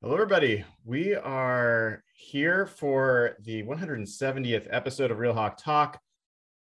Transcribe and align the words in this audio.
Hello, 0.00 0.14
everybody. 0.14 0.64
We 0.84 1.16
are 1.16 2.04
here 2.14 2.66
for 2.66 3.34
the 3.42 3.64
170th 3.64 4.68
episode 4.70 5.10
of 5.10 5.18
Real 5.18 5.34
Hawk 5.34 5.58
Talk. 5.60 6.00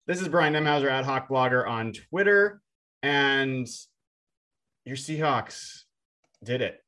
This 0.07 0.19
is 0.19 0.27
Brian 0.27 0.55
Nemhauser, 0.55 0.89
at 0.89 1.05
hawkblogger 1.05 1.69
on 1.69 1.93
Twitter, 1.93 2.63
and 3.03 3.67
your 4.85 4.95
Seahawks 4.95 5.83
did 6.43 6.63
it. 6.63 6.79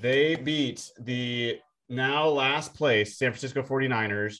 They 0.00 0.36
beat 0.36 0.88
the 1.00 1.58
now 1.88 2.28
last 2.28 2.74
place 2.74 3.18
San 3.18 3.32
Francisco 3.32 3.62
49ers 3.62 4.36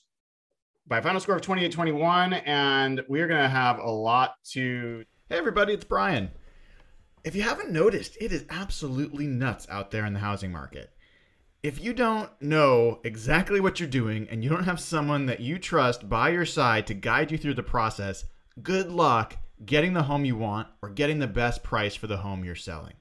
by 0.87 0.99
a 0.99 1.03
final 1.03 1.19
score 1.19 1.35
of 1.35 1.43
28 1.43 1.73
21, 1.73 2.35
and 2.35 3.03
we're 3.09 3.27
going 3.27 3.43
to 3.43 3.49
have 3.49 3.81
a 3.81 3.91
lot 3.91 4.35
to. 4.53 5.03
Hey, 5.29 5.39
everybody, 5.39 5.73
it's 5.75 5.85
Brian. 5.85 6.31
If 7.25 7.35
you 7.35 7.43
haven't 7.43 7.73
noticed, 7.73 8.17
it 8.21 8.31
is 8.31 8.45
absolutely 8.49 9.27
nuts 9.27 9.67
out 9.69 9.91
there 9.91 10.07
in 10.07 10.13
the 10.13 10.21
housing 10.21 10.53
market 10.53 10.91
if 11.63 11.83
you 11.83 11.93
don't 11.93 12.31
know 12.41 13.01
exactly 13.03 13.59
what 13.59 13.81
you're 13.81 13.89
doing 13.89 14.29
and 14.31 14.45
you 14.45 14.51
don't 14.51 14.65
have 14.65 14.79
someone 14.79 15.27
that 15.27 15.41
you 15.41 15.59
trust 15.59 16.09
by 16.09 16.29
your 16.29 16.47
side 16.47 16.87
to 16.87 16.95
guide 16.95 17.33
you 17.33 17.39
through 17.39 17.55
the 17.55 17.63
process, 17.65 18.25
good 18.63 18.91
luck 18.91 19.37
getting 19.65 19.93
the 19.93 20.05
home 20.05 20.25
you 20.25 20.37
want 20.37 20.69
or 20.83 20.89
getting 20.89 21.19
the 21.19 21.27
best 21.27 21.65
price 21.65 21.97
for 21.97 22.07
the 22.07 22.19
home 22.19 22.45
you're 22.45 22.55
selling. 22.55 22.95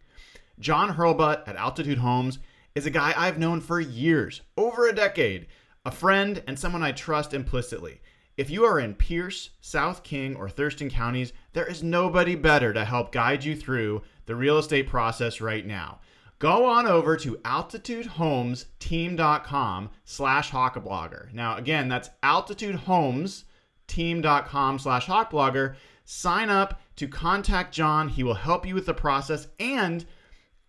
John 0.60 0.96
Hurlbut 0.96 1.48
at 1.48 1.56
Altitude 1.56 2.00
Homes 2.00 2.40
is 2.74 2.88
a 2.88 2.92
guy 2.92 3.14
I've 3.16 3.38
known 3.38 3.62
for 3.62 3.80
years, 3.80 4.42
over 4.58 4.88
a 4.88 4.96
decade, 4.96 5.46
a 5.86 5.92
friend 5.92 6.42
and 6.48 6.58
someone 6.58 6.82
I 6.82 6.94
trust 6.94 7.36
implicitly. 7.36 8.02
If 8.38 8.50
you 8.50 8.66
are 8.66 8.80
in 8.80 8.96
Pierce, 8.96 9.52
South 9.62 10.02
King, 10.02 10.36
or 10.36 10.50
Thurston 10.50 10.90
counties, 10.90 11.32
there 11.54 11.68
is 11.68 11.84
nobody 11.84 12.34
better 12.34 12.74
to 12.74 12.86
help 12.86 13.12
guide 13.12 13.44
you 13.44 13.56
through 13.56 14.02
the 14.26 14.36
real 14.36 14.58
estate 14.58 14.88
process 14.88 15.42
right 15.42 15.66
now 15.66 16.00
go 16.40 16.66
on 16.66 16.88
over 16.88 17.16
to 17.18 17.36
altitudehomesteam.com 17.38 19.90
slash 20.06 20.52
hawkblogger. 20.52 21.34
Now, 21.34 21.58
again, 21.58 21.88
that's 21.88 22.12
altitudehomesteam.com 22.24 24.80
slash 24.80 25.08
hawkblogger. 25.08 25.76
Sign 26.06 26.50
up 26.50 26.80
to 26.96 27.08
contact 27.08 27.74
John. 27.74 28.10
He 28.10 28.24
will 28.24 28.36
help 28.36 28.66
you 28.66 28.76
with 28.76 28.86
the 28.86 28.94
process 28.94 29.48
and 29.60 30.06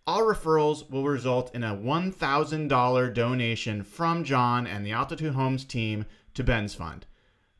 all 0.09 0.23
referrals 0.23 0.89
will 0.89 1.03
result 1.03 1.53
in 1.53 1.63
a 1.63 1.75
$1,000 1.75 3.13
donation 3.13 3.83
from 3.83 4.23
John 4.23 4.65
and 4.65 4.83
the 4.83 4.91
Altitude 4.91 5.35
Homes 5.35 5.63
team 5.63 6.03
to 6.33 6.43
Ben's 6.43 6.73
Fund. 6.73 7.05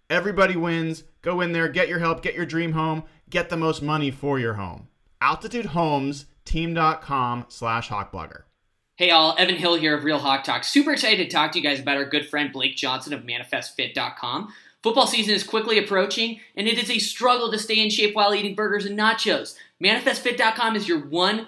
Everybody 0.10 0.56
wins. 0.56 1.04
Go 1.22 1.42
in 1.42 1.52
there, 1.52 1.70
get 1.70 1.88
your 1.88 2.00
help, 2.00 2.24
get 2.24 2.34
your 2.34 2.48
dream 2.48 2.72
home, 2.72 3.04
get 3.30 3.50
the 3.50 3.58
most 3.58 3.84
money 3.84 4.10
for 4.10 4.40
your 4.40 4.56
home. 4.56 4.88
Altitude 5.22 5.68
Homes 5.68 6.26
team.com 6.50 7.46
slash 7.48 7.90
hawkblogger. 7.90 8.44
Hey 8.96 9.12
all, 9.12 9.36
Evan 9.38 9.56
Hill 9.56 9.76
here 9.76 9.96
of 9.96 10.04
Real 10.04 10.20
Hawk 10.20 10.44
Talk. 10.44 10.64
Super 10.66 10.92
excited 10.92 11.24
to 11.24 11.30
talk 11.30 11.54
to 11.54 11.60
you 11.60 11.64
guys 11.64 11.80
about 11.80 11.96
our 11.96 12.06
good 12.06 12.28
friend 12.28 12.52
Blake 12.52 12.76
Johnson 12.76 13.14
of 13.14 13.22
ManifestFit.com. 13.22 14.54
Football 14.82 15.08
season 15.08 15.34
is 15.34 15.44
quickly 15.44 15.78
approaching, 15.78 16.40
and 16.56 16.68
it 16.68 16.78
is 16.78 16.90
a 16.90 17.00
struggle 17.00 17.52
to 17.52 17.60
stay 17.60 17.80
in 17.82 17.90
shape 17.90 18.16
while 18.16 18.34
eating 18.34 18.56
burgers 18.56 18.86
and 18.86 18.98
nachos. 18.98 19.56
ManifestFit.com 19.82 20.76
is 20.76 20.88
your 20.88 21.00
one 21.00 21.48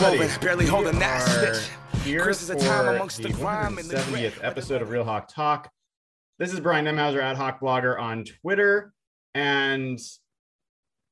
My, 0.00 0.06
my. 0.06 0.16
Lace 0.16 0.20
are 0.20 0.28
woven, 0.28 0.40
barely 0.40 0.66
holding 0.66 0.98
that 0.98 1.20
stitch. 1.20 1.70
Here 2.04 2.22
Chris 2.22 2.40
is 2.40 2.48
a 2.48 2.58
time 2.58 2.88
amongst 2.94 3.18
the 3.18 3.28
the 3.28 3.34
grime 3.34 3.76
and 3.76 3.86
the 3.86 3.96
170th 3.96 4.42
episode 4.42 4.80
of 4.80 4.88
Real 4.88 5.04
Hawk 5.04 5.28
Talk. 5.28 5.70
This 6.38 6.54
is 6.54 6.60
Brian 6.60 6.86
Nemhauser, 6.86 7.20
at 7.20 7.36
hawkblogger 7.36 8.00
on 8.00 8.24
Twitter, 8.24 8.94
and 9.34 9.98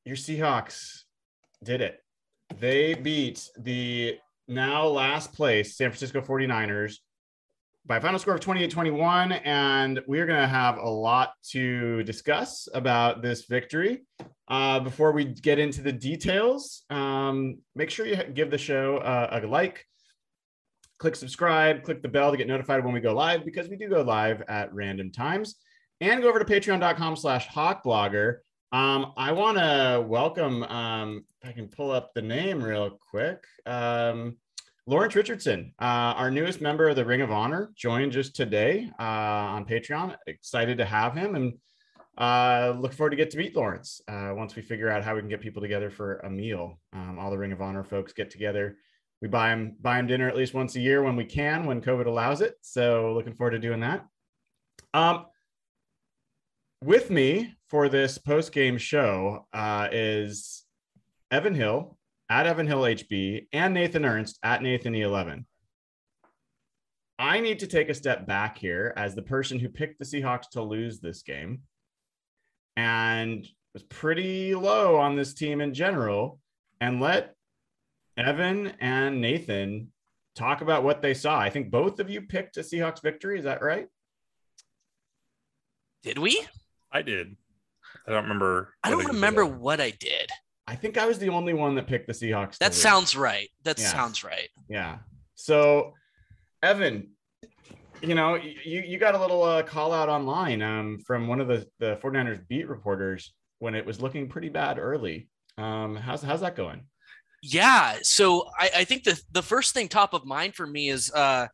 your 0.06 0.16
Seahawks 0.16 1.02
did 1.62 1.82
it. 1.82 1.98
They 2.58 2.94
beat 2.94 3.50
the 3.58 4.16
now 4.46 4.86
last 4.86 5.34
place 5.34 5.76
San 5.76 5.90
Francisco 5.90 6.22
49ers 6.22 6.96
by 7.88 7.96
a 7.96 8.00
final 8.02 8.18
score 8.18 8.34
of 8.34 8.40
28 8.40 8.70
21. 8.70 9.32
And 9.32 10.00
we're 10.06 10.26
going 10.26 10.40
to 10.40 10.46
have 10.46 10.76
a 10.76 10.88
lot 10.88 11.32
to 11.50 12.02
discuss 12.04 12.68
about 12.74 13.22
this 13.22 13.46
victory. 13.46 14.02
Uh, 14.46 14.78
before 14.80 15.12
we 15.12 15.24
get 15.24 15.58
into 15.58 15.80
the 15.82 15.92
details, 15.92 16.84
um, 16.90 17.56
make 17.74 17.90
sure 17.90 18.06
you 18.06 18.16
give 18.34 18.50
the 18.50 18.58
show 18.58 18.98
uh, 18.98 19.40
a 19.42 19.46
like, 19.46 19.86
click 20.98 21.16
subscribe, 21.16 21.82
click 21.82 22.02
the 22.02 22.08
bell 22.08 22.30
to 22.30 22.36
get 22.36 22.46
notified 22.46 22.84
when 22.84 22.92
we 22.92 23.00
go 23.00 23.14
live 23.14 23.44
because 23.44 23.68
we 23.68 23.76
do 23.76 23.88
go 23.88 24.02
live 24.02 24.42
at 24.48 24.72
random 24.74 25.10
times. 25.10 25.56
And 26.00 26.22
go 26.22 26.28
over 26.28 26.38
to 26.38 26.44
patreon.com 26.44 27.16
slash 27.16 27.48
hawkblogger. 27.48 28.36
Um, 28.70 29.12
I 29.16 29.32
want 29.32 29.58
to 29.58 30.04
welcome, 30.06 30.62
um, 30.64 31.24
if 31.40 31.48
I 31.48 31.52
can 31.52 31.68
pull 31.68 31.90
up 31.90 32.12
the 32.14 32.22
name 32.22 32.62
real 32.62 32.98
quick, 33.10 33.42
um, 33.66 34.36
Lawrence 34.88 35.14
Richardson, 35.14 35.74
uh, 35.78 36.16
our 36.16 36.30
newest 36.30 36.62
member 36.62 36.88
of 36.88 36.96
the 36.96 37.04
Ring 37.04 37.20
of 37.20 37.30
Honor, 37.30 37.70
joined 37.76 38.10
just 38.10 38.34
today 38.34 38.90
uh, 38.98 39.02
on 39.02 39.66
Patreon. 39.66 40.16
Excited 40.26 40.78
to 40.78 40.86
have 40.86 41.14
him 41.14 41.34
and 41.34 41.52
uh, 42.16 42.74
look 42.80 42.94
forward 42.94 43.10
to 43.10 43.16
get 43.16 43.28
to 43.32 43.36
meet 43.36 43.54
Lawrence 43.54 44.00
uh, 44.08 44.32
once 44.34 44.56
we 44.56 44.62
figure 44.62 44.88
out 44.88 45.04
how 45.04 45.14
we 45.14 45.20
can 45.20 45.28
get 45.28 45.42
people 45.42 45.60
together 45.60 45.90
for 45.90 46.20
a 46.20 46.30
meal. 46.30 46.80
Um, 46.94 47.18
all 47.18 47.30
the 47.30 47.36
Ring 47.36 47.52
of 47.52 47.60
Honor 47.60 47.84
folks 47.84 48.14
get 48.14 48.30
together. 48.30 48.78
We 49.20 49.28
buy 49.28 49.52
him 49.52 49.76
buy 49.78 49.98
him 49.98 50.06
dinner 50.06 50.26
at 50.26 50.36
least 50.36 50.54
once 50.54 50.74
a 50.74 50.80
year 50.80 51.02
when 51.02 51.16
we 51.16 51.26
can, 51.26 51.66
when 51.66 51.82
COVID 51.82 52.06
allows 52.06 52.40
it. 52.40 52.54
So 52.62 53.12
looking 53.12 53.34
forward 53.34 53.50
to 53.50 53.58
doing 53.58 53.80
that. 53.80 54.06
Um, 54.94 55.26
with 56.82 57.10
me 57.10 57.56
for 57.68 57.90
this 57.90 58.16
post 58.16 58.52
game 58.52 58.78
show 58.78 59.46
uh, 59.52 59.88
is 59.92 60.64
Evan 61.30 61.54
Hill 61.54 61.97
at 62.30 62.46
Evan 62.46 62.66
Hill 62.66 62.82
HB 62.82 63.48
and 63.52 63.74
Nathan 63.74 64.04
Ernst 64.04 64.38
at 64.42 64.62
Nathan 64.62 64.92
E11. 64.92 65.44
I 67.18 67.40
need 67.40 67.60
to 67.60 67.66
take 67.66 67.88
a 67.88 67.94
step 67.94 68.26
back 68.26 68.58
here 68.58 68.92
as 68.96 69.14
the 69.14 69.22
person 69.22 69.58
who 69.58 69.68
picked 69.68 69.98
the 69.98 70.04
Seahawks 70.04 70.50
to 70.52 70.62
lose 70.62 71.00
this 71.00 71.22
game 71.22 71.62
and 72.76 73.46
was 73.74 73.82
pretty 73.82 74.54
low 74.54 74.96
on 74.96 75.16
this 75.16 75.34
team 75.34 75.60
in 75.60 75.74
general 75.74 76.38
and 76.80 77.00
let 77.00 77.34
Evan 78.16 78.72
and 78.80 79.20
Nathan 79.20 79.92
talk 80.36 80.60
about 80.60 80.84
what 80.84 81.02
they 81.02 81.14
saw. 81.14 81.38
I 81.38 81.50
think 81.50 81.70
both 81.70 81.98
of 81.98 82.08
you 82.08 82.22
picked 82.22 82.56
a 82.56 82.60
Seahawks 82.60 83.02
victory. 83.02 83.38
Is 83.38 83.44
that 83.44 83.62
right? 83.62 83.88
Did 86.04 86.18
we? 86.18 86.46
I 86.92 87.02
did. 87.02 87.36
I 88.06 88.12
don't 88.12 88.22
remember. 88.22 88.74
I 88.84 88.90
don't 88.90 89.06
remember 89.06 89.44
what 89.44 89.80
I 89.80 89.90
did. 89.90 90.30
I 90.68 90.76
think 90.76 90.98
I 90.98 91.06
was 91.06 91.18
the 91.18 91.30
only 91.30 91.54
one 91.54 91.74
that 91.76 91.86
picked 91.86 92.06
the 92.06 92.12
Seahawks. 92.12 92.58
That 92.58 92.74
sounds 92.74 93.16
right. 93.16 93.48
That 93.64 93.78
Yeah. 93.78 93.86
sounds 93.88 94.22
right. 94.22 94.48
Yeah. 94.68 94.98
So, 95.34 95.94
Evan, 96.62 97.10
you 98.02 98.14
know, 98.14 98.34
you, 98.36 98.82
you 98.82 98.98
got 98.98 99.14
a 99.14 99.18
little 99.18 99.42
uh, 99.42 99.62
call 99.62 99.92
out 99.92 100.10
online 100.10 100.60
um, 100.60 100.98
from 101.06 101.26
one 101.26 101.40
of 101.40 101.48
the, 101.48 101.66
the 101.78 101.96
49ers 102.02 102.46
beat 102.48 102.68
reporters 102.68 103.32
when 103.60 103.74
it 103.74 103.86
was 103.86 104.02
looking 104.02 104.28
pretty 104.28 104.50
bad 104.50 104.78
early. 104.78 105.28
Um, 105.56 105.96
how's, 105.96 106.22
how's 106.22 106.42
that 106.42 106.54
going? 106.54 106.82
Yeah. 107.42 107.96
So 108.02 108.48
I, 108.58 108.70
I 108.78 108.84
think 108.84 109.04
the 109.04 109.18
the 109.32 109.42
first 109.42 109.72
thing 109.72 109.86
top 109.88 110.12
of 110.12 110.26
mind 110.26 110.54
for 110.56 110.66
me 110.66 110.88
is 110.88 111.10
uh 111.12 111.46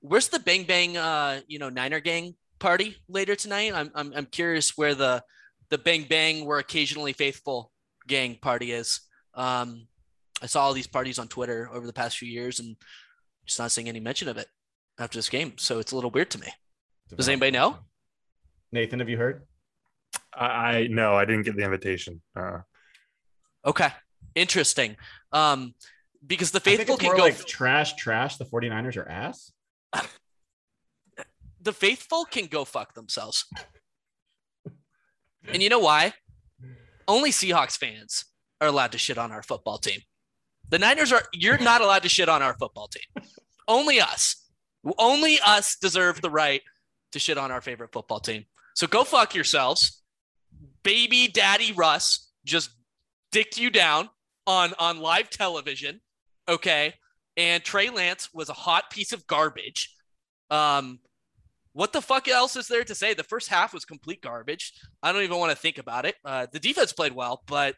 where's 0.00 0.28
the 0.28 0.38
Bang 0.38 0.64
Bang 0.64 0.98
uh 0.98 1.40
you 1.46 1.58
know 1.58 1.70
Niner 1.70 1.98
gang 2.00 2.34
party 2.58 2.96
later 3.08 3.34
tonight? 3.34 3.72
I'm 3.74 3.90
I'm, 3.94 4.12
I'm 4.14 4.26
curious 4.26 4.76
where 4.76 4.94
the 4.94 5.22
the 5.70 5.78
Bang 5.78 6.04
Bang 6.04 6.44
we're 6.44 6.58
occasionally 6.58 7.14
faithful 7.14 7.72
gang 8.10 8.36
party 8.36 8.72
is. 8.72 9.00
Um 9.34 9.86
I 10.42 10.46
saw 10.46 10.62
all 10.62 10.72
these 10.74 10.86
parties 10.86 11.18
on 11.18 11.28
Twitter 11.28 11.68
over 11.72 11.86
the 11.86 11.92
past 11.92 12.18
few 12.18 12.28
years 12.28 12.60
and 12.60 12.76
just 13.46 13.58
not 13.58 13.70
seeing 13.70 13.88
any 13.88 14.00
mention 14.00 14.28
of 14.28 14.36
it 14.36 14.48
after 14.98 15.18
this 15.18 15.28
game. 15.28 15.54
So 15.56 15.78
it's 15.78 15.92
a 15.92 15.94
little 15.94 16.10
weird 16.10 16.30
to 16.32 16.38
me. 16.40 16.48
Does 17.16 17.28
anybody 17.28 17.50
know? 17.50 17.76
Nathan, 18.72 19.00
have 19.00 19.08
you 19.08 19.18
heard? 19.18 19.46
I, 20.34 20.46
I 20.46 20.86
no, 20.88 21.14
I 21.14 21.24
didn't 21.24 21.42
get 21.44 21.56
the 21.56 21.64
invitation. 21.64 22.22
Uh, 22.36 22.60
Okay. 23.66 23.88
Interesting. 24.34 24.96
Um, 25.32 25.74
because 26.26 26.50
the 26.50 26.60
faithful 26.60 26.96
can 26.96 27.08
more 27.08 27.16
go. 27.16 27.22
like 27.24 27.44
trash, 27.46 27.94
trash. 27.96 28.36
The 28.36 28.44
49ers 28.44 28.96
are 28.96 29.08
ass. 29.08 29.52
the 31.60 31.72
faithful 31.72 32.24
can 32.24 32.46
go 32.46 32.64
fuck 32.64 32.94
themselves. 32.94 33.44
And 35.52 35.62
you 35.62 35.70
know 35.70 35.78
why? 35.78 36.12
Only 37.08 37.30
Seahawks 37.30 37.76
fans 37.76 38.24
are 38.60 38.68
allowed 38.68 38.92
to 38.92 38.98
shit 38.98 39.18
on 39.18 39.32
our 39.32 39.42
football 39.42 39.78
team. 39.78 40.00
The 40.68 40.78
Niners 40.78 41.12
are, 41.12 41.22
you're 41.32 41.58
not 41.58 41.80
allowed 41.80 42.02
to 42.04 42.08
shit 42.08 42.28
on 42.28 42.42
our 42.42 42.54
football 42.54 42.88
team. 42.88 43.24
Only 43.66 44.00
us. 44.00 44.48
Only 44.98 45.38
us 45.44 45.76
deserve 45.76 46.22
the 46.22 46.30
right 46.30 46.62
to 47.12 47.18
shit 47.18 47.38
on 47.38 47.50
our 47.50 47.60
favorite 47.60 47.92
football 47.92 48.20
team. 48.20 48.44
So 48.74 48.86
go 48.86 49.04
fuck 49.04 49.34
yourselves. 49.34 50.02
Baby 50.82 51.28
daddy 51.28 51.72
Russ 51.72 52.30
just 52.44 52.70
dicked 53.32 53.58
you 53.58 53.70
down 53.70 54.08
on, 54.46 54.72
on 54.78 55.00
live 55.00 55.28
television. 55.30 56.00
Okay. 56.48 56.94
And 57.36 57.62
Trey 57.62 57.90
Lance 57.90 58.32
was 58.32 58.48
a 58.48 58.54
hot 58.54 58.90
piece 58.90 59.12
of 59.12 59.26
garbage. 59.26 59.94
Um, 60.50 61.00
what 61.80 61.94
the 61.94 62.02
fuck 62.02 62.28
else 62.28 62.56
is 62.56 62.68
there 62.68 62.84
to 62.84 62.94
say? 62.94 63.14
The 63.14 63.24
first 63.24 63.48
half 63.48 63.72
was 63.72 63.86
complete 63.86 64.20
garbage. 64.20 64.74
I 65.02 65.12
don't 65.12 65.22
even 65.22 65.38
want 65.38 65.50
to 65.52 65.56
think 65.56 65.78
about 65.78 66.04
it. 66.04 66.14
Uh, 66.22 66.46
the 66.52 66.60
defense 66.60 66.92
played 66.92 67.14
well, 67.14 67.42
but 67.46 67.74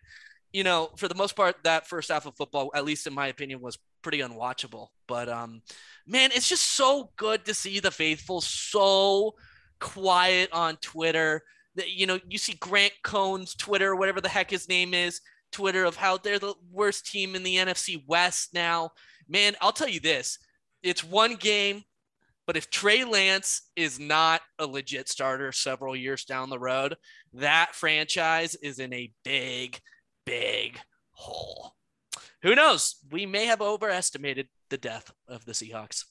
you 0.53 0.65
know, 0.65 0.91
for 0.97 1.07
the 1.07 1.15
most 1.15 1.37
part, 1.37 1.55
that 1.63 1.87
first 1.87 2.11
half 2.11 2.27
of 2.27 2.35
football, 2.35 2.73
at 2.75 2.85
least 2.85 3.07
in 3.07 3.15
my 3.15 3.29
opinion, 3.29 3.61
was 3.61 3.79
pretty 4.03 4.19
unwatchable. 4.19 4.89
But 5.07 5.29
um, 5.29 5.63
man, 6.05 6.31
it's 6.35 6.49
just 6.49 6.73
so 6.73 7.13
good 7.15 7.45
to 7.45 7.55
see 7.55 7.79
the 7.79 7.93
faithful 7.93 8.41
so 8.41 9.37
quiet 9.79 10.53
on 10.53 10.79
Twitter. 10.79 11.43
That 11.77 11.93
you 11.93 12.07
know, 12.07 12.19
you 12.29 12.39
see 12.39 12.55
Grant 12.55 12.95
Cohn's 13.05 13.55
Twitter, 13.55 13.95
whatever 13.95 14.21
the 14.21 14.29
heck 14.29 14.51
his 14.51 14.69
name 14.69 14.95
is, 14.95 15.21
Twitter 15.53 15.85
of 15.85 15.95
how 15.95 16.19
they're 16.19 16.41
the 16.41 16.55
worst 16.73 17.07
team 17.07 17.37
in 17.37 17.45
the 17.45 17.55
NFC 17.55 18.03
West 18.09 18.53
now. 18.53 18.91
Man, 19.29 19.55
I'll 19.61 19.71
tell 19.71 19.89
you 19.89 20.01
this: 20.01 20.41
it's 20.83 21.05
one 21.05 21.37
game 21.37 21.85
but 22.47 22.57
if 22.57 22.71
Trey 22.71 23.05
Lance 23.05 23.71
is 23.77 23.99
not 24.01 24.41
a 24.59 24.67
legit 24.67 25.09
starter 25.09 25.53
several 25.53 25.95
years 25.95 26.25
down 26.25 26.51
the 26.51 26.59
road, 26.59 26.97
that 27.35 27.75
franchise 27.75 28.55
is 28.57 28.79
in 28.79 28.93
a 28.93 29.13
big, 29.25 29.79
big 30.27 30.79
hole. 31.13 31.75
Who 32.43 32.55
knows? 32.55 32.97
We 33.11 33.27
may 33.27 33.47
have 33.47 33.63
overestimated 33.63 34.49
the 34.71 34.79
death 34.79 35.13
of 35.29 35.45
the 35.45 35.53
Seahawks. 35.53 36.05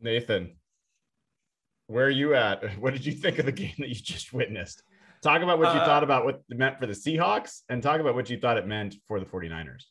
Nathan, 0.00 0.56
where 1.88 2.06
are 2.06 2.10
you 2.10 2.34
at? 2.34 2.78
What 2.80 2.92
did 2.92 3.04
you 3.04 3.12
think 3.12 3.38
of 3.38 3.46
the 3.46 3.52
game 3.52 3.74
that 3.78 3.88
you 3.88 3.94
just 3.96 4.32
witnessed? 4.32 4.82
Talk 5.22 5.42
about 5.42 5.58
what 5.58 5.74
you 5.74 5.80
Uh, 5.80 5.84
thought 5.84 6.02
about 6.04 6.24
what 6.24 6.42
it 6.48 6.56
meant 6.56 6.78
for 6.78 6.86
the 6.86 6.94
Seahawks 6.94 7.60
and 7.68 7.82
talk 7.82 8.00
about 8.00 8.14
what 8.14 8.30
you 8.30 8.38
thought 8.38 8.56
it 8.56 8.66
meant 8.66 8.94
for 9.06 9.20
the 9.20 9.26
49ers. 9.26 9.84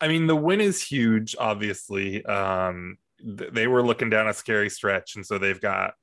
I 0.00 0.08
mean, 0.08 0.26
the 0.26 0.36
win 0.36 0.60
is 0.60 0.82
huge, 0.82 1.36
obviously. 1.38 2.24
Um, 2.26 2.98
th- 2.98 2.98
they 3.24 3.66
were 3.66 3.82
looking 3.82 4.10
down 4.10 4.28
a 4.28 4.34
scary 4.34 4.68
stretch. 4.68 5.16
And 5.16 5.24
so 5.24 5.38
they've 5.38 5.60
got, 5.60 5.94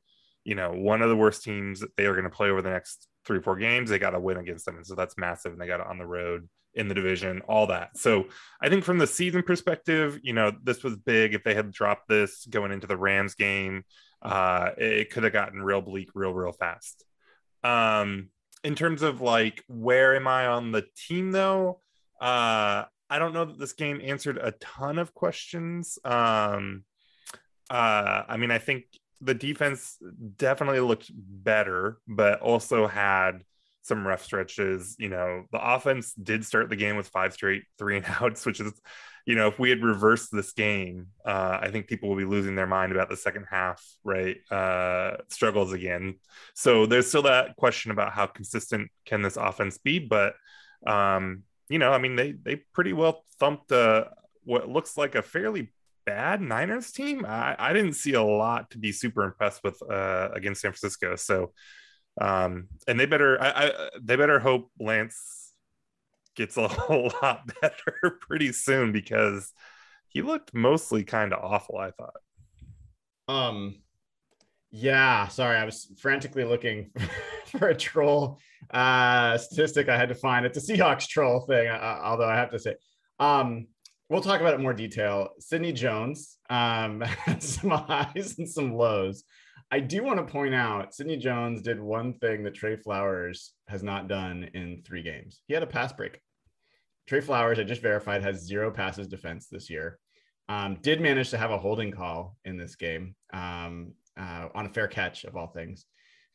you 0.43 0.55
know, 0.55 0.71
one 0.71 1.01
of 1.01 1.09
the 1.09 1.15
worst 1.15 1.43
teams 1.43 1.81
that 1.81 1.95
they 1.95 2.05
are 2.05 2.13
going 2.13 2.23
to 2.23 2.29
play 2.29 2.49
over 2.49 2.61
the 2.61 2.71
next 2.71 3.07
three, 3.25 3.41
four 3.41 3.57
games. 3.57 3.89
They 3.89 3.99
got 3.99 4.11
to 4.11 4.19
win 4.19 4.37
against 4.37 4.65
them. 4.65 4.77
And 4.77 4.85
so 4.85 4.95
that's 4.95 5.17
massive. 5.17 5.51
And 5.51 5.61
they 5.61 5.67
got 5.67 5.79
it 5.79 5.87
on 5.87 5.99
the 5.99 6.05
road 6.05 6.49
in 6.73 6.87
the 6.87 6.95
division, 6.95 7.41
all 7.47 7.67
that. 7.67 7.97
So 7.97 8.25
I 8.61 8.69
think 8.69 8.83
from 8.83 8.97
the 8.97 9.07
season 9.07 9.43
perspective, 9.43 10.19
you 10.23 10.33
know, 10.33 10.51
this 10.63 10.83
was 10.83 10.95
big. 10.95 11.33
If 11.33 11.43
they 11.43 11.53
had 11.53 11.71
dropped 11.71 12.07
this 12.07 12.45
going 12.45 12.71
into 12.71 12.87
the 12.87 12.97
Rams 12.97 13.35
game, 13.35 13.83
uh, 14.21 14.71
it 14.77 15.09
could 15.11 15.23
have 15.23 15.33
gotten 15.33 15.61
real 15.61 15.81
bleak 15.81 16.09
real, 16.15 16.33
real 16.33 16.53
fast. 16.53 17.05
Um, 17.63 18.29
in 18.63 18.75
terms 18.75 19.01
of 19.01 19.21
like, 19.21 19.63
where 19.67 20.15
am 20.15 20.27
I 20.27 20.47
on 20.47 20.71
the 20.71 20.85
team 21.07 21.31
though? 21.31 21.81
Uh, 22.19 22.85
I 23.09 23.19
don't 23.19 23.33
know 23.33 23.45
that 23.45 23.59
this 23.59 23.73
game 23.73 23.99
answered 24.01 24.37
a 24.37 24.51
ton 24.53 24.97
of 24.97 25.13
questions. 25.13 25.99
Um, 26.05 26.83
uh, 27.71 28.25
I 28.27 28.37
mean, 28.37 28.51
I 28.51 28.57
think 28.57 28.83
the 29.21 29.33
defense 29.33 29.97
definitely 30.37 30.81
looked 30.81 31.09
better, 31.13 31.99
but 32.07 32.41
also 32.41 32.85
had 32.85 33.43
some 33.81 34.05
rough 34.05 34.23
stretches. 34.23 34.95
You 34.99 35.09
know, 35.09 35.45
the 35.51 35.73
offense 35.73 36.13
did 36.13 36.43
start 36.45 36.69
the 36.69 36.75
game 36.75 36.97
with 36.97 37.07
five 37.07 37.33
straight 37.33 37.63
three 37.77 37.95
and 37.95 38.05
outs, 38.19 38.45
which 38.45 38.59
is, 38.59 38.73
you 39.25 39.35
know, 39.35 39.47
if 39.47 39.57
we 39.57 39.69
had 39.69 39.83
reversed 39.83 40.29
this 40.33 40.51
game, 40.51 41.07
uh, 41.25 41.59
I 41.61 41.71
think 41.71 41.87
people 41.87 42.09
will 42.09 42.17
be 42.17 42.25
losing 42.25 42.55
their 42.55 42.67
mind 42.67 42.91
about 42.91 43.09
the 43.09 43.15
second 43.15 43.45
half, 43.49 43.81
right? 44.03 44.37
Uh, 44.51 45.17
struggles 45.29 45.71
again. 45.71 46.15
So 46.53 46.85
there's 46.85 47.07
still 47.07 47.23
that 47.23 47.55
question 47.55 47.91
about 47.91 48.11
how 48.11 48.25
consistent 48.25 48.89
can 49.05 49.21
this 49.21 49.37
offense 49.37 49.77
be, 49.77 49.99
but 49.99 50.35
um, 50.85 51.43
you 51.69 51.79
know, 51.79 51.93
I 51.93 51.99
mean, 51.99 52.17
they 52.17 52.33
they 52.33 52.57
pretty 52.73 52.91
well 52.91 53.23
thumped 53.39 53.71
uh, 53.71 54.05
what 54.43 54.67
looks 54.67 54.97
like 54.97 55.15
a 55.15 55.21
fairly 55.21 55.71
bad 56.05 56.41
Niners 56.41 56.91
team. 56.91 57.25
I, 57.25 57.55
I 57.57 57.73
didn't 57.73 57.93
see 57.93 58.13
a 58.13 58.23
lot 58.23 58.71
to 58.71 58.77
be 58.77 58.91
super 58.91 59.23
impressed 59.23 59.63
with 59.63 59.81
uh, 59.89 60.29
against 60.33 60.61
San 60.61 60.71
Francisco. 60.71 61.15
So, 61.15 61.53
um, 62.19 62.67
and 62.87 62.99
they 62.99 63.05
better 63.05 63.41
I, 63.41 63.49
I 63.49 63.89
they 64.01 64.15
better 64.15 64.39
hope 64.39 64.71
Lance 64.79 65.53
gets 66.35 66.57
a 66.57 66.67
whole 66.67 67.11
lot 67.21 67.49
better 67.61 68.17
pretty 68.21 68.51
soon 68.51 68.91
because 68.91 69.51
he 70.07 70.21
looked 70.21 70.53
mostly 70.53 71.03
kind 71.03 71.33
of 71.33 71.43
awful. 71.43 71.77
I 71.77 71.91
thought. 71.91 72.15
Um, 73.27 73.75
yeah, 74.71 75.27
sorry, 75.27 75.57
I 75.57 75.65
was 75.65 75.91
frantically 75.99 76.45
looking 76.45 76.91
for 77.45 77.67
a 77.67 77.75
troll 77.75 78.39
uh, 78.71 79.37
statistic 79.37 79.89
I 79.89 79.97
had 79.97 80.09
to 80.09 80.15
find. 80.15 80.45
It's 80.45 80.57
a 80.57 80.73
Seahawks 80.73 81.07
troll 81.07 81.41
thing, 81.41 81.67
uh, 81.67 81.99
although 82.03 82.29
I 82.29 82.35
have 82.35 82.51
to 82.51 82.59
say, 82.59 82.75
um, 83.19 83.67
we'll 84.11 84.21
talk 84.21 84.41
about 84.41 84.53
it 84.53 84.59
more 84.59 84.73
detail. 84.73 85.29
Sidney 85.39 85.71
Jones 85.71 86.37
um, 86.49 87.01
some 87.39 87.69
highs 87.69 88.35
and 88.37 88.47
some 88.47 88.75
lows. 88.75 89.23
I 89.71 89.79
do 89.79 90.03
want 90.03 90.17
to 90.17 90.29
point 90.29 90.53
out 90.53 90.93
Sidney 90.93 91.15
Jones 91.15 91.61
did 91.61 91.79
one 91.79 92.15
thing 92.15 92.43
that 92.43 92.53
Trey 92.53 92.75
Flowers 92.75 93.53
has 93.69 93.83
not 93.83 94.09
done 94.09 94.49
in 94.53 94.83
three 94.85 95.01
games. 95.01 95.41
He 95.47 95.53
had 95.53 95.63
a 95.63 95.67
pass 95.67 95.93
break. 95.93 96.19
Trey 97.07 97.21
Flowers, 97.21 97.57
I 97.57 97.63
just 97.63 97.81
verified, 97.81 98.21
has 98.21 98.45
zero 98.45 98.69
passes 98.69 99.07
defense 99.07 99.47
this 99.47 99.69
year. 99.69 99.97
Um, 100.49 100.77
did 100.81 100.99
manage 100.99 101.29
to 101.29 101.37
have 101.37 101.51
a 101.51 101.57
holding 101.57 101.91
call 101.91 102.35
in 102.43 102.57
this 102.57 102.75
game 102.75 103.15
um, 103.33 103.93
uh, 104.19 104.49
on 104.53 104.65
a 104.65 104.69
fair 104.69 104.89
catch 104.89 105.23
of 105.23 105.37
all 105.37 105.47
things. 105.47 105.85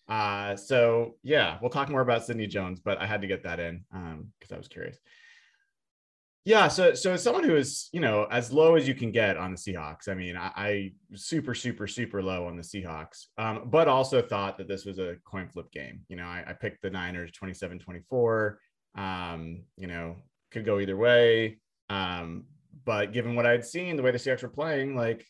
Uh, 0.09 0.57
so 0.57 1.17
yeah, 1.23 1.59
we'll 1.61 1.69
talk 1.69 1.91
more 1.91 2.01
about 2.01 2.25
Sidney 2.25 2.47
Jones, 2.47 2.81
but 2.81 2.97
I 2.99 3.07
had 3.07 3.21
to 3.21 3.27
get 3.27 3.43
that 3.43 3.61
in 3.61 3.85
because 3.93 4.53
I 4.53 4.57
was 4.57 4.69
curious. 4.69 4.97
Yeah, 6.47 6.69
so 6.69 6.95
so 6.95 7.13
as 7.13 7.25
someone 7.25 7.43
who 7.43 7.57
is 7.57 7.89
you 7.93 8.01
know 8.01 8.29
as 8.31 8.53
low 8.53 8.77
as 8.77 8.87
you 8.87 8.95
can 8.95 9.11
get 9.11 9.37
on 9.37 9.51
the 9.51 9.57
Seahawks, 9.57 10.09
I 10.09 10.15
mean, 10.15 10.37
I, 10.37 10.53
I 10.57 10.93
super 11.17 11.57
super 11.57 11.89
super 11.89 12.23
low 12.23 12.47
on 12.47 12.57
the 12.57 12.63
Seahawks, 12.63 13.27
um, 13.37 13.63
but 13.67 13.89
also 13.89 14.23
thought 14.23 14.57
that 14.59 14.69
this 14.69 14.85
was 14.85 15.01
a 15.01 15.17
coin 15.25 15.49
flip 15.49 15.73
game. 15.73 16.03
You 16.09 16.15
know, 16.15 16.23
I, 16.23 16.45
I 16.47 16.53
picked 16.53 16.83
the 16.83 16.91
Niners 16.91 17.33
27-24. 17.33 18.55
Um, 18.97 19.65
you 19.77 19.89
know, 19.89 20.19
could 20.53 20.65
go 20.65 20.79
either 20.79 20.97
way. 20.97 21.59
Um, 21.91 22.45
but 22.85 23.13
given 23.13 23.35
what 23.35 23.47
I'd 23.47 23.65
seen, 23.65 23.97
the 23.97 24.05
way 24.05 24.13
the 24.13 24.19
Seahawks 24.19 24.45
were 24.45 24.49
playing, 24.49 24.95
like, 24.95 25.27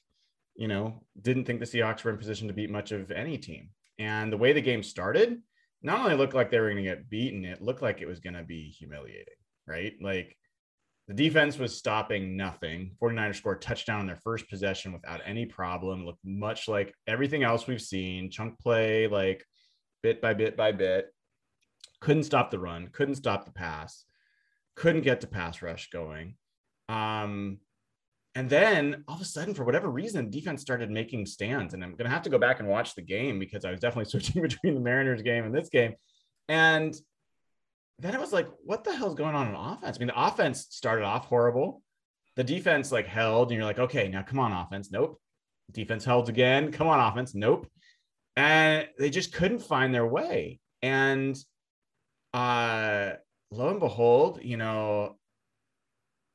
you 0.55 0.69
know, 0.69 1.03
didn't 1.23 1.47
think 1.47 1.61
the 1.61 1.67
Seahawks 1.67 2.05
were 2.05 2.11
in 2.11 2.19
position 2.19 2.47
to 2.49 2.55
beat 2.55 2.71
much 2.71 2.93
of 2.93 3.11
any 3.11 3.39
team. 3.39 3.71
And 3.99 4.31
the 4.31 4.37
way 4.37 4.53
the 4.53 4.61
game 4.61 4.83
started, 4.83 5.41
not 5.81 6.01
only 6.01 6.15
looked 6.15 6.35
like 6.35 6.51
they 6.51 6.61
were 6.61 6.71
going 6.71 6.85
to 6.85 6.91
get 6.91 7.09
beaten, 7.09 7.47
it 7.47 7.63
looked 7.63 7.81
like 7.81 8.03
it 8.03 8.07
was 8.07 8.21
going 8.21 8.35
to 8.35 8.43
be 8.43 8.69
humiliating, 8.69 9.35
right? 9.67 9.95
Like 10.03 10.37
the 11.09 11.15
defense 11.15 11.59
was 11.59 11.77
stopping 11.77 12.37
nothing. 12.37 12.97
49ers 13.01 13.37
scored 13.37 13.63
touchdown 13.63 14.01
on 14.01 14.07
their 14.07 14.17
first 14.17 14.49
possession 14.49 14.93
without 14.93 15.21
any 15.25 15.47
problem. 15.47 16.05
Looked 16.05 16.25
much 16.25 16.67
like 16.67 16.93
everything 17.07 17.45
else 17.45 17.67
we've 17.67 17.81
seen. 17.81 18.31
Chunk 18.31 18.59
play, 18.59 19.07
like 19.07 19.45
bit 20.03 20.21
by 20.21 20.35
bit 20.35 20.57
by 20.57 20.73
bit. 20.73 21.13
Couldn't 22.01 22.25
stop 22.25 22.51
the 22.51 22.59
run, 22.59 22.89
couldn't 22.93 23.15
stop 23.15 23.45
the 23.45 23.53
pass, 23.53 24.05
couldn't 24.75 25.03
get 25.03 25.21
the 25.21 25.27
pass 25.27 25.63
rush 25.63 25.91
going. 25.91 26.37
Um, 26.89 27.59
and 28.35 28.51
then 28.51 29.05
all 29.09 29.15
of 29.15 29.23
a 29.23 29.25
sudden, 29.25 29.55
for 29.55 29.65
whatever 29.65 29.89
reason, 29.89 30.29
defense 30.29 30.61
started 30.61 30.91
making 30.91 31.25
stands. 31.25 31.73
And 31.73 31.83
I'm 31.83 31.93
going 31.93 32.05
to 32.05 32.11
have 32.11 32.23
to 32.23 32.31
go 32.31 32.39
back 32.39 32.61
and 32.61 32.69
watch 32.69 32.95
the 32.95 33.03
game 33.03 33.39
because 33.39 33.65
I 33.65 33.71
was 33.71 33.81
definitely 33.81 34.05
switching 34.11 34.43
between 34.43 34.75
the 34.75 34.81
Mariners 34.81 35.23
game 35.23 35.45
and 35.45 35.55
this 35.55 35.71
game. 35.71 35.95
And 36.49 36.95
then 37.99 38.15
it 38.15 38.21
was 38.21 38.33
like, 38.33 38.49
what 38.65 38.85
the 38.85 38.95
hell's 38.95 39.15
going 39.15 39.35
on 39.35 39.49
in 39.49 39.55
offense? 39.55 39.97
I 39.97 39.99
mean, 39.99 40.09
the 40.09 40.21
offense 40.27 40.67
started 40.71 41.05
off 41.05 41.27
horrible. 41.27 41.83
The 42.37 42.45
defense 42.45 42.93
like 42.93 43.07
held, 43.07 43.49
and 43.49 43.57
you're 43.57 43.65
like, 43.65 43.79
okay, 43.79 44.09
now 44.09 44.23
come 44.23 44.39
on, 44.39 44.53
offense. 44.53 44.91
Nope. 44.91 45.21
Defense 45.73 46.05
held 46.05 46.29
again. 46.29 46.71
Come 46.71 46.87
on, 46.89 47.01
offense. 47.01 47.35
Nope. 47.35 47.67
And 48.37 48.87
they 48.99 49.09
just 49.09 49.33
couldn't 49.33 49.61
find 49.61 49.95
their 49.95 50.07
way. 50.07 50.61
And 50.83 51.37
uh 52.35 53.13
lo 53.51 53.71
and 53.71 53.81
behold, 53.81 54.41
you 54.43 54.57
know, 54.57 55.17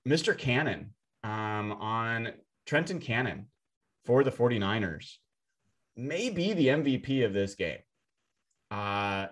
Mr. 0.08 0.36
Cannon 0.36 0.94
um, 1.24 1.74
on 1.74 2.34
Trenton 2.66 3.00
Cannon 3.00 3.48
for 4.06 4.24
the 4.24 4.32
49ers 4.32 5.18
may 5.96 6.30
be 6.30 6.54
the 6.54 6.68
MVP 6.68 7.26
of 7.26 7.34
this 7.34 7.56
game. 7.56 7.80
Uh, 8.72 9.28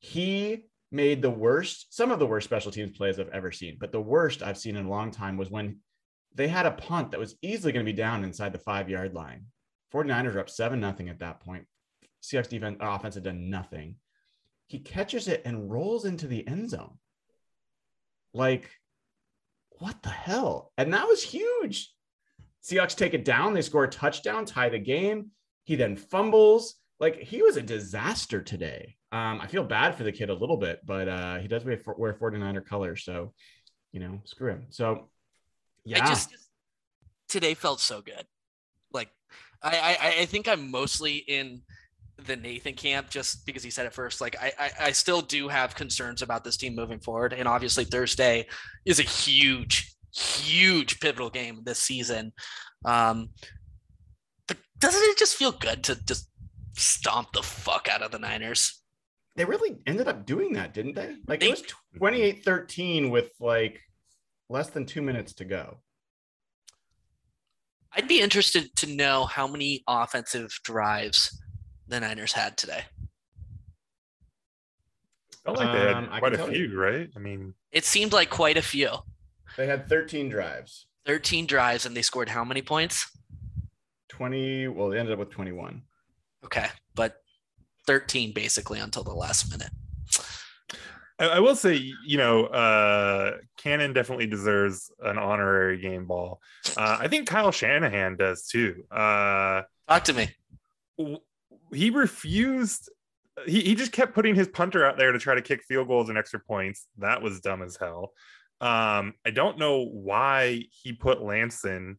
he 0.00 0.64
made 0.92 1.22
the 1.22 1.30
worst, 1.30 1.94
some 1.94 2.10
of 2.10 2.18
the 2.18 2.26
worst 2.26 2.44
special 2.44 2.70
teams 2.70 2.96
plays 2.96 3.18
I've 3.18 3.28
ever 3.30 3.50
seen, 3.50 3.76
but 3.80 3.92
the 3.92 4.00
worst 4.00 4.42
I've 4.42 4.58
seen 4.58 4.76
in 4.76 4.86
a 4.86 4.90
long 4.90 5.10
time 5.10 5.36
was 5.36 5.50
when 5.50 5.78
they 6.34 6.48
had 6.48 6.66
a 6.66 6.72
punt 6.72 7.10
that 7.10 7.20
was 7.20 7.36
easily 7.42 7.72
going 7.72 7.84
to 7.84 7.92
be 7.92 7.96
down 7.96 8.24
inside 8.24 8.52
the 8.52 8.58
five 8.58 8.88
yard 8.88 9.14
line. 9.14 9.46
49ers 9.92 10.34
were 10.34 10.40
up 10.40 10.50
7 10.50 10.80
nothing 10.80 11.08
at 11.08 11.18
that 11.20 11.40
point. 11.40 11.66
Seahawks 12.22 12.48
defense 12.48 12.78
offense 12.80 13.14
had 13.14 13.24
done 13.24 13.50
nothing. 13.50 13.96
He 14.66 14.78
catches 14.78 15.28
it 15.28 15.42
and 15.44 15.70
rolls 15.70 16.04
into 16.04 16.26
the 16.26 16.46
end 16.46 16.70
zone. 16.70 16.98
Like, 18.32 18.70
what 19.78 20.02
the 20.02 20.08
hell? 20.08 20.72
And 20.78 20.94
that 20.94 21.06
was 21.06 21.22
huge. 21.22 21.92
Seahawks 22.62 22.96
take 22.96 23.12
it 23.12 23.24
down. 23.24 23.52
They 23.52 23.62
score 23.62 23.84
a 23.84 23.90
touchdown, 23.90 24.44
tie 24.44 24.68
the 24.68 24.78
game. 24.78 25.32
He 25.64 25.76
then 25.76 25.96
fumbles. 25.96 26.76
Like 27.02 27.18
he 27.18 27.42
was 27.42 27.56
a 27.56 27.62
disaster 27.62 28.40
today. 28.40 28.94
Um, 29.10 29.40
I 29.40 29.48
feel 29.48 29.64
bad 29.64 29.96
for 29.96 30.04
the 30.04 30.12
kid 30.12 30.30
a 30.30 30.34
little 30.34 30.56
bit, 30.56 30.78
but 30.86 31.08
uh, 31.08 31.38
he 31.38 31.48
does 31.48 31.64
wear, 31.64 31.82
wear 31.98 32.14
49er 32.14 32.64
colors. 32.64 33.04
So, 33.04 33.34
you 33.90 33.98
know, 33.98 34.20
screw 34.24 34.52
him. 34.52 34.66
So, 34.70 35.10
yeah. 35.84 36.04
I 36.04 36.08
just 36.08 36.30
today 37.28 37.54
felt 37.54 37.80
so 37.80 38.02
good. 38.02 38.24
Like 38.92 39.08
I, 39.60 39.96
I 40.00 40.20
I 40.20 40.26
think 40.26 40.46
I'm 40.46 40.70
mostly 40.70 41.16
in 41.16 41.62
the 42.24 42.36
Nathan 42.36 42.74
camp 42.74 43.10
just 43.10 43.44
because 43.46 43.64
he 43.64 43.70
said 43.70 43.86
it 43.86 43.92
first. 43.92 44.20
Like 44.20 44.36
I, 44.40 44.52
I 44.56 44.70
I 44.80 44.92
still 44.92 45.22
do 45.22 45.48
have 45.48 45.74
concerns 45.74 46.22
about 46.22 46.44
this 46.44 46.56
team 46.56 46.76
moving 46.76 47.00
forward, 47.00 47.32
and 47.32 47.48
obviously 47.48 47.84
Thursday 47.84 48.46
is 48.86 49.00
a 49.00 49.02
huge, 49.02 49.92
huge 50.14 51.00
pivotal 51.00 51.30
game 51.30 51.62
this 51.64 51.80
season. 51.80 52.32
Um, 52.84 53.30
but 54.46 54.56
doesn't 54.78 55.02
it 55.02 55.18
just 55.18 55.34
feel 55.34 55.52
good 55.52 55.82
to 55.84 55.96
just 56.04 56.28
stomp 56.74 57.32
the 57.32 57.42
fuck 57.42 57.88
out 57.90 58.02
of 58.02 58.10
the 58.12 58.18
Niners? 58.18 58.78
they 59.34 59.46
really 59.46 59.78
ended 59.86 60.08
up 60.08 60.26
doing 60.26 60.52
that, 60.52 60.74
didn't 60.74 60.94
they? 60.94 61.16
Like 61.26 61.40
They- 61.40 61.46
it 61.48 61.50
was 61.52 61.62
28 61.96 62.44
13 62.44 63.08
with 63.08 63.30
like 63.40 63.80
less 64.50 64.68
than 64.68 64.84
two 64.84 65.00
minutes 65.00 65.32
to 65.34 65.46
go. 65.46 65.80
I'd 67.92 68.08
be 68.08 68.20
interested 68.20 68.74
to 68.76 68.86
know 68.86 69.24
how 69.24 69.46
many 69.46 69.82
offensive 69.88 70.50
drives 70.64 71.42
the 71.88 72.00
Niners 72.00 72.32
had 72.32 72.56
today. 72.58 72.84
Felt 75.44 75.58
like 75.58 75.72
they 75.72 75.88
Um, 75.92 76.04
had 76.04 76.12
I 76.12 76.18
quite 76.18 76.34
a 76.34 76.36
tell 76.36 76.52
you. 76.54 76.68
few, 76.68 76.78
right? 76.78 77.10
I 77.16 77.18
mean, 77.18 77.54
It 77.70 77.84
seemed 77.84 78.12
like 78.12 78.30
quite 78.30 78.56
a 78.58 78.62
few. 78.62 78.90
They 79.56 79.66
had 79.66 79.88
13 79.88 80.28
drives, 80.28 80.86
13 81.06 81.46
drives 81.46 81.84
and 81.86 81.96
they 81.96 82.02
scored 82.02 82.28
how 82.28 82.44
many 82.44 82.62
points? 82.62 83.06
20. 84.08 84.68
Well, 84.68 84.88
they 84.90 84.98
ended 84.98 85.14
up 85.14 85.18
with 85.18 85.30
21. 85.30 85.82
Okay, 86.44 86.66
but 86.94 87.16
13 87.86 88.32
basically 88.32 88.78
until 88.78 89.02
the 89.04 89.14
last 89.14 89.50
minute. 89.50 89.70
I, 91.18 91.36
I 91.36 91.40
will 91.40 91.56
say, 91.56 91.92
you 92.06 92.18
know, 92.18 92.46
uh, 92.46 93.36
Cannon 93.58 93.92
definitely 93.92 94.26
deserves 94.26 94.90
an 95.00 95.18
honorary 95.18 95.78
game 95.78 96.06
ball. 96.06 96.40
Uh, 96.76 96.98
I 97.00 97.08
think 97.08 97.28
Kyle 97.28 97.52
Shanahan 97.52 98.16
does 98.16 98.46
too. 98.46 98.84
Uh, 98.90 99.62
Talk 99.88 100.04
to 100.04 100.12
me. 100.14 100.28
he 101.72 101.90
refused. 101.90 102.90
He, 103.46 103.60
he 103.60 103.74
just 103.74 103.92
kept 103.92 104.14
putting 104.14 104.34
his 104.34 104.48
punter 104.48 104.84
out 104.84 104.98
there 104.98 105.12
to 105.12 105.18
try 105.18 105.34
to 105.34 105.42
kick 105.42 105.62
field 105.64 105.88
goals 105.88 106.08
and 106.08 106.18
extra 106.18 106.40
points. 106.40 106.86
That 106.98 107.22
was 107.22 107.40
dumb 107.40 107.62
as 107.62 107.76
hell. 107.76 108.12
Um, 108.60 109.14
I 109.26 109.30
don't 109.32 109.58
know 109.58 109.84
why 109.84 110.64
he 110.82 110.92
put 110.92 111.22
Lance 111.22 111.64
in 111.64 111.96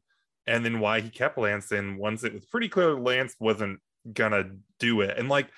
and 0.48 0.64
then 0.64 0.80
why 0.80 1.02
he 1.02 1.10
kept 1.10 1.38
Lance 1.38 1.72
in 1.72 1.98
once 1.98 2.24
it 2.24 2.34
was 2.34 2.46
pretty 2.46 2.70
clear 2.70 2.94
Lance 2.94 3.36
wasn't 3.40 3.80
gonna 4.12 4.52
do 4.80 5.02
it. 5.02 5.18
And 5.18 5.30
like 5.30 5.50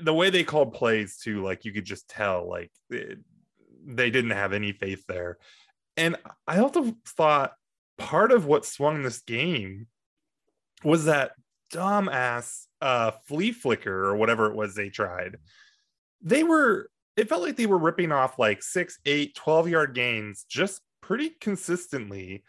the 0.00 0.14
way 0.14 0.30
they 0.30 0.44
called 0.44 0.74
plays 0.74 1.18
too, 1.18 1.42
like 1.42 1.64
you 1.64 1.72
could 1.72 1.84
just 1.84 2.08
tell, 2.08 2.48
like 2.48 2.70
they 2.90 4.10
didn't 4.10 4.30
have 4.30 4.52
any 4.52 4.72
faith 4.72 5.04
there. 5.06 5.38
And 5.96 6.16
I 6.46 6.58
also 6.58 6.94
thought 7.06 7.52
part 7.98 8.32
of 8.32 8.46
what 8.46 8.64
swung 8.64 9.02
this 9.02 9.20
game 9.20 9.86
was 10.82 11.04
that 11.04 11.32
dumbass 11.72 12.66
uh 12.80 13.12
flea 13.26 13.52
flicker 13.52 14.06
or 14.06 14.16
whatever 14.16 14.46
it 14.46 14.56
was 14.56 14.74
they 14.74 14.88
tried. 14.88 15.36
They 16.22 16.42
were 16.42 16.90
it 17.16 17.28
felt 17.28 17.42
like 17.42 17.56
they 17.56 17.66
were 17.66 17.78
ripping 17.78 18.12
off 18.12 18.38
like 18.38 18.62
six, 18.62 18.98
eight, 19.04 19.34
12 19.34 19.68
yard 19.68 19.94
gains 19.94 20.44
just 20.48 20.80
pretty 21.02 21.30
consistently. 21.40 22.44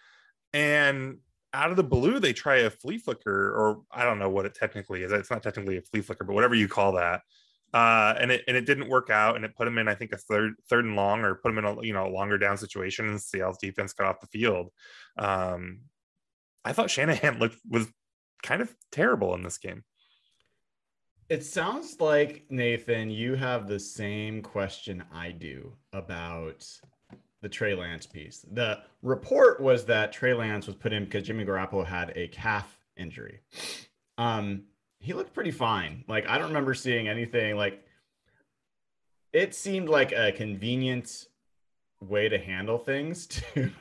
And 0.53 1.17
out 1.53 1.71
of 1.71 1.77
the 1.77 1.83
blue, 1.83 2.19
they 2.19 2.33
try 2.33 2.57
a 2.57 2.69
flea 2.69 2.97
flicker, 2.97 3.49
or 3.51 3.81
I 3.91 4.03
don't 4.03 4.19
know 4.19 4.29
what 4.29 4.45
it 4.45 4.55
technically 4.55 5.03
is. 5.03 5.11
It's 5.11 5.31
not 5.31 5.43
technically 5.43 5.77
a 5.77 5.81
flea 5.81 6.01
flicker, 6.01 6.23
but 6.23 6.33
whatever 6.33 6.55
you 6.55 6.67
call 6.67 6.93
that. 6.93 7.21
Uh, 7.73 8.13
and 8.19 8.31
it 8.31 8.43
and 8.47 8.57
it 8.57 8.65
didn't 8.65 8.89
work 8.89 9.09
out, 9.09 9.35
and 9.35 9.45
it 9.45 9.55
put 9.55 9.67
him 9.67 9.77
in, 9.77 9.87
I 9.87 9.95
think, 9.95 10.11
a 10.11 10.17
third 10.17 10.55
third 10.69 10.83
and 10.85 10.95
long, 10.95 11.21
or 11.21 11.35
put 11.35 11.51
him 11.51 11.57
in 11.57 11.65
a 11.65 11.81
you 11.81 11.93
know 11.93 12.07
a 12.07 12.11
longer 12.11 12.37
down 12.37 12.57
situation, 12.57 13.07
and 13.07 13.21
Seattle's 13.21 13.57
defense 13.57 13.93
got 13.93 14.07
off 14.07 14.19
the 14.19 14.27
field. 14.27 14.71
Um, 15.17 15.81
I 16.65 16.73
thought 16.73 16.91
Shanahan 16.91 17.39
looked 17.39 17.57
was 17.69 17.87
kind 18.43 18.61
of 18.61 18.73
terrible 18.91 19.33
in 19.35 19.43
this 19.43 19.57
game. 19.57 19.83
It 21.29 21.45
sounds 21.45 22.01
like, 22.01 22.43
Nathan, 22.49 23.09
you 23.09 23.35
have 23.35 23.65
the 23.65 23.79
same 23.79 24.41
question 24.41 25.01
I 25.13 25.31
do 25.31 25.71
about 25.93 26.67
the 27.41 27.49
Trey 27.49 27.75
Lance 27.75 28.05
piece. 28.05 28.45
The 28.51 28.79
report 29.01 29.59
was 29.59 29.85
that 29.85 30.11
Trey 30.11 30.33
Lance 30.33 30.67
was 30.67 30.75
put 30.75 30.93
in 30.93 31.05
because 31.05 31.23
Jimmy 31.23 31.45
Garoppolo 31.45 31.85
had 31.85 32.13
a 32.15 32.27
calf 32.27 32.77
injury. 32.95 33.39
Um, 34.17 34.63
he 34.99 35.13
looked 35.13 35.33
pretty 35.33 35.51
fine. 35.51 36.03
Like, 36.07 36.27
I 36.27 36.37
don't 36.37 36.47
remember 36.47 36.73
seeing 36.73 37.07
anything 37.07 37.55
like 37.55 37.83
it 39.33 39.55
seemed 39.55 39.89
like 39.89 40.11
a 40.11 40.31
convenient 40.31 41.27
way 42.01 42.29
to 42.29 42.37
handle 42.37 42.77
things 42.77 43.27
to 43.53 43.71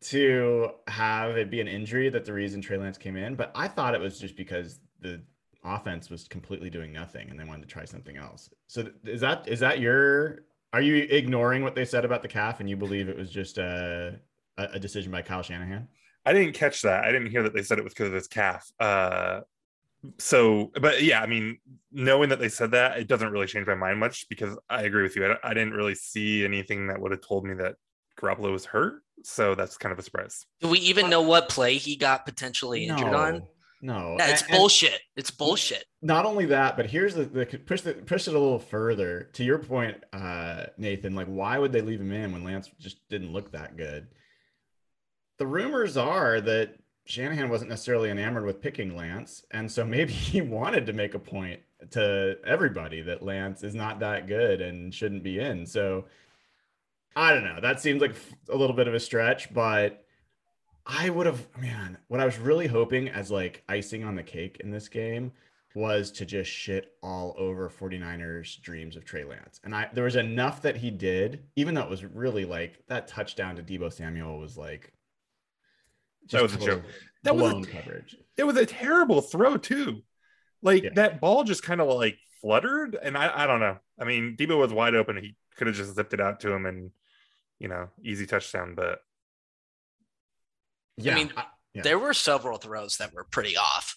to 0.00 0.70
have 0.86 1.36
it 1.36 1.50
be 1.50 1.60
an 1.60 1.68
injury 1.68 2.08
that 2.08 2.24
the 2.24 2.32
reason 2.32 2.60
Trey 2.60 2.78
Lance 2.78 2.98
came 2.98 3.16
in, 3.16 3.34
but 3.34 3.50
I 3.54 3.68
thought 3.68 3.94
it 3.94 4.00
was 4.00 4.18
just 4.18 4.36
because 4.36 4.80
the 5.00 5.20
offense 5.64 6.08
was 6.08 6.28
completely 6.28 6.70
doing 6.70 6.92
nothing 6.92 7.28
and 7.30 7.38
they 7.38 7.44
wanted 7.44 7.62
to 7.62 7.68
try 7.68 7.84
something 7.84 8.16
else. 8.16 8.50
So 8.68 8.88
is 9.04 9.20
that 9.20 9.46
is 9.48 9.60
that 9.60 9.80
your 9.80 10.44
are 10.72 10.80
you 10.80 11.06
ignoring 11.10 11.62
what 11.62 11.74
they 11.74 11.84
said 11.84 12.04
about 12.04 12.22
the 12.22 12.28
calf 12.28 12.60
and 12.60 12.68
you 12.68 12.76
believe 12.76 13.08
it 13.08 13.16
was 13.16 13.30
just 13.30 13.58
a 13.58 14.18
a, 14.56 14.64
a 14.74 14.78
decision 14.78 15.10
by 15.10 15.22
Kyle 15.22 15.42
Shanahan? 15.42 15.88
I 16.26 16.32
didn't 16.32 16.52
catch 16.54 16.82
that. 16.82 17.04
I 17.04 17.12
didn't 17.12 17.30
hear 17.30 17.42
that 17.42 17.54
they 17.54 17.62
said 17.62 17.78
it 17.78 17.84
was 17.84 17.94
because 17.94 18.08
of 18.08 18.14
his 18.14 18.28
calf. 18.28 18.70
Uh, 18.78 19.40
so, 20.18 20.70
but 20.80 21.02
yeah, 21.02 21.22
I 21.22 21.26
mean, 21.26 21.58
knowing 21.90 22.28
that 22.28 22.38
they 22.38 22.48
said 22.48 22.72
that, 22.72 22.98
it 22.98 23.08
doesn't 23.08 23.30
really 23.30 23.46
change 23.46 23.66
my 23.66 23.74
mind 23.74 23.98
much 23.98 24.28
because 24.28 24.56
I 24.68 24.82
agree 24.82 25.02
with 25.02 25.16
you. 25.16 25.26
I, 25.26 25.36
I 25.42 25.54
didn't 25.54 25.72
really 25.72 25.94
see 25.94 26.44
anything 26.44 26.88
that 26.88 27.00
would 27.00 27.12
have 27.12 27.22
told 27.22 27.44
me 27.44 27.54
that 27.54 27.76
Garoppolo 28.20 28.52
was 28.52 28.64
hurt. 28.64 29.02
So 29.24 29.54
that's 29.54 29.76
kind 29.76 29.92
of 29.92 29.98
a 29.98 30.02
surprise. 30.02 30.46
Do 30.60 30.68
we 30.68 30.78
even 30.80 31.10
know 31.10 31.22
what 31.22 31.48
play 31.48 31.76
he 31.76 31.96
got 31.96 32.24
potentially 32.24 32.86
injured 32.86 33.14
on? 33.14 33.42
No. 33.80 34.16
It's 34.18 34.42
and- 34.42 34.50
bullshit. 34.50 35.00
It's 35.16 35.30
bullshit. 35.30 35.84
not 36.02 36.26
only 36.26 36.46
that, 36.46 36.76
but 36.76 36.86
here's 36.86 37.14
the, 37.14 37.24
the 37.24 37.46
push 37.46 37.82
the 37.82 37.94
push 37.94 38.26
it 38.26 38.34
a 38.34 38.38
little 38.38 38.58
further 38.58 39.30
to 39.34 39.44
your 39.44 39.58
point, 39.58 40.02
uh, 40.12 40.66
Nathan. 40.76 41.14
Like, 41.14 41.26
why 41.26 41.58
would 41.58 41.72
they 41.72 41.80
leave 41.80 42.00
him 42.00 42.12
in 42.12 42.32
when 42.32 42.44
Lance 42.44 42.70
just 42.78 43.06
didn't 43.08 43.32
look 43.32 43.52
that 43.52 43.76
good? 43.76 44.08
The 45.38 45.46
rumors 45.46 45.96
are 45.96 46.40
that 46.40 46.74
Shanahan 47.04 47.48
wasn't 47.48 47.70
necessarily 47.70 48.10
enamored 48.10 48.44
with 48.44 48.60
picking 48.60 48.96
Lance, 48.96 49.44
and 49.50 49.70
so 49.70 49.84
maybe 49.84 50.12
he 50.30 50.40
wanted 50.40 50.86
to 50.86 50.92
make 50.92 51.14
a 51.14 51.18
point 51.20 51.60
to 51.90 52.36
everybody 52.44 53.02
that 53.02 53.22
Lance 53.22 53.62
is 53.62 53.74
not 53.74 54.00
that 54.00 54.26
good 54.26 54.60
and 54.60 54.92
shouldn't 54.92 55.22
be 55.22 55.38
in. 55.38 55.64
So 55.64 56.06
I 57.14 57.32
don't 57.32 57.44
know. 57.44 57.60
That 57.60 57.80
seems 57.80 58.00
like 58.00 58.14
a 58.48 58.56
little 58.56 58.74
bit 58.74 58.88
of 58.88 58.94
a 58.94 59.00
stretch, 59.00 59.52
but 59.54 60.04
I 60.88 61.10
would 61.10 61.26
have, 61.26 61.46
man, 61.58 61.98
what 62.08 62.20
I 62.20 62.24
was 62.24 62.38
really 62.38 62.66
hoping 62.66 63.08
as 63.08 63.30
like 63.30 63.62
icing 63.68 64.04
on 64.04 64.14
the 64.16 64.22
cake 64.22 64.56
in 64.60 64.70
this 64.70 64.88
game 64.88 65.32
was 65.74 66.10
to 66.12 66.24
just 66.24 66.50
shit 66.50 66.94
all 67.02 67.34
over 67.38 67.68
49ers 67.68 68.60
dreams 68.62 68.96
of 68.96 69.04
Trey 69.04 69.24
Lance. 69.24 69.60
And 69.64 69.74
I 69.74 69.90
there 69.92 70.04
was 70.04 70.16
enough 70.16 70.62
that 70.62 70.76
he 70.78 70.90
did, 70.90 71.44
even 71.56 71.74
though 71.74 71.82
it 71.82 71.90
was 71.90 72.04
really 72.04 72.46
like 72.46 72.82
that 72.88 73.06
touchdown 73.06 73.56
to 73.56 73.62
Deebo 73.62 73.92
Samuel 73.92 74.38
was 74.38 74.56
like 74.56 74.92
That 76.32 76.42
was 76.42 76.54
a 76.54 76.58
total 76.58 76.76
joke. 76.76 76.84
That 77.22 77.36
was 77.36 77.66
a 77.66 77.70
coverage. 77.70 78.16
It 78.36 78.44
was 78.44 78.56
a 78.56 78.66
terrible 78.66 79.20
throw 79.20 79.56
too. 79.58 80.02
Like 80.62 80.84
Yeah. 80.84 80.90
that 80.94 81.20
ball 81.20 81.44
just 81.44 81.62
kind 81.62 81.80
of 81.80 81.88
like 81.88 82.16
fluttered, 82.40 82.96
and 83.00 83.16
I, 83.16 83.44
I 83.44 83.46
don't 83.46 83.60
know. 83.60 83.78
I 84.00 84.04
mean, 84.04 84.36
Deebo 84.38 84.58
was 84.58 84.72
wide 84.72 84.94
open. 84.94 85.16
He 85.18 85.36
could 85.56 85.66
have 85.66 85.76
just 85.76 85.94
zipped 85.94 86.14
it 86.14 86.20
out 86.20 86.40
to 86.40 86.52
him, 86.52 86.66
and 86.66 86.92
you 87.58 87.68
know, 87.68 87.88
easy 88.02 88.26
touchdown. 88.26 88.74
But 88.74 89.00
Yeah. 91.04 91.14
mean, 91.14 91.32
I- 91.36 91.46
Yeah. 91.74 91.82
There 91.82 91.98
were 91.98 92.14
several 92.14 92.58
throws 92.58 92.96
that 92.96 93.12
were 93.12 93.24
pretty 93.24 93.56
off 93.56 93.96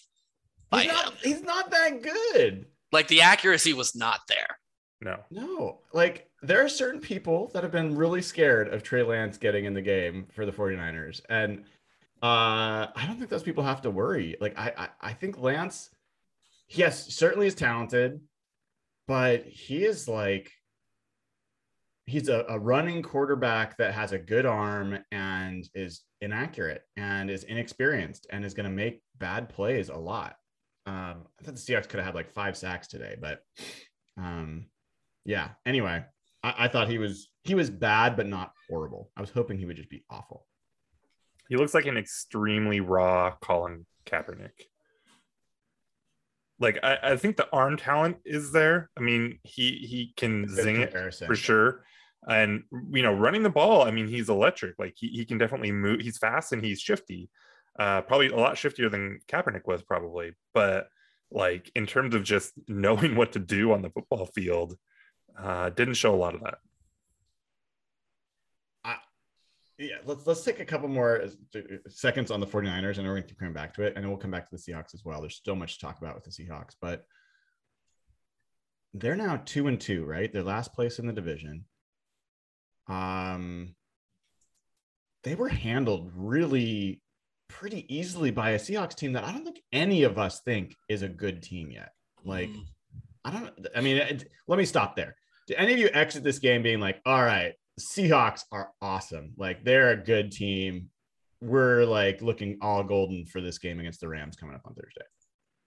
by 0.70 0.82
he's, 0.82 0.90
him. 0.90 0.96
not, 0.96 1.14
he's 1.22 1.42
not 1.42 1.70
that 1.70 2.02
good. 2.02 2.66
Like 2.92 3.08
the 3.08 3.22
accuracy 3.22 3.72
was 3.72 3.94
not 3.94 4.20
there. 4.28 4.58
no, 5.00 5.18
No, 5.30 5.80
like 5.92 6.30
there 6.42 6.64
are 6.64 6.68
certain 6.68 7.00
people 7.00 7.50
that 7.54 7.62
have 7.62 7.72
been 7.72 7.96
really 7.96 8.22
scared 8.22 8.68
of 8.68 8.82
Trey 8.82 9.02
Lance 9.02 9.36
getting 9.38 9.64
in 9.64 9.74
the 9.74 9.80
game 9.82 10.26
for 10.32 10.44
the 10.46 10.52
49ers. 10.52 11.20
And 11.28 11.64
uh, 12.22 12.86
I 12.94 13.04
don't 13.06 13.18
think 13.18 13.30
those 13.30 13.42
people 13.42 13.64
have 13.64 13.82
to 13.82 13.90
worry. 13.90 14.36
Like, 14.40 14.56
I, 14.58 14.72
I, 14.76 14.88
I 15.10 15.12
think 15.12 15.38
Lance, 15.38 15.90
yes, 16.68 17.12
certainly 17.14 17.46
is 17.48 17.54
talented, 17.56 18.20
but 19.08 19.44
he 19.44 19.84
is 19.84 20.06
like, 20.06 20.52
he's 22.06 22.28
a, 22.28 22.44
a 22.48 22.58
running 22.58 23.02
quarterback 23.02 23.76
that 23.78 23.94
has 23.94 24.12
a 24.12 24.18
good 24.18 24.46
arm 24.46 24.98
and 25.12 25.68
is 25.74 26.02
inaccurate 26.20 26.82
and 26.96 27.30
is 27.30 27.44
inexperienced 27.44 28.26
and 28.30 28.44
is 28.44 28.54
going 28.54 28.64
to 28.64 28.70
make 28.70 29.02
bad 29.18 29.48
plays 29.48 29.88
a 29.88 29.96
lot. 29.96 30.36
Um, 30.86 31.26
I 31.40 31.44
thought 31.44 31.54
the 31.54 31.60
Seahawks 31.60 31.88
could 31.88 31.98
have 31.98 32.06
had 32.06 32.14
like 32.14 32.32
five 32.32 32.56
sacks 32.56 32.88
today, 32.88 33.16
but 33.20 33.40
um, 34.16 34.66
yeah. 35.24 35.50
Anyway, 35.64 36.04
I, 36.42 36.54
I 36.58 36.68
thought 36.68 36.88
he 36.88 36.98
was 36.98 37.28
he 37.44 37.54
was 37.54 37.70
bad, 37.70 38.16
but 38.16 38.26
not 38.26 38.52
horrible. 38.68 39.10
I 39.16 39.20
was 39.20 39.30
hoping 39.30 39.58
he 39.58 39.64
would 39.64 39.76
just 39.76 39.90
be 39.90 40.04
awful. 40.10 40.46
He 41.48 41.56
looks 41.56 41.74
like 41.74 41.86
an 41.86 41.96
extremely 41.96 42.80
raw 42.80 43.34
Colin 43.40 43.86
Kaepernick. 44.06 44.66
Like 46.58 46.78
I, 46.82 46.98
I 47.02 47.16
think 47.16 47.36
the 47.36 47.48
arm 47.52 47.76
talent 47.76 48.16
is 48.24 48.52
there. 48.52 48.90
I 48.96 49.00
mean, 49.00 49.38
he 49.44 49.72
he 49.88 50.14
can 50.16 50.46
Good 50.46 50.56
zing 50.56 50.80
it 50.80 50.92
for 51.26 51.36
sure. 51.36 51.84
And 52.28 52.64
you 52.90 53.02
know, 53.02 53.12
running 53.12 53.42
the 53.42 53.50
ball, 53.50 53.82
I 53.82 53.90
mean, 53.90 54.08
he's 54.08 54.28
electric. 54.28 54.78
Like 54.78 54.94
he, 54.96 55.08
he 55.08 55.24
can 55.24 55.38
definitely 55.38 55.72
move. 55.72 56.00
He's 56.00 56.18
fast 56.18 56.52
and 56.52 56.64
he's 56.64 56.80
shifty. 56.80 57.28
Uh, 57.78 58.02
probably 58.02 58.28
a 58.28 58.36
lot 58.36 58.54
shiftier 58.54 58.90
than 58.90 59.20
Kaepernick 59.28 59.66
was, 59.66 59.82
probably. 59.82 60.32
But 60.54 60.88
like 61.30 61.70
in 61.74 61.86
terms 61.86 62.14
of 62.14 62.22
just 62.22 62.52
knowing 62.68 63.16
what 63.16 63.32
to 63.32 63.38
do 63.38 63.72
on 63.72 63.82
the 63.82 63.90
football 63.90 64.26
field, 64.26 64.76
uh, 65.38 65.70
didn't 65.70 65.94
show 65.94 66.14
a 66.14 66.16
lot 66.16 66.34
of 66.34 66.42
that. 66.42 66.58
yeah, 69.78 69.96
let's 70.04 70.26
let's 70.26 70.44
take 70.44 70.60
a 70.60 70.64
couple 70.64 70.88
more 70.88 71.22
uh, 71.22 71.60
seconds 71.88 72.30
on 72.30 72.40
the 72.40 72.46
49ers 72.46 72.98
and 72.98 73.06
we're 73.06 73.14
going 73.14 73.22
to 73.22 73.28
keep 73.28 73.38
coming 73.38 73.54
back 73.54 73.74
to 73.74 73.82
it. 73.82 73.94
And 73.96 74.06
we'll 74.06 74.18
come 74.18 74.30
back 74.30 74.48
to 74.48 74.56
the 74.56 74.62
Seahawks 74.62 74.94
as 74.94 75.04
well. 75.04 75.20
There's 75.20 75.34
still 75.34 75.56
much 75.56 75.78
to 75.78 75.86
talk 75.86 75.98
about 75.98 76.14
with 76.14 76.24
the 76.24 76.30
Seahawks, 76.30 76.76
but 76.80 77.04
they're 78.94 79.16
now 79.16 79.42
two 79.44 79.68
and 79.68 79.80
two, 79.80 80.04
right? 80.04 80.32
They're 80.32 80.42
last 80.42 80.74
place 80.74 80.98
in 80.98 81.06
the 81.06 81.12
division. 81.12 81.64
Um, 82.88 83.74
they 85.24 85.34
were 85.34 85.48
handled 85.48 86.10
really 86.14 87.00
pretty 87.48 87.84
easily 87.94 88.30
by 88.30 88.50
a 88.50 88.58
Seahawks 88.58 88.94
team 88.96 89.12
that 89.12 89.24
I 89.24 89.32
don't 89.32 89.44
think 89.44 89.60
any 89.72 90.02
of 90.02 90.18
us 90.18 90.40
think 90.40 90.74
is 90.88 91.02
a 91.02 91.08
good 91.08 91.42
team 91.42 91.70
yet. 91.70 91.92
Like, 92.24 92.48
Mm. 92.48 92.64
I 93.24 93.30
don't, 93.30 93.66
I 93.76 93.80
mean, 93.80 93.98
it, 93.98 94.28
let 94.48 94.58
me 94.58 94.64
stop 94.64 94.96
there. 94.96 95.14
Do 95.46 95.54
any 95.56 95.72
of 95.74 95.78
you 95.78 95.88
exit 95.92 96.24
this 96.24 96.40
game 96.40 96.62
being 96.62 96.80
like, 96.80 97.00
all 97.06 97.22
right, 97.22 97.54
Seahawks 97.78 98.42
are 98.50 98.70
awesome. 98.80 99.32
Like, 99.36 99.64
they're 99.64 99.90
a 99.92 99.96
good 99.96 100.32
team. 100.32 100.90
We're 101.40 101.84
like 101.84 102.20
looking 102.20 102.58
all 102.60 102.82
golden 102.82 103.26
for 103.26 103.40
this 103.40 103.58
game 103.58 103.78
against 103.80 104.00
the 104.00 104.08
Rams 104.08 104.34
coming 104.36 104.54
up 104.56 104.62
on 104.64 104.74
Thursday. 104.74 105.04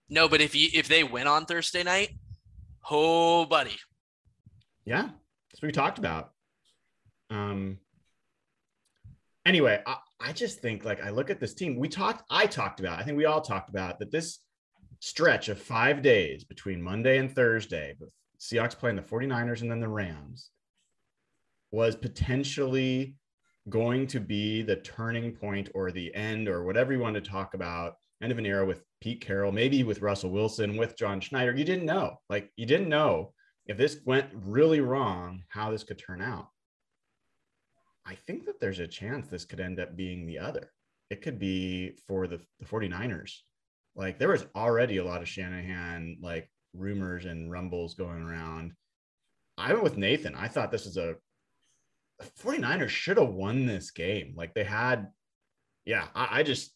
No, 0.09 0.27
but 0.27 0.41
if 0.41 0.53
you 0.53 0.69
if 0.73 0.87
they 0.87 1.03
win 1.03 1.27
on 1.27 1.45
Thursday 1.45 1.83
night, 1.83 2.11
oh 2.91 3.45
buddy. 3.45 3.75
Yeah, 4.85 5.03
that's 5.03 5.61
what 5.61 5.67
we 5.67 5.71
talked 5.71 5.97
about. 5.97 6.31
Um. 7.29 7.79
Anyway, 9.45 9.81
I, 9.85 9.97
I 10.19 10.31
just 10.31 10.59
think 10.59 10.85
like 10.85 11.03
I 11.03 11.09
look 11.09 11.29
at 11.29 11.39
this 11.39 11.53
team. 11.53 11.77
We 11.77 11.87
talked. 11.87 12.23
I 12.29 12.45
talked 12.45 12.79
about. 12.79 12.99
I 12.99 13.03
think 13.03 13.17
we 13.17 13.25
all 13.25 13.41
talked 13.41 13.69
about 13.69 13.99
that. 13.99 14.11
This 14.11 14.39
stretch 14.99 15.49
of 15.49 15.61
five 15.61 16.01
days 16.01 16.43
between 16.43 16.81
Monday 16.81 17.17
and 17.19 17.33
Thursday, 17.33 17.95
with 17.99 18.11
Seahawks 18.39 18.77
playing 18.77 18.95
the 18.95 19.01
49ers 19.01 19.61
and 19.61 19.69
then 19.69 19.79
the 19.79 19.87
Rams, 19.87 20.49
was 21.71 21.95
potentially 21.95 23.15
going 23.69 24.07
to 24.07 24.19
be 24.19 24.61
the 24.61 24.77
turning 24.77 25.31
point 25.31 25.69
or 25.73 25.91
the 25.91 26.13
end 26.15 26.47
or 26.47 26.63
whatever 26.63 26.93
you 26.93 26.99
want 26.99 27.15
to 27.15 27.21
talk 27.21 27.53
about. 27.53 27.95
End 28.21 28.31
of 28.31 28.37
an 28.37 28.45
era 28.45 28.65
with 28.65 28.81
Pete 29.01 29.21
Carroll, 29.21 29.51
maybe 29.51 29.83
with 29.83 30.01
Russell 30.01 30.31
Wilson, 30.31 30.77
with 30.77 30.97
John 30.97 31.19
Schneider. 31.19 31.55
You 31.55 31.65
didn't 31.65 31.85
know. 31.85 32.17
Like 32.29 32.51
you 32.55 32.65
didn't 32.65 32.89
know 32.89 33.33
if 33.67 33.77
this 33.77 33.97
went 34.05 34.29
really 34.33 34.79
wrong, 34.79 35.43
how 35.49 35.71
this 35.71 35.83
could 35.83 35.99
turn 35.99 36.21
out. 36.21 36.47
I 38.05 38.15
think 38.15 38.45
that 38.45 38.59
there's 38.59 38.79
a 38.79 38.87
chance 38.87 39.27
this 39.27 39.45
could 39.45 39.59
end 39.59 39.79
up 39.79 39.95
being 39.95 40.25
the 40.25 40.39
other. 40.39 40.71
It 41.09 41.21
could 41.21 41.39
be 41.39 41.97
for 42.07 42.27
the, 42.27 42.39
the 42.59 42.65
49ers. 42.65 43.31
Like 43.95 44.19
there 44.19 44.29
was 44.29 44.45
already 44.55 44.97
a 44.97 45.05
lot 45.05 45.21
of 45.21 45.29
Shanahan 45.29 46.17
like 46.21 46.49
rumors 46.73 47.25
and 47.25 47.51
rumbles 47.51 47.93
going 47.93 48.21
around. 48.21 48.73
I 49.57 49.71
went 49.71 49.83
with 49.83 49.97
Nathan. 49.97 50.35
I 50.35 50.47
thought 50.47 50.71
this 50.71 50.85
was 50.85 50.97
a 50.97 51.15
the 52.19 52.25
49ers 52.41 52.89
should 52.89 53.17
have 53.17 53.29
won 53.29 53.65
this 53.65 53.91
game. 53.91 54.33
Like 54.37 54.53
they 54.53 54.63
had, 54.63 55.07
yeah, 55.85 56.07
I, 56.15 56.39
I 56.39 56.43
just 56.43 56.71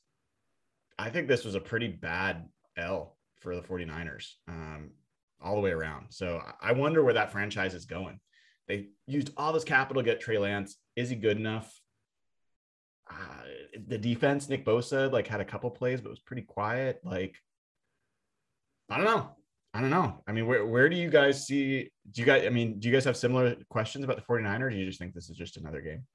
I 0.98 1.10
think 1.10 1.28
this 1.28 1.46
was 1.46 1.56
a 1.56 1.62
pretty 1.62 1.88
bad 1.88 2.48
L 2.78 3.18
for 3.40 3.56
the 3.56 3.62
49ers 3.62 4.32
um, 4.48 4.92
all 5.42 5.56
the 5.56 5.62
way 5.62 5.72
around. 5.72 6.08
So 6.10 6.44
I 6.62 6.74
wonder 6.74 7.04
where 7.04 7.14
that 7.14 7.32
franchise 7.32 7.74
is 7.74 7.86
going. 7.86 8.20
They 8.68 8.90
used 9.08 9.32
all 9.38 9.54
this 9.54 9.64
capital 9.64 10.04
to 10.04 10.06
get 10.06 10.20
Trey 10.20 10.38
Lance. 10.38 10.76
Is 11.00 11.10
he 11.10 11.16
good 11.16 11.38
enough? 11.38 11.74
Uh, 13.10 13.16
the 13.88 13.98
defense, 13.98 14.50
Nick 14.50 14.66
Bosa, 14.66 15.10
like 15.10 15.28
had 15.28 15.40
a 15.40 15.46
couple 15.46 15.70
plays, 15.70 16.02
but 16.02 16.10
was 16.10 16.20
pretty 16.20 16.42
quiet. 16.42 17.00
Like, 17.06 17.38
I 18.90 18.98
don't 18.98 19.06
know. 19.06 19.30
I 19.74 19.80
don't 19.80 19.92
know. 19.92 20.22
I 20.28 20.34
mean, 20.34 20.46
where, 20.46 20.66
where 20.66 20.90
do 20.90 20.98
you 20.98 21.10
guys 21.10 21.48
see? 21.48 21.90
Do 22.12 22.22
you 22.22 22.26
guys, 22.26 22.46
I 22.46 22.50
mean, 22.50 22.80
do 22.80 22.90
you 22.90 22.94
guys 22.94 23.06
have 23.06 23.16
similar 23.16 23.56
questions 23.70 24.04
about 24.04 24.18
the 24.18 24.24
49ers? 24.24 24.62
Or 24.62 24.70
do 24.72 24.76
you 24.76 24.86
just 24.86 25.00
think 25.00 25.14
this 25.14 25.30
is 25.30 25.38
just 25.38 25.56
another 25.56 25.80
game? 25.80 26.06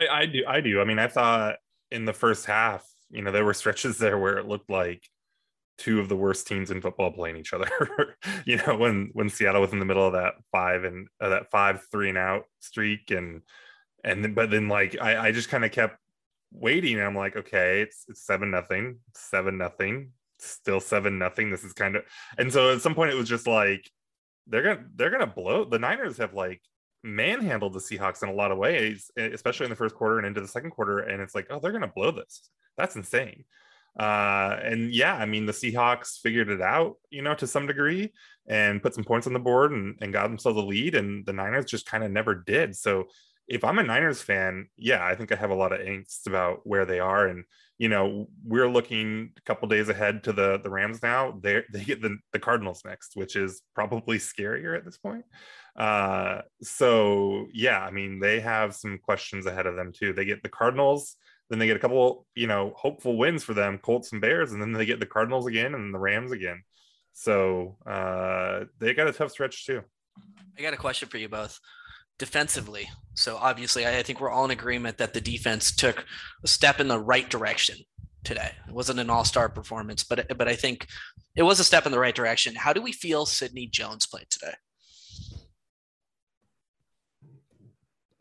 I, 0.00 0.22
I 0.22 0.26
do. 0.26 0.42
I 0.48 0.60
do. 0.60 0.80
I 0.80 0.84
mean, 0.84 0.98
I 0.98 1.06
thought 1.06 1.58
in 1.92 2.04
the 2.04 2.12
first 2.12 2.46
half, 2.46 2.84
you 3.10 3.22
know, 3.22 3.30
there 3.30 3.44
were 3.44 3.54
stretches 3.54 3.98
there 3.98 4.18
where 4.18 4.38
it 4.38 4.48
looked 4.48 4.68
like 4.68 5.08
two 5.82 5.98
of 5.98 6.08
the 6.08 6.16
worst 6.16 6.46
teams 6.46 6.70
in 6.70 6.80
football 6.80 7.10
playing 7.10 7.36
each 7.36 7.52
other. 7.52 7.68
you 8.44 8.56
know, 8.58 8.76
when 8.76 9.10
when 9.14 9.28
Seattle 9.28 9.60
was 9.60 9.72
in 9.72 9.80
the 9.80 9.84
middle 9.84 10.06
of 10.06 10.12
that 10.12 10.34
five 10.52 10.84
and 10.84 11.08
uh, 11.20 11.30
that 11.30 11.50
five 11.50 11.82
three 11.90 12.08
and 12.08 12.18
out 12.18 12.44
streak, 12.60 13.10
and 13.10 13.42
and 14.04 14.22
then, 14.22 14.34
but 14.34 14.50
then 14.50 14.68
like 14.68 14.96
I, 15.00 15.28
I 15.28 15.32
just 15.32 15.48
kind 15.48 15.64
of 15.64 15.72
kept 15.72 15.98
waiting. 16.52 17.00
I'm 17.00 17.16
like, 17.16 17.36
okay, 17.36 17.80
it's 17.80 18.04
it's 18.08 18.24
seven 18.24 18.52
nothing, 18.52 19.00
seven 19.16 19.58
nothing, 19.58 20.12
still 20.38 20.80
seven 20.80 21.18
nothing. 21.18 21.50
This 21.50 21.64
is 21.64 21.72
kind 21.72 21.96
of, 21.96 22.04
and 22.38 22.52
so 22.52 22.72
at 22.72 22.80
some 22.80 22.94
point 22.94 23.10
it 23.10 23.16
was 23.16 23.28
just 23.28 23.48
like 23.48 23.90
they're 24.46 24.62
gonna 24.62 24.86
they're 24.94 25.10
gonna 25.10 25.26
blow. 25.26 25.64
The 25.64 25.80
Niners 25.80 26.18
have 26.18 26.32
like 26.32 26.62
manhandled 27.02 27.72
the 27.72 27.80
Seahawks 27.80 28.22
in 28.22 28.28
a 28.28 28.34
lot 28.34 28.52
of 28.52 28.58
ways, 28.58 29.10
especially 29.16 29.64
in 29.64 29.70
the 29.70 29.76
first 29.76 29.96
quarter 29.96 30.18
and 30.18 30.26
into 30.28 30.40
the 30.40 30.46
second 30.46 30.70
quarter. 30.70 31.00
And 31.00 31.20
it's 31.20 31.34
like, 31.34 31.48
oh, 31.50 31.58
they're 31.58 31.72
to 31.72 31.88
blow 31.88 32.12
this. 32.12 32.48
That's 32.76 32.94
insane. 32.94 33.44
Uh, 33.98 34.58
and 34.62 34.94
yeah, 34.94 35.14
I 35.14 35.26
mean, 35.26 35.46
the 35.46 35.52
Seahawks 35.52 36.18
figured 36.20 36.48
it 36.48 36.62
out, 36.62 36.96
you 37.10 37.22
know, 37.22 37.34
to 37.34 37.46
some 37.46 37.66
degree 37.66 38.12
and 38.48 38.82
put 38.82 38.94
some 38.94 39.04
points 39.04 39.26
on 39.26 39.32
the 39.32 39.38
board 39.38 39.72
and, 39.72 39.96
and 40.00 40.12
got 40.12 40.28
themselves 40.28 40.58
a 40.58 40.62
lead. 40.62 40.94
And 40.94 41.26
the 41.26 41.32
Niners 41.32 41.66
just 41.66 41.86
kind 41.86 42.02
of 42.02 42.10
never 42.10 42.34
did. 42.34 42.74
So 42.74 43.04
if 43.48 43.64
I'm 43.64 43.78
a 43.78 43.82
Niners 43.82 44.22
fan, 44.22 44.68
yeah, 44.76 45.04
I 45.04 45.14
think 45.14 45.30
I 45.30 45.36
have 45.36 45.50
a 45.50 45.54
lot 45.54 45.72
of 45.72 45.80
angst 45.80 46.26
about 46.26 46.60
where 46.64 46.86
they 46.86 47.00
are. 47.00 47.26
And, 47.26 47.44
you 47.76 47.88
know, 47.88 48.28
we're 48.44 48.70
looking 48.70 49.32
a 49.36 49.40
couple 49.42 49.68
days 49.68 49.88
ahead 49.88 50.24
to 50.24 50.32
the, 50.32 50.58
the 50.62 50.70
Rams 50.70 51.02
now. 51.02 51.38
They 51.42 51.62
they 51.72 51.84
get 51.84 52.00
the, 52.00 52.16
the 52.32 52.38
Cardinals 52.38 52.82
next, 52.84 53.12
which 53.14 53.36
is 53.36 53.62
probably 53.74 54.18
scarier 54.18 54.76
at 54.76 54.84
this 54.84 54.98
point. 54.98 55.24
Uh, 55.76 56.42
so 56.62 57.46
yeah, 57.52 57.80
I 57.80 57.90
mean, 57.90 58.20
they 58.20 58.40
have 58.40 58.74
some 58.74 58.98
questions 58.98 59.46
ahead 59.46 59.66
of 59.66 59.74
them 59.74 59.92
too. 59.92 60.12
They 60.12 60.24
get 60.24 60.42
the 60.42 60.48
Cardinals, 60.48 61.16
then 61.52 61.58
they 61.58 61.66
get 61.66 61.76
a 61.76 61.80
couple, 61.80 62.26
you 62.34 62.46
know, 62.46 62.72
hopeful 62.74 63.18
wins 63.18 63.44
for 63.44 63.52
them, 63.52 63.76
Colts 63.76 64.10
and 64.12 64.22
Bears, 64.22 64.52
and 64.52 64.62
then 64.62 64.72
they 64.72 64.86
get 64.86 65.00
the 65.00 65.06
Cardinals 65.06 65.46
again 65.46 65.74
and 65.74 65.92
the 65.92 65.98
Rams 65.98 66.32
again. 66.32 66.62
So 67.12 67.76
uh, 67.86 68.60
they 68.78 68.94
got 68.94 69.06
a 69.06 69.12
tough 69.12 69.32
stretch 69.32 69.66
too. 69.66 69.82
I 70.58 70.62
got 70.62 70.72
a 70.72 70.78
question 70.78 71.10
for 71.10 71.18
you 71.18 71.28
both. 71.28 71.60
Defensively, 72.18 72.88
so 73.14 73.36
obviously, 73.36 73.84
I 73.84 73.98
I 73.98 74.02
think 74.02 74.18
we're 74.20 74.30
all 74.30 74.46
in 74.46 74.50
agreement 74.50 74.96
that 74.96 75.12
the 75.12 75.20
defense 75.20 75.74
took 75.74 76.06
a 76.42 76.48
step 76.48 76.80
in 76.80 76.88
the 76.88 76.98
right 76.98 77.28
direction 77.28 77.76
today. 78.24 78.52
It 78.66 78.72
wasn't 78.72 79.00
an 79.00 79.10
all-star 79.10 79.48
performance, 79.48 80.04
but 80.04 80.36
but 80.38 80.48
I 80.48 80.54
think 80.54 80.86
it 81.36 81.42
was 81.42 81.60
a 81.60 81.64
step 81.64 81.84
in 81.84 81.92
the 81.92 81.98
right 81.98 82.14
direction. 82.14 82.54
How 82.54 82.72
do 82.72 82.80
we 82.80 82.92
feel 82.92 83.26
Sidney 83.26 83.66
Jones 83.66 84.06
played 84.06 84.30
today? 84.30 84.54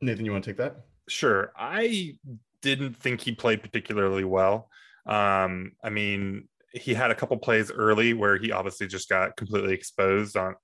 Nathan, 0.02 0.26
you 0.26 0.32
want 0.32 0.44
to 0.44 0.50
take 0.50 0.58
that? 0.58 0.86
Sure. 1.08 1.52
I 1.56 2.16
didn't 2.62 2.96
think 2.98 3.22
he 3.22 3.32
played 3.32 3.62
particularly 3.62 4.24
well. 4.24 4.70
Um, 5.06 5.74
I 5.84 5.90
mean, 5.90 6.48
he 6.74 6.94
had 6.94 7.12
a 7.12 7.16
couple 7.16 7.38
plays 7.38 7.72
early 7.72 8.14
where 8.14 8.38
he 8.38 8.52
obviously 8.52 8.88
just 8.88 9.10
got 9.10 9.36
completely 9.36 9.74
exposed 9.74 10.38
on, 10.38 10.56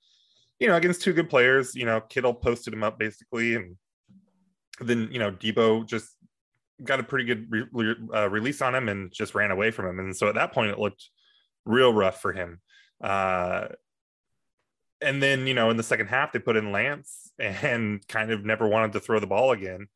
you 0.60 0.68
know, 0.68 0.76
against 0.76 1.02
two 1.02 1.14
good 1.14 1.30
players. 1.30 1.76
You 1.76 1.86
know, 1.86 2.02
Kittle 2.02 2.34
posted 2.34 2.74
him 2.74 2.84
up 2.84 2.98
basically, 2.98 3.56
and 3.56 3.76
then 4.80 5.10
you 5.12 5.20
know 5.20 5.32
Deebo 5.32 5.86
just 5.86 6.10
got 6.84 7.00
a 7.00 7.04
pretty 7.04 7.26
good 7.26 7.48
re- 7.50 7.96
uh, 8.14 8.30
release 8.30 8.62
on 8.62 8.76
him 8.76 8.88
and 8.88 9.12
just 9.12 9.36
ran 9.36 9.52
away 9.52 9.72
from 9.72 9.88
him. 9.88 10.00
And 10.00 10.16
so 10.16 10.28
at 10.28 10.36
that 10.36 10.54
point, 10.54 10.72
it 10.72 10.80
looked 10.80 11.10
real 11.66 11.94
rough 11.94 12.22
for 12.22 12.32
him. 12.32 12.62
Uh, 13.02 13.68
and 15.02 15.22
then 15.22 15.46
you 15.46 15.54
know 15.54 15.70
in 15.70 15.78
the 15.78 15.84
second 15.84 16.08
half 16.08 16.32
they 16.32 16.40
put 16.40 16.56
in 16.56 16.72
Lance 16.72 17.32
and 17.40 18.08
kind 18.08 18.32
of 18.32 18.46
never 18.46 18.68
wanted 18.68 18.94
to 18.94 19.00
throw 19.00 19.20
the 19.20 19.28
ball 19.28 19.52
again. 19.52 19.88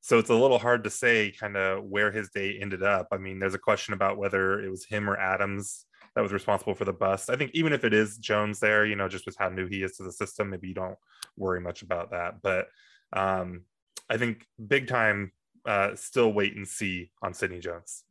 So 0.00 0.18
it's 0.18 0.30
a 0.30 0.34
little 0.34 0.58
hard 0.58 0.84
to 0.84 0.90
say 0.90 1.30
kind 1.30 1.56
of 1.56 1.84
where 1.84 2.10
his 2.10 2.30
day 2.30 2.58
ended 2.60 2.82
up. 2.82 3.08
I 3.12 3.18
mean, 3.18 3.38
there's 3.38 3.54
a 3.54 3.58
question 3.58 3.94
about 3.94 4.16
whether 4.16 4.60
it 4.60 4.70
was 4.70 4.84
him 4.84 5.08
or 5.08 5.16
Adams 5.16 5.84
that 6.14 6.22
was 6.22 6.32
responsible 6.32 6.74
for 6.74 6.84
the 6.84 6.92
bust. 6.92 7.30
I 7.30 7.36
think 7.36 7.50
even 7.54 7.72
if 7.72 7.84
it 7.84 7.92
is 7.92 8.18
Jones 8.18 8.60
there, 8.60 8.86
you 8.86 8.96
know, 8.96 9.08
just 9.08 9.26
with 9.26 9.36
how 9.38 9.48
new 9.48 9.66
he 9.66 9.82
is 9.82 9.96
to 9.96 10.02
the 10.02 10.12
system, 10.12 10.50
maybe 10.50 10.68
you 10.68 10.74
don't 10.74 10.96
worry 11.36 11.60
much 11.60 11.82
about 11.82 12.10
that. 12.12 12.42
But 12.42 12.68
um, 13.12 13.64
I 14.08 14.16
think 14.16 14.46
big 14.66 14.88
time, 14.88 15.32
uh, 15.66 15.94
still 15.94 16.32
wait 16.32 16.56
and 16.56 16.66
see 16.66 17.10
on 17.22 17.34
Sidney 17.34 17.60
Jones. 17.60 18.02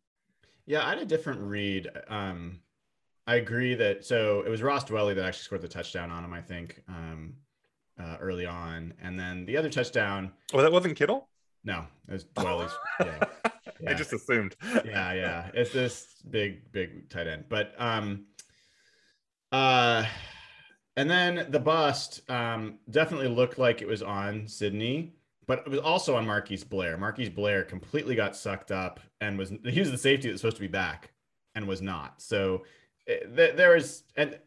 Yeah, 0.65 0.85
I 0.85 0.89
had 0.89 0.99
a 0.99 1.05
different 1.05 1.41
read. 1.41 1.89
Um, 2.07 2.59
I 3.25 3.35
agree 3.35 3.75
that 3.75 4.05
so 4.05 4.43
it 4.45 4.49
was 4.49 4.61
Ross 4.61 4.85
Dwelley 4.85 5.15
that 5.15 5.25
actually 5.25 5.43
scored 5.43 5.61
the 5.61 5.67
touchdown 5.67 6.11
on 6.11 6.23
him, 6.23 6.33
I 6.33 6.41
think, 6.41 6.83
um, 6.87 7.33
uh, 7.99 8.17
early 8.19 8.45
on, 8.45 8.93
and 9.01 9.19
then 9.19 9.45
the 9.45 9.57
other 9.57 9.69
touchdown. 9.69 10.31
Oh, 10.53 10.61
that 10.61 10.71
wasn't 10.71 10.95
Kittle. 10.95 11.27
No, 11.63 11.85
it 12.07 12.13
was 12.13 12.23
Dwelley's. 12.23 12.71
yeah, 12.99 13.25
I 13.87 13.93
just 13.93 14.13
assumed. 14.13 14.55
yeah, 14.85 15.13
yeah. 15.13 15.51
It's 15.53 15.71
this 15.71 16.21
big, 16.29 16.71
big 16.71 17.09
tight 17.09 17.27
end, 17.27 17.45
but 17.49 17.73
um, 17.77 18.25
uh, 19.51 20.05
and 20.95 21.09
then 21.09 21.47
the 21.49 21.59
bust 21.59 22.29
um 22.29 22.79
definitely 22.89 23.27
looked 23.27 23.57
like 23.57 23.81
it 23.81 23.87
was 23.87 24.01
on 24.01 24.47
Sidney, 24.47 25.13
but 25.47 25.59
it 25.59 25.69
was 25.69 25.79
also 25.79 26.15
on 26.15 26.25
Marquise 26.25 26.63
Blair. 26.63 26.97
Marquise 26.97 27.29
Blair 27.29 27.63
completely 27.63 28.15
got 28.15 28.35
sucked 28.35 28.71
up 28.71 28.99
and 29.21 29.37
was 29.37 29.51
he 29.65 29.79
was 29.79 29.91
the 29.91 29.97
safety 29.97 30.29
that's 30.29 30.41
supposed 30.41 30.57
to 30.57 30.61
be 30.61 30.67
back 30.67 31.11
and 31.55 31.67
was 31.67 31.81
not. 31.81 32.21
So 32.21 32.63
eh, 33.07 33.19
th- 33.35 33.55
there 33.55 33.75
is 33.75 34.03
and 34.15 34.39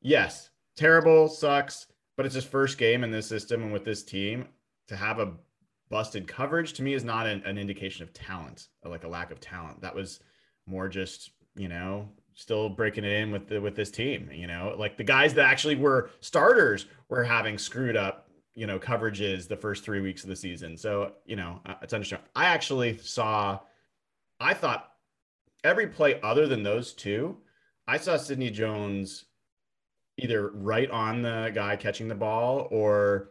yes, 0.00 0.50
terrible, 0.76 1.28
sucks, 1.28 1.86
but 2.16 2.26
it's 2.26 2.34
his 2.34 2.44
first 2.44 2.78
game 2.78 3.04
in 3.04 3.10
this 3.10 3.26
system 3.26 3.62
and 3.62 3.72
with 3.72 3.84
this 3.84 4.02
team 4.02 4.46
to 4.88 4.96
have 4.96 5.18
a 5.18 5.32
busted 5.90 6.26
coverage 6.26 6.72
to 6.74 6.82
me 6.82 6.94
is 6.94 7.04
not 7.04 7.26
an, 7.26 7.42
an 7.44 7.58
indication 7.58 8.02
of 8.02 8.12
talent, 8.12 8.68
like 8.84 9.04
a 9.04 9.08
lack 9.08 9.30
of 9.30 9.40
talent. 9.40 9.80
That 9.82 9.94
was 9.94 10.20
more 10.66 10.88
just 10.88 11.30
you 11.56 11.68
know 11.68 12.08
still 12.34 12.68
breaking 12.68 13.04
it 13.04 13.12
in 13.12 13.32
with 13.32 13.48
the, 13.48 13.60
with 13.60 13.76
this 13.76 13.90
team. 13.90 14.30
You 14.32 14.46
know, 14.46 14.74
like 14.78 14.96
the 14.96 15.04
guys 15.04 15.34
that 15.34 15.46
actually 15.46 15.76
were 15.76 16.10
starters 16.20 16.86
were 17.08 17.24
having 17.24 17.58
screwed 17.58 17.96
up 17.96 18.28
you 18.54 18.66
know 18.66 18.78
coverages 18.78 19.48
the 19.48 19.56
first 19.56 19.84
three 19.84 20.00
weeks 20.00 20.22
of 20.22 20.28
the 20.28 20.36
season. 20.36 20.76
So 20.76 21.12
you 21.26 21.36
know 21.36 21.60
uh, 21.66 21.74
it's 21.82 21.92
understandable. 21.92 22.30
I 22.34 22.46
actually 22.46 22.98
saw, 22.98 23.60
I 24.38 24.54
thought 24.54 24.92
every 25.64 25.88
play 25.88 26.20
other 26.22 26.46
than 26.46 26.62
those 26.62 26.92
two, 26.92 27.36
I 27.86 27.98
saw 27.98 28.16
Sidney 28.16 28.50
Jones 28.50 29.24
either 30.18 30.50
right 30.50 30.90
on 30.90 31.22
the 31.22 31.50
guy 31.54 31.76
catching 31.76 32.08
the 32.08 32.14
ball 32.14 32.68
or 32.70 33.30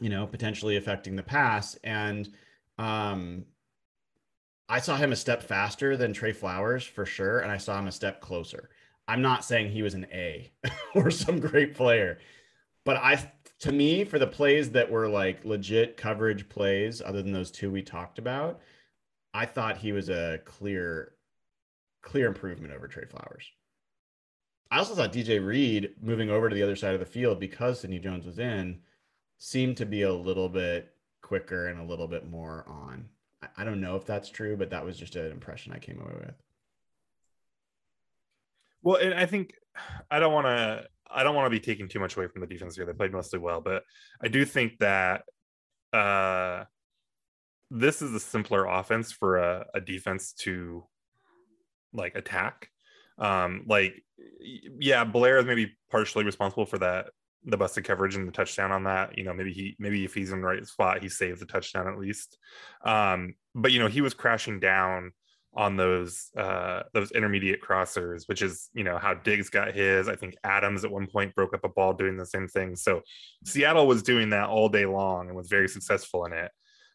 you 0.00 0.08
know 0.08 0.26
potentially 0.26 0.76
affecting 0.76 1.16
the 1.16 1.22
pass 1.22 1.76
and 1.84 2.28
um 2.78 3.44
I 4.68 4.80
saw 4.80 4.96
him 4.96 5.12
a 5.12 5.16
step 5.16 5.42
faster 5.42 5.94
than 5.96 6.14
Trey 6.14 6.32
Flowers 6.32 6.84
for 6.84 7.04
sure 7.04 7.40
and 7.40 7.50
I 7.50 7.58
saw 7.58 7.78
him 7.78 7.86
a 7.86 7.92
step 7.92 8.20
closer. 8.20 8.70
I'm 9.06 9.20
not 9.20 9.44
saying 9.44 9.68
he 9.68 9.82
was 9.82 9.94
an 9.94 10.06
A 10.12 10.50
or 10.94 11.10
some 11.10 11.38
great 11.38 11.74
player, 11.74 12.18
but 12.84 12.96
I 12.96 13.30
to 13.60 13.72
me 13.72 14.04
for 14.04 14.18
the 14.18 14.26
plays 14.26 14.70
that 14.70 14.90
were 14.90 15.08
like 15.08 15.44
legit 15.44 15.96
coverage 15.96 16.48
plays 16.48 17.02
other 17.02 17.22
than 17.22 17.32
those 17.32 17.50
two 17.50 17.70
we 17.70 17.82
talked 17.82 18.18
about, 18.18 18.60
I 19.32 19.46
thought 19.46 19.78
he 19.78 19.92
was 19.92 20.08
a 20.08 20.40
clear 20.44 21.12
clear 22.02 22.26
improvement 22.26 22.72
over 22.72 22.88
Trey 22.88 23.04
Flowers. 23.04 23.50
I 24.70 24.78
also 24.78 24.94
thought 24.94 25.12
DJ 25.12 25.44
Reed 25.44 25.94
moving 26.00 26.30
over 26.30 26.48
to 26.48 26.54
the 26.54 26.62
other 26.62 26.76
side 26.76 26.94
of 26.94 27.00
the 27.00 27.06
field 27.06 27.38
because 27.38 27.80
Sidney 27.80 27.98
Jones 27.98 28.26
was 28.26 28.38
in 28.38 28.80
seemed 29.38 29.76
to 29.78 29.86
be 29.86 30.02
a 30.02 30.12
little 30.12 30.48
bit 30.48 30.94
quicker 31.22 31.68
and 31.68 31.80
a 31.80 31.84
little 31.84 32.08
bit 32.08 32.28
more 32.28 32.64
on. 32.68 33.08
I, 33.56 33.64
don't 33.64 33.80
know 33.80 33.96
if 33.96 34.06
that's 34.06 34.30
true, 34.30 34.56
but 34.56 34.70
that 34.70 34.84
was 34.84 34.96
just 34.96 35.16
an 35.16 35.30
impression 35.30 35.72
I 35.72 35.78
came 35.78 36.00
away 36.00 36.14
with. 36.18 36.34
Well, 38.82 38.96
and 38.96 39.14
I 39.14 39.26
think 39.26 39.54
I 40.10 40.18
don't 40.18 40.32
want 40.32 40.46
to 40.46 40.86
I 41.10 41.22
don't 41.22 41.34
want 41.34 41.46
to 41.46 41.50
be 41.50 41.60
taking 41.60 41.88
too 41.88 42.00
much 42.00 42.16
away 42.16 42.26
from 42.28 42.40
the 42.40 42.46
defense 42.46 42.76
here. 42.76 42.84
They 42.84 42.92
played 42.92 43.12
mostly 43.12 43.38
well, 43.38 43.60
but 43.60 43.82
I 44.22 44.28
do 44.28 44.44
think 44.44 44.78
that 44.78 45.22
uh 45.92 46.64
this 47.70 48.02
is 48.02 48.12
a 48.14 48.20
simpler 48.20 48.66
offense 48.66 49.10
for 49.10 49.38
a, 49.38 49.66
a 49.74 49.80
defense 49.80 50.32
to 50.40 50.84
like 51.92 52.14
attack. 52.14 52.68
Um 53.18 53.64
like 53.66 54.02
yeah, 54.78 55.04
Blair 55.04 55.38
is 55.38 55.46
maybe 55.46 55.72
partially 55.90 56.24
responsible 56.24 56.66
for 56.66 56.78
that 56.78 57.06
the 57.44 57.56
busted 57.56 57.84
coverage 57.84 58.16
and 58.16 58.26
the 58.26 58.32
touchdown 58.32 58.72
on 58.72 58.84
that. 58.84 59.16
You 59.18 59.24
know, 59.24 59.34
maybe 59.34 59.52
he 59.52 59.76
maybe 59.78 60.04
if 60.04 60.14
he's 60.14 60.32
in 60.32 60.40
the 60.40 60.46
right 60.46 60.66
spot, 60.66 61.02
he 61.02 61.08
saves 61.08 61.40
the 61.40 61.46
touchdown 61.46 61.88
at 61.88 61.98
least. 61.98 62.38
Um, 62.84 63.34
but 63.54 63.72
you 63.72 63.78
know, 63.78 63.88
he 63.88 64.00
was 64.00 64.14
crashing 64.14 64.60
down 64.60 65.12
on 65.56 65.76
those 65.76 66.30
uh 66.36 66.82
those 66.94 67.12
intermediate 67.12 67.62
crossers, 67.62 68.26
which 68.26 68.42
is 68.42 68.70
you 68.74 68.84
know 68.84 68.98
how 68.98 69.14
Diggs 69.14 69.50
got 69.50 69.74
his. 69.74 70.08
I 70.08 70.16
think 70.16 70.36
Adams 70.42 70.84
at 70.84 70.90
one 70.90 71.06
point 71.06 71.34
broke 71.34 71.54
up 71.54 71.64
a 71.64 71.68
ball 71.68 71.92
doing 71.94 72.16
the 72.16 72.26
same 72.26 72.48
thing. 72.48 72.76
So 72.76 73.02
Seattle 73.44 73.86
was 73.86 74.02
doing 74.02 74.30
that 74.30 74.48
all 74.48 74.68
day 74.68 74.86
long 74.86 75.28
and 75.28 75.36
was 75.36 75.48
very 75.48 75.68
successful 75.68 76.24
in 76.24 76.32
it. 76.32 76.50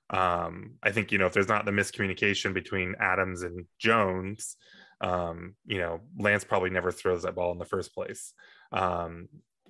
Um, 0.09 0.73
I 0.81 0.91
think 0.91 1.11
you 1.11 1.17
know 1.17 1.27
if 1.27 1.33
there's 1.33 1.47
not 1.47 1.65
the 1.65 1.71
miscommunication 1.71 2.53
between 2.53 2.95
Adams 2.99 3.43
and 3.43 3.65
Jones, 3.77 4.57
um, 5.01 5.55
you 5.65 5.77
know 5.77 6.01
Lance 6.17 6.43
probably 6.43 6.69
never 6.69 6.91
throws 6.91 7.23
that 7.23 7.35
ball 7.35 7.51
in 7.51 7.59
the 7.59 7.65
first 7.65 7.93
place. 7.93 8.33
Um, 8.71 9.29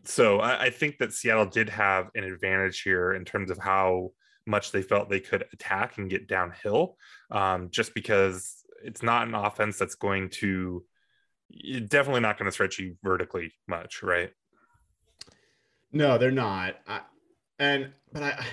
so 0.10 0.39
I, 0.39 0.63
I, 0.63 0.69
think 0.72 0.98
that 0.98 1.13
Seattle 1.13 1.45
did 1.45 1.69
have 1.69 2.10
an 2.15 2.24
advantage 2.24 2.82
here 2.82 3.13
in 3.13 3.26
terms 3.26 3.52
of 3.52 3.60
how 3.60 4.10
much 4.48 4.72
they 4.72 4.82
felt 4.82 5.10
they 5.10 5.19
could 5.19 5.45
attack 5.54 5.98
and 5.98 6.10
get 6.10 6.28
downhill, 6.28 6.98
um, 7.30 7.69
just 7.69 7.93
because 7.93 8.63
it's 8.84 9.04
not 9.04 9.28
an 9.28 9.36
offense 9.36 9.78
that's 9.78 9.95
going 9.95 10.30
to 10.30 10.84
definitely 11.88 12.22
not 12.22 12.39
going 12.39 12.48
to 12.48 12.52
stretch 12.52 12.80
you 12.80 12.95
vertically 13.04 13.54
much, 13.67 14.02
right? 14.02 14.32
No, 15.91 16.17
they're 16.17 16.32
not. 16.32 16.78
I, 16.88 17.02
and 17.60 17.91
but 18.12 18.24
I, 18.24 18.45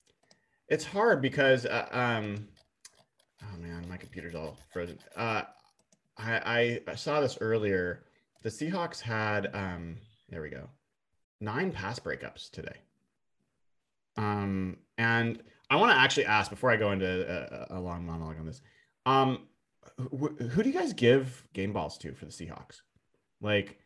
it's 0.68 0.84
hard 0.84 1.22
because 1.22 1.64
uh, 1.64 1.88
um, 1.92 2.46
oh 3.42 3.58
man, 3.58 3.88
my 3.88 3.96
computer's 3.96 4.34
all 4.34 4.58
frozen. 4.70 4.98
Uh, 5.16 5.42
I 6.18 6.80
I 6.86 6.94
saw 6.94 7.22
this 7.22 7.38
earlier. 7.40 8.04
The 8.42 8.50
Seahawks 8.50 9.00
had 9.00 9.54
um, 9.54 9.96
there 10.28 10.42
we 10.42 10.50
go 10.50 10.68
nine 11.40 11.72
pass 11.72 11.98
breakups 11.98 12.50
today. 12.50 12.76
Um, 14.16 14.76
and 14.98 15.42
I 15.70 15.76
want 15.76 15.92
to 15.92 15.98
actually 15.98 16.26
ask 16.26 16.50
before 16.50 16.70
I 16.70 16.76
go 16.76 16.92
into 16.92 17.68
a, 17.70 17.78
a 17.78 17.80
long 17.80 18.04
monologue 18.04 18.38
on 18.38 18.46
this. 18.46 18.60
Um, 19.06 19.46
wh- 19.98 20.42
who 20.42 20.62
do 20.62 20.68
you 20.68 20.78
guys 20.78 20.92
give 20.92 21.46
game 21.52 21.72
balls 21.72 21.96
to 21.98 22.12
for 22.12 22.26
the 22.26 22.32
Seahawks? 22.32 22.82
Like, 23.40 23.78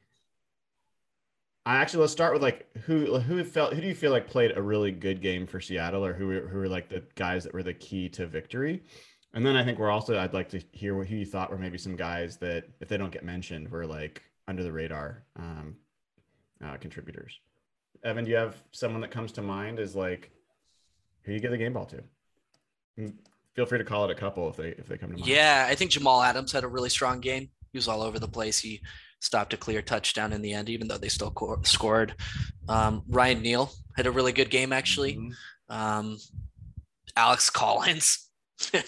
I 1.66 1.76
actually 1.76 2.00
let's 2.00 2.12
start 2.12 2.32
with 2.34 2.42
like 2.42 2.66
who 2.84 3.18
who 3.18 3.42
felt 3.44 3.72
who 3.72 3.80
do 3.80 3.86
you 3.86 3.94
feel 3.94 4.10
like 4.10 4.28
played 4.28 4.56
a 4.56 4.60
really 4.60 4.90
good 4.90 5.22
game 5.22 5.46
for 5.46 5.60
Seattle 5.60 6.04
or 6.04 6.12
who 6.12 6.26
were, 6.26 6.48
who 6.48 6.58
were 6.58 6.68
like 6.68 6.88
the 6.88 7.02
guys 7.14 7.44
that 7.44 7.54
were 7.54 7.62
the 7.62 7.72
key 7.72 8.08
to 8.10 8.26
victory? 8.26 8.82
And 9.32 9.44
then 9.46 9.56
I 9.56 9.64
think 9.64 9.78
we're 9.78 9.90
also 9.90 10.18
I'd 10.18 10.34
like 10.34 10.50
to 10.50 10.62
hear 10.72 10.94
what 10.94 11.06
who 11.06 11.16
you 11.16 11.26
thought 11.26 11.50
were 11.50 11.58
maybe 11.58 11.78
some 11.78 11.96
guys 11.96 12.36
that 12.38 12.64
if 12.80 12.88
they 12.88 12.96
don't 12.96 13.12
get 13.12 13.24
mentioned 13.24 13.70
were 13.70 13.86
like 13.86 14.22
under 14.46 14.62
the 14.62 14.72
radar 14.72 15.24
um, 15.36 15.76
uh, 16.62 16.76
contributors. 16.76 17.38
Evan, 18.04 18.24
do 18.24 18.30
you 18.30 18.36
have 18.36 18.56
someone 18.72 19.00
that 19.00 19.10
comes 19.10 19.32
to 19.32 19.42
mind 19.42 19.78
as 19.78 19.96
like 19.96 20.30
who 21.22 21.32
you 21.32 21.40
give 21.40 21.50
the 21.50 21.58
game 21.58 21.72
ball 21.72 21.86
to? 21.86 22.02
Mm, 22.98 23.14
feel 23.54 23.66
free 23.66 23.78
to 23.78 23.84
call 23.84 24.04
it 24.04 24.10
a 24.10 24.14
couple 24.14 24.48
if 24.48 24.56
they 24.56 24.68
if 24.70 24.86
they 24.86 24.98
come 24.98 25.10
to 25.10 25.16
mind. 25.16 25.26
Yeah, 25.26 25.66
I 25.68 25.74
think 25.74 25.90
Jamal 25.90 26.22
Adams 26.22 26.52
had 26.52 26.64
a 26.64 26.68
really 26.68 26.90
strong 26.90 27.20
game. 27.20 27.48
He 27.72 27.78
was 27.78 27.88
all 27.88 28.02
over 28.02 28.18
the 28.18 28.28
place. 28.28 28.58
He 28.58 28.80
stopped 29.20 29.54
a 29.54 29.56
clear 29.56 29.80
touchdown 29.80 30.32
in 30.32 30.42
the 30.42 30.52
end, 30.52 30.68
even 30.68 30.86
though 30.86 30.98
they 30.98 31.08
still 31.08 31.30
co- 31.30 31.62
scored. 31.62 32.14
Um, 32.68 33.02
Ryan 33.08 33.40
Neal 33.40 33.72
had 33.96 34.06
a 34.06 34.10
really 34.10 34.32
good 34.32 34.50
game 34.50 34.72
actually. 34.72 35.16
Mm-hmm. 35.16 35.74
Um, 35.74 36.18
Alex 37.16 37.48
Collins, 37.48 38.28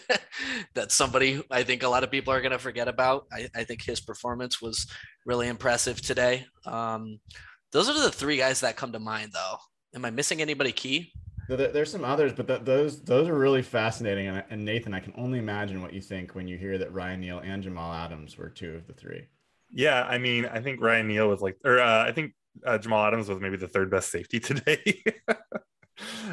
that's 0.75 0.95
somebody 0.95 1.43
I 1.51 1.63
think 1.63 1.83
a 1.83 1.89
lot 1.89 2.05
of 2.05 2.11
people 2.11 2.33
are 2.33 2.41
going 2.41 2.53
to 2.53 2.59
forget 2.59 2.87
about. 2.87 3.27
I, 3.33 3.49
I, 3.55 3.65
think 3.65 3.83
his 3.83 4.01
performance 4.01 4.61
was 4.61 4.87
really 5.25 5.49
impressive 5.49 6.01
today. 6.01 6.47
Um, 6.65 7.21
those 7.77 7.91
are 7.91 8.01
the 8.01 8.11
three 8.11 8.39
guys 8.39 8.61
that 8.61 8.77
come 8.77 8.93
to 8.93 8.99
mind, 8.99 9.33
though. 9.35 9.59
Am 9.95 10.05
I 10.07 10.11
missing 10.11 10.41
anybody 10.41 10.73
key? 10.73 11.13
There's 11.49 11.93
some 11.93 12.05
others, 12.05 12.33
but 12.33 12.49
th- 12.49 12.63
those 12.63 13.03
those 13.05 13.29
are 13.29 13.39
really 13.39 13.63
fascinating. 13.63 14.29
And, 14.29 14.43
and, 14.49 14.65
Nathan, 14.65 14.95
I 14.95 15.01
can 15.01 15.13
only 15.17 15.39
imagine 15.39 15.83
what 15.83 15.93
you 15.93 16.01
think 16.01 16.35
when 16.35 16.49
you 16.49 16.57
hear 16.57 16.79
that 16.79 16.93
Ryan 16.93 17.21
Neal 17.21 17.39
and 17.39 17.63
Jamal 17.63 17.93
Adams 17.93 18.39
were 18.39 18.49
two 18.49 18.75
of 18.75 18.87
the 18.87 18.95
three. 18.95 19.29
Yeah, 19.71 20.03
I 20.05 20.17
mean, 20.17 20.47
I 20.47 20.61
think 20.61 20.81
Ryan 20.81 21.07
Neal 21.07 21.29
was 21.29 21.43
like, 21.43 21.59
or 21.65 21.79
uh, 21.79 22.05
I 22.05 22.13
think 22.13 22.33
uh, 22.65 22.79
Jamal 22.79 23.05
Adams 23.05 23.29
was 23.29 23.41
maybe 23.41 23.59
the 23.59 23.69
third 23.69 23.91
best 23.91 24.11
safety 24.11 24.41
today. 24.41 25.05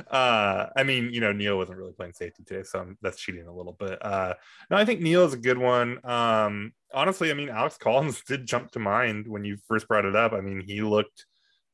uh, 0.10 0.68
I 0.76 0.84
mean, 0.84 1.14
you 1.14 1.20
know, 1.20 1.34
Neal 1.34 1.58
wasn't 1.58 1.78
really 1.78 1.94
playing 1.94 2.14
safety 2.14 2.44
today, 2.44 2.64
so 2.64 2.80
I'm, 2.80 2.98
that's 3.02 3.20
cheating 3.20 3.48
a 3.48 3.54
little 3.54 3.74
bit. 3.74 4.04
Uh, 4.04 4.34
no, 4.72 4.78
I 4.78 4.86
think 4.86 5.02
Neal 5.02 5.26
is 5.26 5.34
a 5.34 5.38
good 5.38 5.58
one. 5.58 6.00
Um, 6.06 6.72
honestly, 6.94 7.32
I 7.32 7.34
mean, 7.34 7.50
Alex 7.50 7.78
Collins 7.78 8.22
did 8.28 8.46
jump 8.46 8.72
to 8.72 8.80
mind 8.80 9.28
when 9.28 9.44
you 9.44 9.58
first 9.68 9.88
brought 9.88 10.06
it 10.06 10.16
up. 10.16 10.34
I 10.34 10.42
mean, 10.42 10.62
he 10.66 10.82
looked 10.82 11.26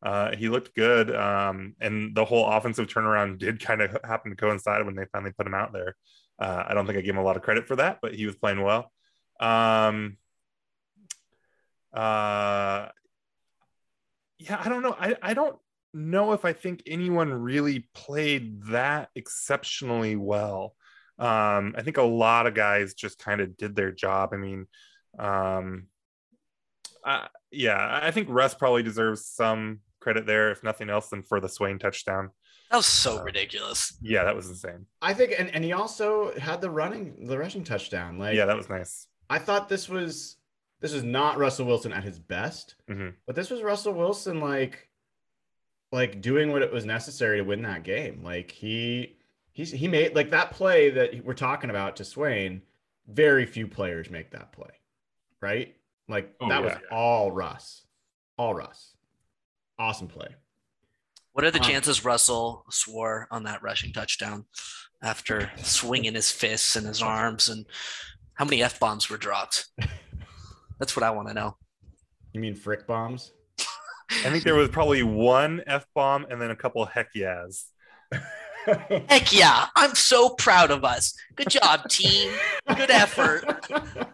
uh, 0.01 0.35
he 0.35 0.49
looked 0.49 0.75
good, 0.75 1.13
um, 1.13 1.75
and 1.81 2.15
the 2.15 2.25
whole 2.25 2.47
offensive 2.47 2.87
turnaround 2.87 3.37
did 3.37 3.59
kind 3.59 3.81
of 3.81 3.97
happen 4.03 4.31
to 4.31 4.37
coincide 4.37 4.85
when 4.85 4.95
they 4.95 5.05
finally 5.11 5.33
put 5.37 5.47
him 5.47 5.53
out 5.53 5.73
there. 5.73 5.95
Uh, 6.39 6.63
I 6.67 6.73
don't 6.73 6.85
think 6.85 6.97
I 6.97 7.01
gave 7.01 7.13
him 7.13 7.19
a 7.19 7.23
lot 7.23 7.35
of 7.35 7.43
credit 7.43 7.67
for 7.67 7.75
that, 7.77 7.99
but 8.01 8.15
he 8.15 8.25
was 8.25 8.35
playing 8.35 8.61
well. 8.61 8.91
Um, 9.41 10.17
uh, 11.93 12.87
yeah, 14.37 14.61
I 14.63 14.69
don't 14.69 14.83
know. 14.83 14.95
I, 14.97 15.15
I 15.21 15.33
don't 15.33 15.57
know 15.93 16.31
if 16.31 16.45
I 16.45 16.53
think 16.53 16.83
anyone 16.87 17.33
really 17.33 17.89
played 17.93 18.63
that 18.67 19.09
exceptionally 19.15 20.15
well. 20.15 20.75
Um, 21.17 21.75
I 21.77 21.81
think 21.83 21.97
a 21.97 22.03
lot 22.03 22.47
of 22.47 22.53
guys 22.53 22.93
just 22.93 23.19
kind 23.19 23.41
of 23.41 23.57
did 23.57 23.75
their 23.75 23.91
job. 23.91 24.29
I 24.31 24.37
mean, 24.37 24.65
um, 25.17 25.87
yeah, 27.51 27.99
I 28.01 28.11
think 28.11 28.27
Russ 28.29 28.53
probably 28.53 28.83
deserves 28.83 29.25
some 29.25 29.79
credit 29.99 30.25
there, 30.25 30.51
if 30.51 30.63
nothing 30.63 30.89
else, 30.89 31.09
than 31.09 31.21
for 31.23 31.39
the 31.39 31.49
Swain 31.49 31.77
touchdown. 31.79 32.31
That 32.71 32.77
was 32.77 32.85
so 32.85 33.19
Uh, 33.19 33.23
ridiculous. 33.23 33.97
Yeah, 34.01 34.23
that 34.25 34.35
was 34.35 34.47
insane. 34.47 34.85
I 35.01 35.13
think, 35.13 35.33
and, 35.37 35.53
and 35.53 35.63
he 35.63 35.73
also 35.73 36.37
had 36.39 36.61
the 36.61 36.69
running, 36.69 37.25
the 37.27 37.37
rushing 37.37 37.63
touchdown. 37.63 38.17
Like, 38.19 38.35
Yeah, 38.35 38.45
that 38.45 38.55
was 38.57 38.69
nice. 38.69 39.07
I 39.29 39.39
thought 39.39 39.69
this 39.69 39.87
was 39.89 40.35
this 40.81 40.93
was 40.93 41.03
not 41.03 41.37
Russell 41.37 41.65
Wilson 41.65 41.91
at 41.91 42.03
his 42.05 42.19
best, 42.19 42.75
Mhm. 42.89 43.15
but 43.25 43.35
this 43.35 43.49
was 43.49 43.61
Russell 43.61 43.93
Wilson 43.93 44.39
like 44.39 44.87
like 45.91 46.21
doing 46.21 46.51
what 46.51 46.61
it 46.61 46.71
was 46.71 46.85
necessary 46.85 47.37
to 47.37 47.43
win 47.43 47.63
that 47.63 47.83
game. 47.83 48.23
Like 48.23 48.51
he 48.51 49.17
he's 49.51 49.71
he 49.71 49.87
made 49.87 50.15
like 50.15 50.29
that 50.31 50.51
play 50.51 50.89
that 50.91 51.23
we're 51.25 51.33
talking 51.33 51.69
about 51.69 51.95
to 51.97 52.05
Swain. 52.05 52.61
Very 53.07 53.45
few 53.45 53.67
players 53.67 54.09
make 54.09 54.31
that 54.31 54.51
play, 54.51 54.69
right? 55.41 55.75
Like 56.07 56.35
Oh, 56.39 56.47
that 56.49 56.63
was 56.63 56.73
all 56.91 57.31
Russ, 57.31 57.85
all 58.37 58.53
Russ. 58.53 58.95
Awesome 59.79 60.07
play. 60.07 60.27
What 61.33 61.45
are 61.45 61.51
the 61.51 61.59
Um, 61.59 61.65
chances 61.65 62.03
Russell 62.03 62.65
swore 62.69 63.27
on 63.31 63.43
that 63.43 63.63
rushing 63.63 63.93
touchdown 63.93 64.45
after 65.01 65.51
swinging 65.57 66.15
his 66.15 66.29
fists 66.31 66.75
and 66.75 66.85
his 66.85 67.01
arms? 67.01 67.47
And 67.47 67.65
how 68.33 68.45
many 68.45 68.61
F 68.61 68.79
bombs 68.79 69.09
were 69.09 69.17
dropped? 69.17 69.67
That's 70.79 70.95
what 70.95 71.03
I 71.03 71.11
want 71.11 71.29
to 71.29 71.33
know. 71.33 71.57
You 72.33 72.41
mean 72.41 72.55
frick 72.55 72.85
bombs? 72.85 73.31
I 74.11 74.29
think 74.31 74.43
there 74.43 74.55
was 74.55 74.69
probably 74.69 75.03
one 75.03 75.61
F 75.67 75.85
bomb 75.95 76.25
and 76.29 76.41
then 76.41 76.51
a 76.51 76.55
couple 76.55 76.83
heck 76.85 77.09
yeahs. 77.15 77.65
Heck 78.65 79.31
yeah. 79.31 79.67
I'm 79.75 79.95
so 79.95 80.29
proud 80.29 80.71
of 80.71 80.83
us. 80.83 81.13
Good 81.35 81.49
job, 81.49 81.87
team. 81.89 82.31
Good 82.75 82.91
effort. 82.91 83.45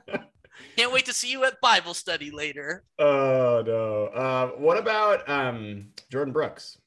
Can't 0.76 0.92
wait 0.92 1.06
to 1.06 1.14
see 1.14 1.32
you 1.32 1.46
at 1.46 1.62
Bible 1.62 1.94
study 1.94 2.32
later. 2.32 2.84
Oh 3.00 3.64
no. 3.66 4.06
Uh, 4.08 4.48
what 4.58 4.78
about 4.78 5.28
um, 5.30 5.88
Jordyn 6.12 6.34
Brooks? 6.34 6.78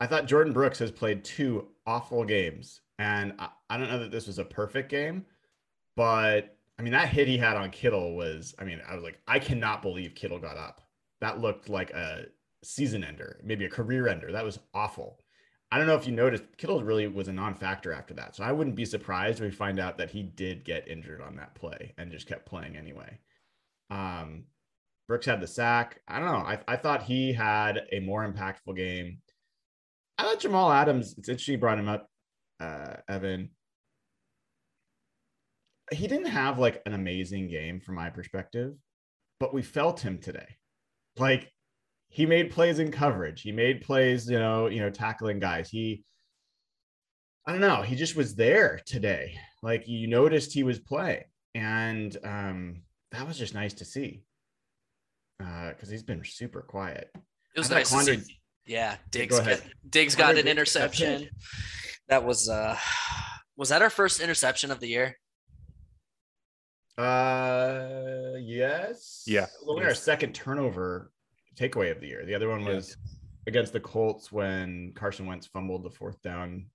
I 0.00 0.06
thought 0.06 0.26
Jordyn 0.26 0.54
Brooks 0.54 0.78
has 0.78 0.90
played 0.90 1.24
two 1.24 1.68
awful 1.86 2.24
games, 2.24 2.80
and 2.98 3.34
I, 3.38 3.48
I 3.68 3.76
don't 3.76 3.88
know 3.88 3.98
that 3.98 4.10
this 4.10 4.26
was 4.26 4.38
a 4.38 4.44
perfect 4.44 4.88
game, 4.88 5.26
but 5.94 6.56
I 6.78 6.82
mean 6.82 6.92
that 6.92 7.08
hit 7.08 7.28
he 7.28 7.36
had 7.36 7.56
on 7.56 7.70
Kittle 7.70 8.16
was. 8.16 8.54
I 8.58 8.64
mean, 8.64 8.80
I 8.88 8.94
was 8.94 9.04
like, 9.04 9.18
I 9.28 9.38
cannot 9.38 9.82
believe 9.82 10.14
Kittle 10.14 10.38
got 10.38 10.56
up. 10.56 10.80
That 11.20 11.40
looked 11.40 11.68
like 11.68 11.90
a 11.90 12.24
season 12.64 13.04
ender, 13.04 13.40
maybe 13.44 13.66
a 13.66 13.70
career 13.70 14.08
ender. 14.08 14.32
That 14.32 14.44
was 14.44 14.58
awful. 14.72 15.21
I 15.72 15.78
don't 15.78 15.86
know 15.86 15.96
if 15.96 16.06
you 16.06 16.12
noticed, 16.12 16.44
Kittle 16.58 16.84
really 16.84 17.08
was 17.08 17.28
a 17.28 17.32
non-factor 17.32 17.94
after 17.94 18.12
that, 18.14 18.36
so 18.36 18.44
I 18.44 18.52
wouldn't 18.52 18.76
be 18.76 18.84
surprised 18.84 19.38
if 19.38 19.44
we 19.44 19.50
find 19.50 19.80
out 19.80 19.96
that 19.96 20.10
he 20.10 20.22
did 20.22 20.66
get 20.66 20.86
injured 20.86 21.22
on 21.22 21.36
that 21.36 21.54
play 21.54 21.94
and 21.96 22.12
just 22.12 22.28
kept 22.28 22.44
playing 22.44 22.76
anyway. 22.76 23.18
Um, 23.90 24.44
Brooks 25.08 25.24
had 25.24 25.40
the 25.40 25.46
sack. 25.46 26.02
I 26.06 26.18
don't 26.18 26.28
know. 26.28 26.46
I, 26.46 26.58
I 26.68 26.76
thought 26.76 27.02
he 27.02 27.32
had 27.32 27.86
a 27.90 28.00
more 28.00 28.30
impactful 28.30 28.76
game. 28.76 29.22
I 30.18 30.24
thought 30.24 30.40
Jamal 30.40 30.70
Adams, 30.70 31.14
it's 31.16 31.30
interesting 31.30 31.52
you 31.54 31.58
brought 31.58 31.78
him 31.78 31.88
up, 31.88 32.06
uh, 32.60 32.96
Evan. 33.08 33.48
He 35.90 36.06
didn't 36.06 36.26
have 36.26 36.58
like 36.58 36.82
an 36.84 36.92
amazing 36.92 37.48
game 37.48 37.80
from 37.80 37.94
my 37.94 38.10
perspective, 38.10 38.74
but 39.40 39.54
we 39.54 39.62
felt 39.62 40.00
him 40.00 40.18
today. 40.18 40.58
Like 41.16 41.50
he 42.12 42.26
made 42.26 42.50
plays 42.50 42.78
in 42.78 42.92
coverage. 42.92 43.40
He 43.40 43.52
made 43.52 43.80
plays, 43.80 44.28
you 44.28 44.38
know, 44.38 44.66
you 44.66 44.80
know, 44.80 44.90
tackling 44.90 45.38
guys. 45.38 45.70
He 45.70 46.04
I 47.46 47.52
don't 47.52 47.60
know, 47.62 47.82
he 47.82 47.96
just 47.96 48.14
was 48.14 48.34
there 48.34 48.80
today. 48.86 49.34
Like 49.62 49.88
you 49.88 50.06
noticed 50.06 50.52
he 50.52 50.62
was 50.62 50.78
playing. 50.78 51.24
And 51.54 52.16
um 52.22 52.82
that 53.12 53.26
was 53.26 53.38
just 53.38 53.54
nice 53.54 53.74
to 53.74 53.84
see. 53.84 54.22
Uh, 55.42 55.70
because 55.70 55.88
he's 55.88 56.02
been 56.02 56.22
super 56.24 56.62
quiet. 56.62 57.10
It 57.14 57.22
was 57.58 57.66
I 57.72 57.82
thought 57.82 57.96
nice 57.96 58.06
to 58.06 58.20
see. 58.24 58.40
Yeah, 58.66 58.96
Diggs. 59.10 59.34
go 59.36 59.40
ahead. 59.42 59.60
Got, 59.60 59.70
Diggs 59.90 60.14
got 60.14 60.38
an 60.38 60.46
interception. 60.46 61.28
That 62.08 62.24
was 62.24 62.48
uh 62.48 62.76
was 63.56 63.70
that 63.70 63.80
our 63.82 63.90
first 63.90 64.20
interception 64.20 64.70
of 64.70 64.80
the 64.80 64.88
year? 64.88 65.16
Uh, 66.98 68.32
yes. 68.40 69.24
Yeah. 69.26 69.46
Only 69.66 69.82
our 69.84 69.90
Yes. 69.90 70.02
second 70.02 70.34
turnover 70.34 71.10
takeaway 71.56 71.90
of 71.90 72.00
the 72.00 72.06
year. 72.08 72.24
The 72.24 72.34
other 72.34 72.48
one 72.48 72.60
Yeah. 72.62 72.74
was 72.74 72.96
against 73.46 73.72
the 73.72 73.80
Colts 73.80 74.30
when 74.32 74.92
Carson 74.94 75.26
Wentz 75.26 75.46
fumbled 75.46 75.82
the 75.84 75.90
fourth 75.90 76.20
down. 76.22 76.66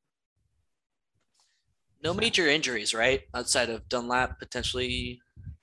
No 2.03 2.13
major 2.13 2.47
injuries, 2.47 2.93
right? 2.93 3.23
Outside 3.33 3.69
of 3.69 3.87
Dunlap 3.89 4.39
potentially. 4.39 5.19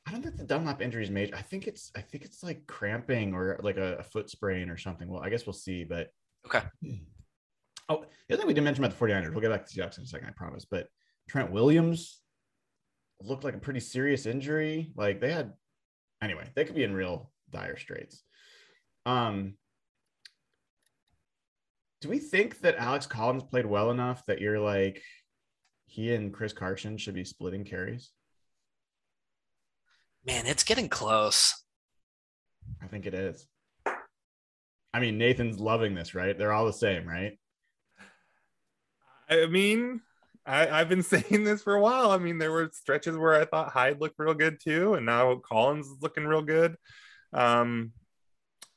I 0.06 0.10
don't 0.12 0.22
think 0.22 0.36
the 0.36 0.44
Dunlap 0.44 0.82
injury 0.82 1.04
is 1.04 1.10
major. 1.10 1.34
I 1.34 1.42
think 1.42 1.66
it's 1.66 1.90
I 1.96 2.00
think 2.00 2.24
it's 2.24 2.42
like 2.42 2.66
cramping 2.66 3.32
or 3.34 3.58
like 3.62 3.76
a, 3.76 3.96
a 3.96 4.02
foot 4.02 4.28
sprain 4.28 4.68
or 4.68 4.76
something. 4.76 5.08
Well, 5.08 5.22
I 5.22 5.30
guess 5.30 5.46
we'll 5.46 5.52
see. 5.52 5.84
But 5.84 6.10
Okay. 6.46 6.62
Hmm. 6.82 6.94
Oh, 7.88 8.04
the 8.28 8.34
other 8.34 8.40
thing 8.42 8.46
we 8.48 8.54
didn't 8.54 8.64
mention 8.64 8.82
about 8.84 8.98
the 8.98 9.04
49ers, 9.06 9.30
we'll 9.32 9.40
get 9.42 9.50
back 9.50 9.66
to 9.66 9.72
Seahawks 9.74 9.98
in 9.98 10.04
a 10.04 10.06
second, 10.06 10.28
I 10.28 10.32
promise. 10.32 10.64
But 10.64 10.88
Trent 11.28 11.50
Williams 11.52 12.20
looked 13.20 13.44
like 13.44 13.54
a 13.54 13.58
pretty 13.58 13.80
serious 13.80 14.26
injury. 14.26 14.90
Like 14.96 15.20
they 15.20 15.32
had 15.32 15.52
anyway, 16.22 16.50
they 16.54 16.64
could 16.64 16.74
be 16.74 16.84
in 16.84 16.94
real 16.94 17.30
dire 17.50 17.76
straits. 17.78 18.24
Um 19.06 19.54
do 22.00 22.08
we 22.10 22.18
think 22.18 22.60
that 22.60 22.76
Alex 22.76 23.06
Collins 23.06 23.44
played 23.44 23.64
well 23.64 23.90
enough 23.90 24.26
that 24.26 24.40
you're 24.40 24.60
like 24.60 25.02
he 25.86 26.14
and 26.14 26.34
Chris 26.34 26.52
Carson 26.52 26.98
should 26.98 27.14
be 27.14 27.24
splitting 27.24 27.64
carries? 27.64 28.10
Man, 30.26 30.46
it's 30.46 30.64
getting 30.64 30.88
close. 30.88 31.54
I 32.82 32.86
think 32.86 33.06
it 33.06 33.14
is. 33.14 33.46
I 34.94 35.00
mean, 35.00 35.18
Nathan's 35.18 35.58
loving 35.58 35.94
this, 35.94 36.14
right? 36.14 36.36
They're 36.36 36.52
all 36.52 36.66
the 36.66 36.72
same, 36.72 37.06
right? 37.06 37.38
I 39.28 39.46
mean, 39.46 40.00
I, 40.46 40.68
I've 40.68 40.88
been 40.88 41.02
saying 41.04 41.44
this 41.44 41.62
for 41.62 41.74
a 41.74 41.80
while. 41.80 42.10
I 42.10 42.18
mean, 42.18 42.38
there 42.38 42.52
were 42.52 42.70
stretches 42.72 43.16
where 43.16 43.34
I 43.34 43.44
thought 43.44 43.72
Hyde 43.72 44.00
looked 44.00 44.18
real 44.18 44.34
good 44.34 44.58
too, 44.62 44.94
and 44.94 45.06
now 45.06 45.36
Collins 45.36 45.86
is 45.86 46.02
looking 46.02 46.24
real 46.24 46.42
good. 46.42 46.76
Um, 47.32 47.92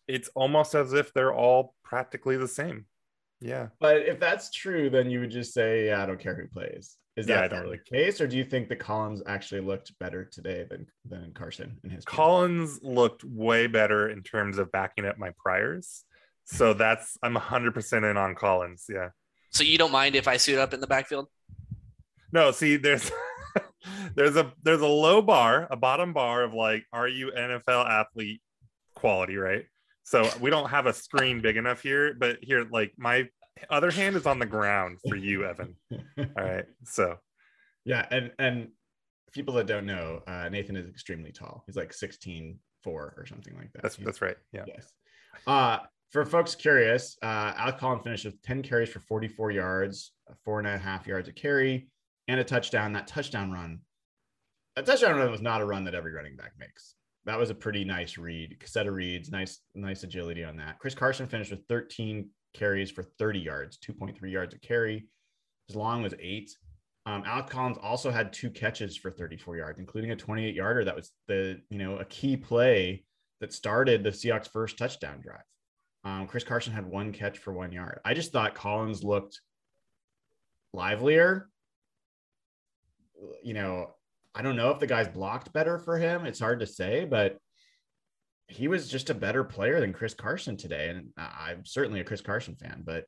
it's 0.07 0.29
almost 0.35 0.75
as 0.75 0.93
if 0.93 1.13
they're 1.13 1.33
all 1.33 1.75
practically 1.83 2.37
the 2.37 2.47
same. 2.47 2.85
Yeah. 3.39 3.67
But 3.79 3.97
if 3.97 4.19
that's 4.19 4.49
true, 4.51 4.89
then 4.89 5.09
you 5.11 5.19
would 5.19 5.31
just 5.31 5.53
say, 5.53 5.87
yeah, 5.87 6.01
I 6.01 6.05
don't 6.05 6.19
care 6.19 6.35
who 6.35 6.47
plays. 6.47 6.95
Is 7.15 7.27
Yeah, 7.27 7.39
I 7.43 7.47
that 7.47 7.63
don't. 7.63 7.71
the 7.71 7.77
case, 7.79 8.21
or 8.21 8.27
do 8.27 8.37
you 8.37 8.43
think 8.43 8.69
the 8.69 8.75
Collins 8.75 9.23
actually 9.25 9.61
looked 9.61 9.97
better 9.99 10.23
today 10.23 10.65
than 10.69 10.85
than 11.05 11.33
Carson 11.33 11.77
in 11.83 11.89
his 11.89 12.05
game? 12.05 12.15
Collins 12.15 12.79
looked 12.83 13.23
way 13.23 13.65
better 13.67 14.09
in 14.09 14.21
terms 14.23 14.57
of 14.59 14.71
backing 14.71 15.05
up 15.05 15.17
my 15.17 15.31
priors. 15.37 16.03
So 16.45 16.73
that's 16.75 17.17
I'm 17.23 17.35
100% 17.35 18.09
in 18.09 18.17
on 18.17 18.35
Collins. 18.35 18.85
Yeah. 18.87 19.09
So 19.51 19.63
you 19.63 19.77
don't 19.77 19.91
mind 19.91 20.15
if 20.15 20.27
I 20.27 20.37
suit 20.37 20.59
up 20.59 20.73
in 20.73 20.79
the 20.79 20.87
backfield? 20.87 21.27
No, 22.31 22.51
see, 22.51 22.75
there's 22.77 23.09
there's 24.15 24.35
a 24.35 24.53
there's 24.61 24.81
a 24.81 24.87
low 24.87 25.21
bar, 25.21 25.67
a 25.71 25.75
bottom 25.75 26.13
bar 26.13 26.43
of 26.43 26.53
like, 26.53 26.83
are 26.93 27.07
you 27.07 27.31
NFL 27.31 27.87
athlete 27.89 28.41
quality, 28.95 29.37
right? 29.37 29.65
So 30.07 30.29
we 30.39 30.49
don't 30.49 30.69
have 30.69 30.85
a 30.85 30.93
screen 30.93 31.41
big 31.41 31.57
enough 31.57 31.81
here, 31.81 32.15
but 32.17 32.37
here, 32.41 32.65
like 32.71 32.93
my 32.97 33.27
other 33.69 33.91
hand 33.91 34.15
is 34.15 34.25
on 34.25 34.39
the 34.39 34.45
ground 34.45 34.99
for 35.05 35.17
you, 35.17 35.43
Evan. 35.43 35.75
All 36.17 36.43
right. 36.45 36.63
So 36.85 37.17
Yeah, 37.83 38.05
and 38.09 38.31
and 38.39 38.69
people 39.33 39.53
that 39.55 39.67
don't 39.67 39.85
know, 39.85 40.21
uh, 40.25 40.47
Nathan 40.47 40.77
is 40.77 40.87
extremely 40.87 41.33
tall. 41.33 41.65
He's 41.65 41.75
like 41.75 41.91
16, 41.91 42.57
4 42.85 43.15
or 43.17 43.25
something 43.25 43.53
like 43.57 43.73
that. 43.73 43.83
that's 43.83 43.97
that's 43.97 44.21
right. 44.21 44.37
Yeah. 44.53 44.63
Yes. 44.65 44.93
Uh, 45.45 45.79
for 46.11 46.23
folks 46.23 46.55
curious, 46.55 47.17
uh, 47.21 47.51
Alex 47.57 47.77
Collins 47.77 48.03
finished 48.05 48.23
with 48.23 48.41
10 48.43 48.63
carries 48.63 48.87
for 48.87 49.01
44 49.01 49.51
yards, 49.51 50.13
four 50.45 50.59
and 50.59 50.69
a 50.69 50.77
half 50.77 51.05
yards 51.05 51.27
a 51.27 51.33
carry, 51.33 51.89
and 52.29 52.39
a 52.39 52.45
touchdown. 52.45 52.93
That 52.93 53.07
touchdown 53.07 53.51
run, 53.51 53.81
a 54.77 54.83
touchdown 54.83 55.17
run 55.17 55.29
was 55.29 55.41
not 55.41 55.59
a 55.59 55.65
run 55.65 55.83
that 55.83 55.95
every 55.95 56.13
running 56.13 56.37
back 56.37 56.53
makes. 56.57 56.95
That 57.27 57.37
was 57.37 57.49
a 57.49 57.55
pretty 57.55 57.83
nice 57.83 58.17
read, 58.17 58.55
set 58.65 58.87
of 58.87 58.93
reads, 58.93 59.29
nice, 59.29 59.59
nice 59.75 60.03
agility 60.03 60.45
on 60.45 60.55
that. 60.57 60.79
Chris 60.79 60.95
Carson 60.95 61.27
finished 61.27 61.51
with 61.51 61.67
13 61.67 62.29
carries 62.53 62.89
for 62.89 63.03
30 63.03 63.39
yards, 63.39 63.77
2.3 63.77 64.31
yards 64.31 64.55
a 64.55 64.59
carry. 64.59 65.09
His 65.67 65.75
long 65.75 66.01
was 66.01 66.13
eight. 66.21 66.55
Um, 67.05 67.23
Alex 67.25 67.51
Collins 67.51 67.77
also 67.83 68.11
had 68.11 68.31
two 68.31 68.49
catches 68.49 68.95
for 68.95 69.11
34 69.11 69.57
yards, 69.57 69.79
including 69.79 70.11
a 70.11 70.15
28 70.15 70.55
yarder. 70.55 70.85
That 70.85 70.95
was 70.95 71.11
the, 71.27 71.59
you 71.69 71.77
know, 71.77 71.97
a 71.97 72.05
key 72.05 72.37
play 72.37 73.03
that 73.41 73.51
started 73.51 74.03
the 74.03 74.11
Seahawks' 74.11 74.49
first 74.49 74.77
touchdown 74.77 75.19
drive. 75.21 75.43
Um, 76.05 76.27
Chris 76.27 76.45
Carson 76.45 76.71
had 76.71 76.85
one 76.85 77.11
catch 77.11 77.39
for 77.39 77.51
one 77.51 77.73
yard. 77.73 77.99
I 78.05 78.13
just 78.13 78.31
thought 78.31 78.55
Collins 78.55 79.03
looked 79.03 79.41
livelier. 80.73 81.49
You 83.43 83.53
know, 83.53 83.96
I 84.37 84.43
don't 84.43 84.55
know 84.55 84.69
if 84.69 84.79
the 84.79 84.85
guys 84.85 85.07
blocked 85.07 85.51
better 85.51 85.79
for 85.79 85.97
him. 85.97 86.25
It's 86.25 86.39
hard 86.39 86.59
to 86.59 86.67
say, 86.67 87.05
but 87.05 87.39
he 88.47 88.67
was 88.67 88.87
just 88.87 89.09
a 89.09 89.15
better 89.15 89.43
player 89.43 89.79
than 89.79 89.93
Chris 89.93 90.13
Carson 90.13 90.55
today. 90.57 90.89
And 90.89 91.09
I- 91.17 91.49
I'm 91.49 91.65
certainly 91.65 91.99
a 92.01 92.03
Chris 92.03 92.21
Carson 92.21 92.55
fan, 92.55 92.83
but 92.85 93.05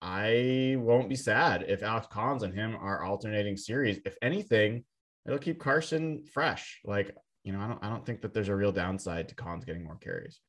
I 0.00 0.76
won't 0.78 1.10
be 1.10 1.16
sad 1.16 1.64
if 1.68 1.82
Alex 1.82 2.06
Collins 2.10 2.42
and 2.42 2.54
him 2.54 2.74
are 2.74 3.02
alternating 3.04 3.56
series. 3.58 4.00
If 4.06 4.16
anything, 4.22 4.84
it'll 5.26 5.38
keep 5.38 5.60
Carson 5.60 6.24
fresh. 6.24 6.80
Like 6.84 7.14
you 7.42 7.52
know, 7.52 7.60
I 7.60 7.68
don't 7.68 7.84
I 7.84 7.90
don't 7.90 8.06
think 8.06 8.22
that 8.22 8.32
there's 8.32 8.48
a 8.48 8.56
real 8.56 8.72
downside 8.72 9.28
to 9.28 9.34
Collins 9.34 9.66
getting 9.66 9.84
more 9.84 9.96
carries. 9.96 10.40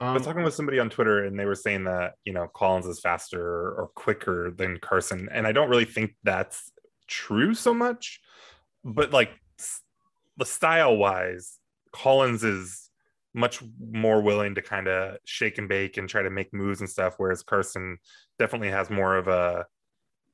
I 0.00 0.06
Um, 0.08 0.14
was 0.14 0.24
talking 0.24 0.44
with 0.44 0.54
somebody 0.54 0.78
on 0.78 0.90
Twitter 0.90 1.24
and 1.24 1.36
they 1.38 1.44
were 1.44 1.56
saying 1.56 1.82
that, 1.84 2.14
you 2.24 2.32
know, 2.32 2.46
Collins 2.46 2.86
is 2.86 3.00
faster 3.00 3.40
or 3.72 3.90
quicker 3.96 4.52
than 4.52 4.78
Carson. 4.78 5.28
And 5.32 5.44
I 5.44 5.50
don't 5.50 5.68
really 5.68 5.84
think 5.84 6.14
that's 6.22 6.70
true 7.08 7.54
so 7.54 7.74
much. 7.74 8.20
But 8.84 9.12
like 9.12 9.30
the 10.36 10.44
style 10.44 10.96
wise, 10.96 11.58
Collins 11.92 12.44
is 12.44 12.90
much 13.34 13.62
more 13.80 14.20
willing 14.22 14.54
to 14.54 14.62
kind 14.62 14.88
of 14.88 15.18
shake 15.24 15.58
and 15.58 15.68
bake 15.68 15.96
and 15.96 16.08
try 16.08 16.22
to 16.22 16.30
make 16.30 16.52
moves 16.54 16.80
and 16.80 16.88
stuff. 16.88 17.14
Whereas 17.18 17.42
Carson 17.42 17.98
definitely 18.38 18.70
has 18.70 18.90
more 18.90 19.16
of 19.16 19.28
a, 19.28 19.66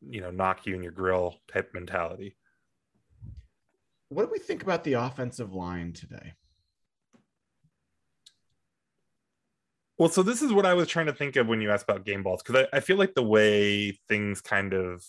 you 0.06 0.20
know, 0.20 0.30
knock 0.30 0.66
you 0.66 0.74
in 0.74 0.82
your 0.82 0.92
grill 0.92 1.36
type 1.52 1.70
mentality. 1.74 2.36
what 4.08 4.26
do 4.26 4.30
we 4.32 4.38
think 4.38 4.62
about 4.62 4.84
the 4.84 4.92
offensive 4.94 5.52
line 5.52 5.92
today? 5.92 6.34
Well, 9.98 10.08
so 10.08 10.22
this 10.22 10.42
is 10.42 10.52
what 10.52 10.66
I 10.66 10.74
was 10.74 10.88
trying 10.88 11.06
to 11.06 11.12
think 11.12 11.36
of 11.36 11.46
when 11.46 11.60
you 11.60 11.70
asked 11.70 11.84
about 11.84 12.04
game 12.04 12.22
balls, 12.22 12.42
because 12.42 12.66
I, 12.72 12.78
I 12.78 12.80
feel 12.80 12.96
like 12.96 13.14
the 13.14 13.22
way 13.22 13.92
things 14.08 14.40
kind 14.40 14.72
of 14.72 15.04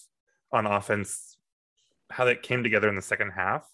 on 0.52 0.66
offense, 0.68 1.35
how 2.12 2.26
that 2.26 2.44
came 2.44 2.64
together 2.64 2.88
in 2.90 2.96
the 2.96 3.02
second 3.02 3.32
half, 3.32 3.68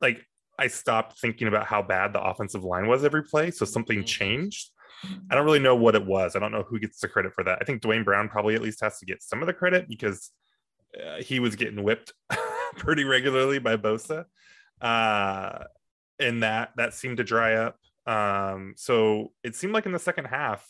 like 0.00 0.24
I 0.58 0.66
stopped 0.66 1.20
thinking 1.20 1.48
about 1.48 1.66
how 1.66 1.82
bad 1.82 2.12
the 2.12 2.22
offensive 2.22 2.64
line 2.64 2.88
was 2.88 3.04
every 3.04 3.22
play. 3.22 3.50
So 3.50 3.64
something 3.64 4.00
Mhm. 4.00 4.06
changed. 4.06 4.70
I 5.30 5.34
don't 5.36 5.44
really 5.44 5.60
know 5.60 5.76
what 5.76 5.94
it 5.94 6.04
was. 6.04 6.34
I 6.34 6.40
don't 6.40 6.50
know 6.50 6.64
who 6.64 6.80
gets 6.80 6.98
the 7.00 7.08
credit 7.08 7.32
for 7.32 7.44
that. 7.44 7.58
I 7.60 7.64
think 7.64 7.82
Duane 7.82 8.02
Brown 8.02 8.28
probably 8.28 8.56
at 8.56 8.62
least 8.62 8.80
has 8.80 8.98
to 8.98 9.06
get 9.06 9.22
some 9.22 9.40
of 9.40 9.46
the 9.46 9.54
credit 9.54 9.88
because 9.88 10.32
uh, 11.00 11.22
he 11.22 11.38
was 11.38 11.54
getting 11.54 11.84
whipped 11.84 12.12
pretty 12.78 13.04
regularly 13.04 13.58
by 13.60 13.76
Bosa. 13.76 14.24
Uh, 14.80 15.64
and 16.18 16.42
that 16.42 16.72
that 16.76 16.94
seemed 16.94 17.18
to 17.18 17.24
dry 17.24 17.54
up. 17.54 17.76
Um, 18.06 18.74
so 18.76 19.32
it 19.44 19.54
seemed 19.54 19.72
like 19.74 19.86
in 19.86 19.92
the 19.92 19.98
second 19.98 20.24
half, 20.24 20.66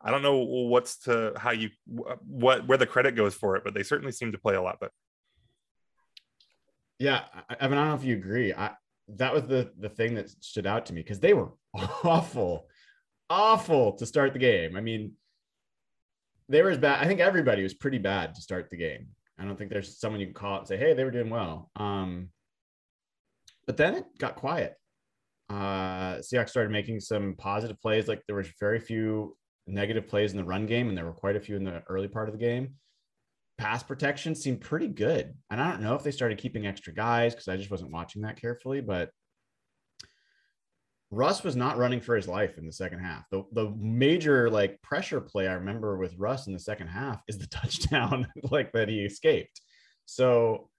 I 0.00 0.10
don't 0.12 0.22
know 0.22 0.38
what's 0.38 0.98
to 1.00 1.32
how 1.36 1.50
you 1.50 1.70
what 1.86 2.66
where 2.66 2.78
the 2.78 2.86
credit 2.86 3.16
goes 3.16 3.34
for 3.34 3.56
it, 3.56 3.64
but 3.64 3.74
they 3.74 3.82
certainly 3.82 4.12
seem 4.12 4.32
to 4.32 4.38
play 4.38 4.54
a 4.54 4.62
lot 4.62 4.80
better. 4.80 4.92
Yeah, 6.98 7.24
I, 7.48 7.56
I 7.60 7.68
don't 7.68 7.88
know 7.88 7.94
if 7.94 8.04
you 8.04 8.16
agree. 8.16 8.52
I 8.52 8.72
that 9.16 9.32
was 9.32 9.44
the 9.44 9.72
the 9.78 9.88
thing 9.88 10.14
that 10.14 10.28
stood 10.42 10.66
out 10.66 10.86
to 10.86 10.92
me 10.92 11.02
because 11.02 11.20
they 11.20 11.34
were 11.34 11.52
awful, 12.04 12.66
awful 13.30 13.92
to 13.92 14.06
start 14.06 14.32
the 14.32 14.38
game. 14.38 14.76
I 14.76 14.80
mean, 14.80 15.12
they 16.48 16.62
were 16.62 16.70
as 16.70 16.78
bad. 16.78 17.02
I 17.02 17.06
think 17.06 17.20
everybody 17.20 17.62
was 17.62 17.74
pretty 17.74 17.98
bad 17.98 18.34
to 18.34 18.42
start 18.42 18.68
the 18.70 18.76
game. 18.76 19.08
I 19.38 19.44
don't 19.44 19.56
think 19.56 19.70
there's 19.70 19.98
someone 19.98 20.20
you 20.20 20.26
can 20.26 20.34
call 20.34 20.58
and 20.58 20.68
say, 20.68 20.76
"Hey, 20.76 20.94
they 20.94 21.04
were 21.04 21.10
doing 21.10 21.30
well." 21.30 21.70
Um, 21.76 22.30
but 23.66 23.76
then 23.76 23.94
it 23.94 24.04
got 24.18 24.36
quiet. 24.36 24.74
Uh, 25.48 26.16
Seahawks 26.16 26.50
started 26.50 26.70
making 26.70 27.00
some 27.00 27.34
positive 27.38 27.80
plays. 27.80 28.08
Like 28.08 28.22
there 28.26 28.36
was 28.36 28.48
very 28.60 28.80
few 28.80 29.36
negative 29.66 30.08
plays 30.08 30.32
in 30.32 30.36
the 30.36 30.44
run 30.44 30.66
game, 30.66 30.88
and 30.88 30.98
there 30.98 31.04
were 31.04 31.12
quite 31.12 31.36
a 31.36 31.40
few 31.40 31.56
in 31.56 31.64
the 31.64 31.82
early 31.88 32.08
part 32.08 32.28
of 32.28 32.32
the 32.32 32.44
game 32.44 32.74
pass 33.58 33.82
protection 33.82 34.34
seemed 34.34 34.60
pretty 34.60 34.88
good. 34.88 35.34
And 35.50 35.60
I 35.60 35.70
don't 35.70 35.82
know 35.82 35.94
if 35.94 36.04
they 36.04 36.12
started 36.12 36.38
keeping 36.38 36.66
extra 36.66 36.94
guys 36.94 37.34
because 37.34 37.48
I 37.48 37.56
just 37.56 37.70
wasn't 37.70 37.90
watching 37.90 38.22
that 38.22 38.40
carefully, 38.40 38.80
but 38.80 39.10
Russ 41.10 41.42
was 41.42 41.56
not 41.56 41.78
running 41.78 42.00
for 42.00 42.14
his 42.14 42.28
life 42.28 42.56
in 42.58 42.66
the 42.66 42.72
second 42.72 43.00
half. 43.00 43.24
The, 43.30 43.42
the 43.52 43.74
major 43.78 44.48
like 44.48 44.80
pressure 44.82 45.20
play 45.20 45.48
I 45.48 45.54
remember 45.54 45.96
with 45.98 46.16
Russ 46.18 46.46
in 46.46 46.52
the 46.52 46.58
second 46.58 46.88
half 46.88 47.22
is 47.28 47.38
the 47.38 47.46
touchdown 47.50 48.28
like 48.50 48.72
that 48.72 48.88
he 48.88 49.04
escaped. 49.04 49.60
So 50.06 50.70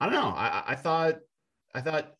I 0.00 0.06
don't 0.06 0.14
know. 0.14 0.28
I, 0.28 0.64
I 0.68 0.74
thought 0.74 1.16
I 1.74 1.80
thought 1.80 2.12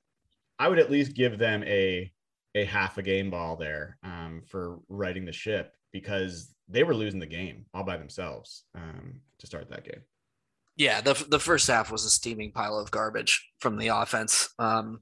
I 0.59 0.69
would 0.69 0.79
at 0.79 0.91
least 0.91 1.15
give 1.15 1.39
them 1.39 1.65
a 1.65 2.11
a 2.55 2.65
half 2.65 2.97
a 2.97 3.03
game 3.03 3.31
ball 3.31 3.57
there 3.57 3.99
um, 4.03 4.43
for 4.47 4.79
riding 4.89 5.27
the 5.27 5.33
ship 5.33 5.75
because 6.01 6.55
they 6.69 6.83
were 6.83 6.95
losing 6.95 7.21
the 7.21 7.27
game 7.27 7.65
all 7.73 7.85
by 7.85 7.97
themselves 7.97 8.65
um, 8.75 9.21
to 9.39 9.47
start 9.47 9.71
that 9.71 9.85
game. 9.85 10.03
Yeah, 10.77 11.01
the 11.01 11.15
the 11.31 11.39
first 11.41 11.67
half 11.69 11.91
was 11.91 12.05
a 12.05 12.11
steaming 12.11 12.53
pile 12.53 12.79
of 12.79 12.91
garbage 12.91 13.49
from 13.61 13.79
the 13.79 13.89
offense. 13.89 14.51
Um, 14.59 15.01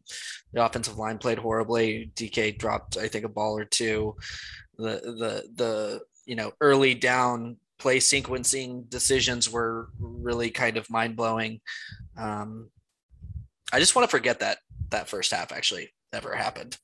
the 0.53 0.65
offensive 0.65 0.99
line 0.99 1.19
played 1.19 1.39
horribly. 1.39 2.13
DK 2.15 2.57
dropped, 2.59 2.97
I 2.97 3.09
think, 3.09 3.25
a 3.25 3.29
ball 3.29 3.59
or 3.59 3.65
two. 3.65 4.15
The 4.79 5.01
the 5.01 5.49
the 5.57 6.01
you 6.27 6.37
know 6.37 6.53
early 6.61 6.95
down 6.95 7.57
play 7.79 7.99
sequencing 7.99 8.89
decisions 8.89 9.51
were 9.51 9.89
really 9.99 10.51
kind 10.51 10.77
of 10.77 10.89
mind 10.91 11.17
blowing. 11.17 11.61
Um, 12.17 12.71
I 13.73 13.81
just 13.81 13.97
want 13.97 14.09
to 14.09 14.17
forget 14.17 14.39
that 14.41 14.59
that 14.91 15.09
first 15.09 15.33
half 15.33 15.51
actually 15.51 15.93
ever 16.13 16.37
happened. 16.37 16.79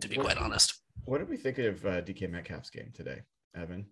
To 0.00 0.08
be 0.08 0.16
What- 0.16 0.26
quite 0.26 0.38
honest, 0.38 0.79
What 1.04 1.18
did 1.18 1.28
we 1.28 1.36
think 1.36 1.58
of 1.58 1.84
uh, 1.84 2.02
DK 2.02 2.30
Metcalf's 2.30 2.70
game 2.70 2.92
today, 2.94 3.20
Evan? 3.54 3.86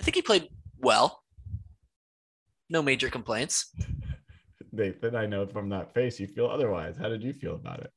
I 0.00 0.04
think 0.04 0.14
he 0.14 0.22
played 0.22 0.48
well. 0.78 1.22
No 2.70 2.82
major 2.82 3.08
complaints. 3.08 3.74
Nathan, 4.72 5.16
I 5.16 5.26
know 5.26 5.46
from 5.46 5.70
that 5.70 5.94
face 5.94 6.20
you 6.20 6.26
feel 6.26 6.46
otherwise. 6.46 6.96
How 6.96 7.08
did 7.08 7.22
you 7.22 7.32
feel 7.32 7.54
about 7.54 7.80
it? 7.80 7.92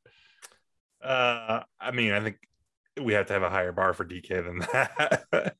Uh, 1.04 1.62
I 1.80 1.92
mean, 1.92 2.14
I 2.14 2.22
think 2.22 2.38
we 3.02 3.14
have 3.14 3.28
to 3.28 3.34
have 3.34 3.44
a 3.44 3.50
higher 3.50 3.72
bar 3.72 3.94
for 3.94 4.06
DK 4.06 4.44
than 4.44 4.60
that. 4.74 5.56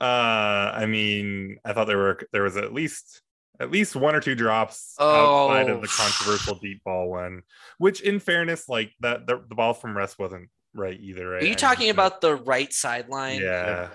uh, 0.00 0.72
I 0.74 0.86
mean, 0.86 1.58
I 1.64 1.72
thought 1.72 1.86
there 1.86 1.98
were 1.98 2.20
there 2.32 2.42
was 2.42 2.56
at 2.56 2.72
least 2.72 3.22
at 3.62 3.70
least 3.70 3.96
one 3.96 4.14
or 4.14 4.20
two 4.20 4.34
drops 4.34 4.94
outside 5.00 5.70
Oh. 5.70 5.76
of 5.76 5.82
the 5.82 5.88
controversial 5.88 6.56
deep 6.56 6.82
ball 6.84 7.08
one, 7.10 7.42
which, 7.78 8.00
in 8.00 8.18
fairness, 8.18 8.68
like 8.68 8.92
that 9.00 9.26
the, 9.26 9.42
the 9.48 9.54
ball 9.54 9.72
from 9.74 9.96
Russ 9.96 10.18
wasn't 10.18 10.50
right 10.74 10.98
either. 11.00 11.28
Right? 11.28 11.42
Are 11.42 11.46
you 11.46 11.52
I 11.52 11.54
talking 11.54 11.90
about 11.90 12.20
the 12.20 12.34
right 12.34 12.72
sideline? 12.72 13.40
Yeah, 13.40 13.88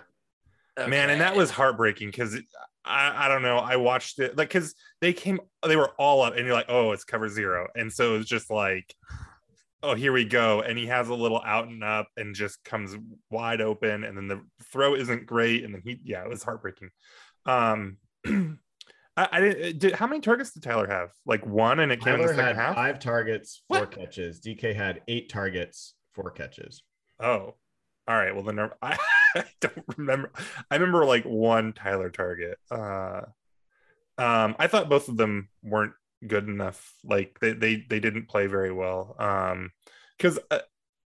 man, 0.77 1.10
and 1.10 1.21
that 1.21 1.36
was 1.36 1.51
heartbreaking 1.51 2.10
because. 2.10 2.38
I, 2.89 3.25
I 3.25 3.27
don't 3.27 3.41
know. 3.41 3.58
I 3.58 3.75
watched 3.75 4.17
it 4.19 4.38
like 4.38 4.47
because 4.47 4.73
they 5.01 5.12
came, 5.12 5.41
they 5.67 5.75
were 5.75 5.91
all 5.99 6.21
up, 6.21 6.38
and 6.38 6.45
you're 6.45 6.56
like, 6.56 6.69
oh, 6.69 6.93
it's 6.93 7.03
cover 7.03 7.27
zero, 7.27 7.67
and 7.75 7.91
so 7.91 8.15
it's 8.15 8.30
just 8.30 8.49
like, 8.49 8.95
oh, 9.84 9.93
here 9.93 10.13
we 10.13 10.23
go. 10.23 10.62
And 10.62 10.77
he 10.77 10.86
has 10.86 11.10
a 11.10 11.13
little 11.13 11.41
out 11.45 11.67
and 11.67 11.84
up 11.84 12.08
and 12.15 12.34
just 12.34 12.63
comes 12.63 12.95
wide 13.30 13.60
open. 13.60 14.06
And 14.06 14.15
then 14.17 14.27
the 14.30 14.41
throw 14.71 14.95
isn't 14.95 15.25
great. 15.25 15.65
And 15.65 15.73
then 15.73 15.82
he, 15.84 15.99
yeah, 16.03 16.23
it 16.23 16.30
was 16.30 16.43
heartbreaking. 16.43 16.89
Um, 17.45 17.97
I, 19.17 19.27
I 19.32 19.39
didn't, 19.41 19.80
did, 19.80 19.93
how 19.95 20.08
many 20.08 20.21
targets 20.21 20.51
did 20.51 20.63
Tyler 20.63 20.88
have? 20.88 21.10
Like 21.25 21.45
one 21.45 21.80
and 21.80 21.91
it 21.91 21.99
came 22.01 22.13
in 22.13 22.21
the 22.21 22.27
Tyler 22.27 22.36
second 22.36 22.45
had 22.45 22.56
half? 22.56 22.75
five 22.75 22.99
targets, 22.99 23.63
four 23.67 23.80
What? 23.82 23.91
catches. 23.91 24.39
DK 24.39 24.75
had 24.75 25.01
eight 25.08 25.27
targets, 25.30 25.95
four 26.13 26.30
catches. 26.32 26.84
Oh, 27.19 27.56
all 28.08 28.15
right. 28.15 28.34
Well, 28.34 28.43
then 28.43 28.60
I, 28.82 28.97
I 29.36 29.43
don't 29.60 29.84
remember. 29.97 30.32
I 30.71 30.75
remember 30.75 31.03
like 31.03 31.23
one 31.25 31.73
Tyler 31.73 32.10
target. 32.10 32.58
Uh, 32.71 33.21
um, 34.17 34.56
I 34.60 34.67
thought 34.67 34.89
both 34.89 35.10
of 35.10 35.17
them 35.17 35.49
weren't 35.63 35.93
good 36.25 36.47
enough. 36.47 36.93
Like 37.03 37.39
they 37.41 37.53
they 37.53 37.86
they 37.89 37.99
didn't 37.99 38.30
play 38.30 38.47
very 38.47 38.71
well. 38.71 39.15
Um, 39.19 39.71
because 40.17 40.39
uh, 40.49 40.60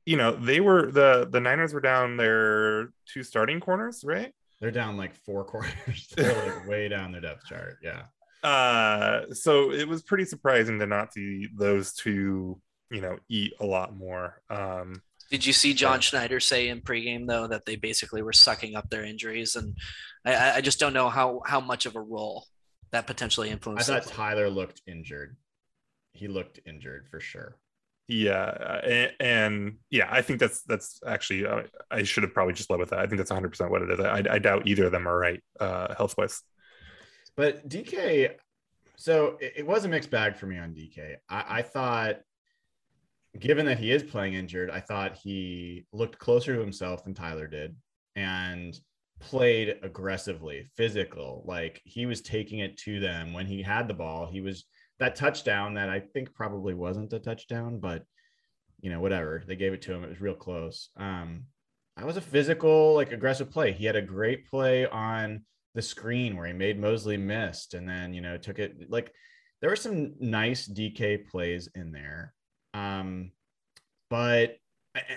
you 0.06 0.16
know 0.16 0.32
they 0.32 0.60
were 0.60 0.90
the 0.90 1.28
the 1.30 1.40
Niners 1.40 1.72
were 1.72 1.80
down 1.80 2.16
their 2.16 2.90
two 3.06 3.22
starting 3.22 3.60
corners, 3.60 4.02
right? 4.04 4.32
They're 4.60 4.70
down 4.70 4.96
like 4.96 5.14
four 5.14 5.44
quarters. 5.50 6.08
They're 6.16 6.34
like 6.56 6.66
way 6.68 6.88
down 6.88 7.12
their 7.12 7.20
depth 7.20 7.46
chart. 7.46 7.78
Yeah. 7.82 8.02
Uh, 8.42 9.32
so 9.32 9.72
it 9.72 9.86
was 9.88 10.02
pretty 10.02 10.24
surprising 10.24 10.78
to 10.78 10.86
not 10.86 11.12
see 11.12 11.48
those 11.56 11.92
two, 11.92 12.60
you 12.90 13.00
know, 13.00 13.16
eat 13.28 13.52
a 13.60 13.66
lot 13.66 13.96
more. 13.96 14.40
Um, 14.50 15.02
Did 15.30 15.44
you 15.44 15.52
see 15.52 15.74
John 15.74 16.00
Schneider 16.00 16.38
say 16.40 16.68
in 16.68 16.80
pregame 16.80 17.26
though 17.26 17.46
that 17.48 17.66
they 17.66 17.76
basically 17.76 18.22
were 18.22 18.32
sucking 18.32 18.76
up 18.76 18.90
their 18.90 19.04
injuries, 19.04 19.56
and 19.56 19.76
I- 20.24 20.34
I, 20.34 20.54
I 20.56 20.60
just 20.60 20.78
don't 20.80 20.92
know 20.92 21.08
how 21.08 21.40
how 21.46 21.60
much 21.60 21.84
of 21.86 21.96
a 21.96 22.00
role 22.00 22.46
that 22.92 23.06
potentially 23.06 23.50
influenced. 23.50 23.90
I 23.90 23.94
influenced. 23.96 24.14
thought. 24.16 24.30
Tyler 24.30 24.48
looked 24.50 24.82
injured. 24.86 25.36
He 26.12 26.26
looked 26.28 26.60
injured 26.66 27.08
for 27.10 27.20
sure. 27.20 27.56
Yeah, 28.08 28.32
uh, 28.32 28.80
and, 28.86 29.12
and 29.20 29.76
yeah, 29.90 30.08
I 30.10 30.22
think 30.22 30.40
that's 30.40 30.62
that's 30.62 31.00
actually 31.06 31.46
uh, 31.46 31.62
I 31.90 32.02
should 32.04 32.22
have 32.22 32.32
probably 32.32 32.54
just 32.54 32.70
led 32.70 32.80
with 32.80 32.90
that. 32.90 33.00
I 33.00 33.06
think 33.06 33.18
that's 33.18 33.30
100 33.30 33.50
percent 33.50 33.70
what 33.70 33.82
it 33.82 33.90
is. 33.90 34.00
I, 34.00 34.24
I 34.30 34.38
doubt 34.38 34.66
either 34.66 34.86
of 34.86 34.92
them 34.92 35.06
are 35.06 35.18
right 35.18 35.42
uh, 35.60 35.94
health 35.94 36.16
wise. 36.16 36.42
But 37.36 37.68
DK, 37.68 38.30
so 38.96 39.36
it, 39.40 39.52
it 39.58 39.66
was 39.66 39.84
a 39.84 39.88
mixed 39.88 40.10
bag 40.10 40.36
for 40.36 40.46
me 40.46 40.56
on 40.56 40.70
DK. 40.70 41.16
I, 41.28 41.58
I 41.58 41.62
thought, 41.62 42.20
given 43.38 43.66
that 43.66 43.78
he 43.78 43.92
is 43.92 44.02
playing 44.02 44.34
injured, 44.34 44.70
I 44.70 44.80
thought 44.80 45.18
he 45.18 45.84
looked 45.92 46.18
closer 46.18 46.54
to 46.54 46.60
himself 46.60 47.04
than 47.04 47.12
Tyler 47.12 47.46
did 47.46 47.76
and 48.16 48.78
played 49.20 49.76
aggressively, 49.82 50.66
physical. 50.76 51.44
Like 51.46 51.82
he 51.84 52.06
was 52.06 52.22
taking 52.22 52.60
it 52.60 52.78
to 52.78 53.00
them 53.00 53.34
when 53.34 53.44
he 53.44 53.62
had 53.62 53.86
the 53.86 53.94
ball. 53.94 54.26
He 54.26 54.40
was 54.40 54.64
that 54.98 55.16
touchdown 55.16 55.74
that 55.74 55.88
I 55.88 56.00
think 56.00 56.34
probably 56.34 56.74
wasn't 56.74 57.12
a 57.12 57.18
touchdown, 57.18 57.78
but 57.78 58.04
you 58.80 58.90
know, 58.90 59.00
whatever. 59.00 59.42
They 59.46 59.56
gave 59.56 59.72
it 59.72 59.82
to 59.82 59.92
him. 59.92 60.04
It 60.04 60.10
was 60.10 60.20
real 60.20 60.34
close. 60.34 60.90
Um, 60.96 61.44
that 61.96 62.06
was 62.06 62.16
a 62.16 62.20
physical, 62.20 62.94
like 62.94 63.12
aggressive 63.12 63.50
play. 63.50 63.72
He 63.72 63.84
had 63.84 63.96
a 63.96 64.02
great 64.02 64.46
play 64.46 64.86
on 64.86 65.44
the 65.74 65.82
screen 65.82 66.36
where 66.36 66.46
he 66.46 66.52
made 66.52 66.80
Moseley 66.80 67.16
missed 67.16 67.74
and 67.74 67.88
then, 67.88 68.14
you 68.14 68.20
know, 68.20 68.36
took 68.36 68.58
it 68.58 68.88
like 68.88 69.12
there 69.60 69.70
were 69.70 69.76
some 69.76 70.14
nice 70.20 70.68
DK 70.68 71.26
plays 71.26 71.68
in 71.74 71.90
there. 71.90 72.34
Um, 72.74 73.32
but 74.10 74.56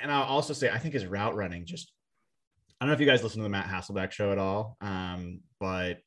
and 0.02 0.12
I'll 0.12 0.24
also 0.24 0.54
say 0.54 0.70
I 0.70 0.78
think 0.78 0.94
his 0.94 1.06
route 1.06 1.36
running 1.36 1.66
just 1.66 1.92
I 2.80 2.86
don't 2.86 2.90
know 2.90 2.94
if 2.96 3.00
you 3.00 3.06
guys 3.06 3.22
listen 3.22 3.40
to 3.40 3.44
the 3.44 3.50
Matt 3.50 3.68
Hasselbeck 3.68 4.12
show 4.12 4.32
at 4.32 4.40
all. 4.40 4.76
Um, 4.82 5.42
but 5.60 6.00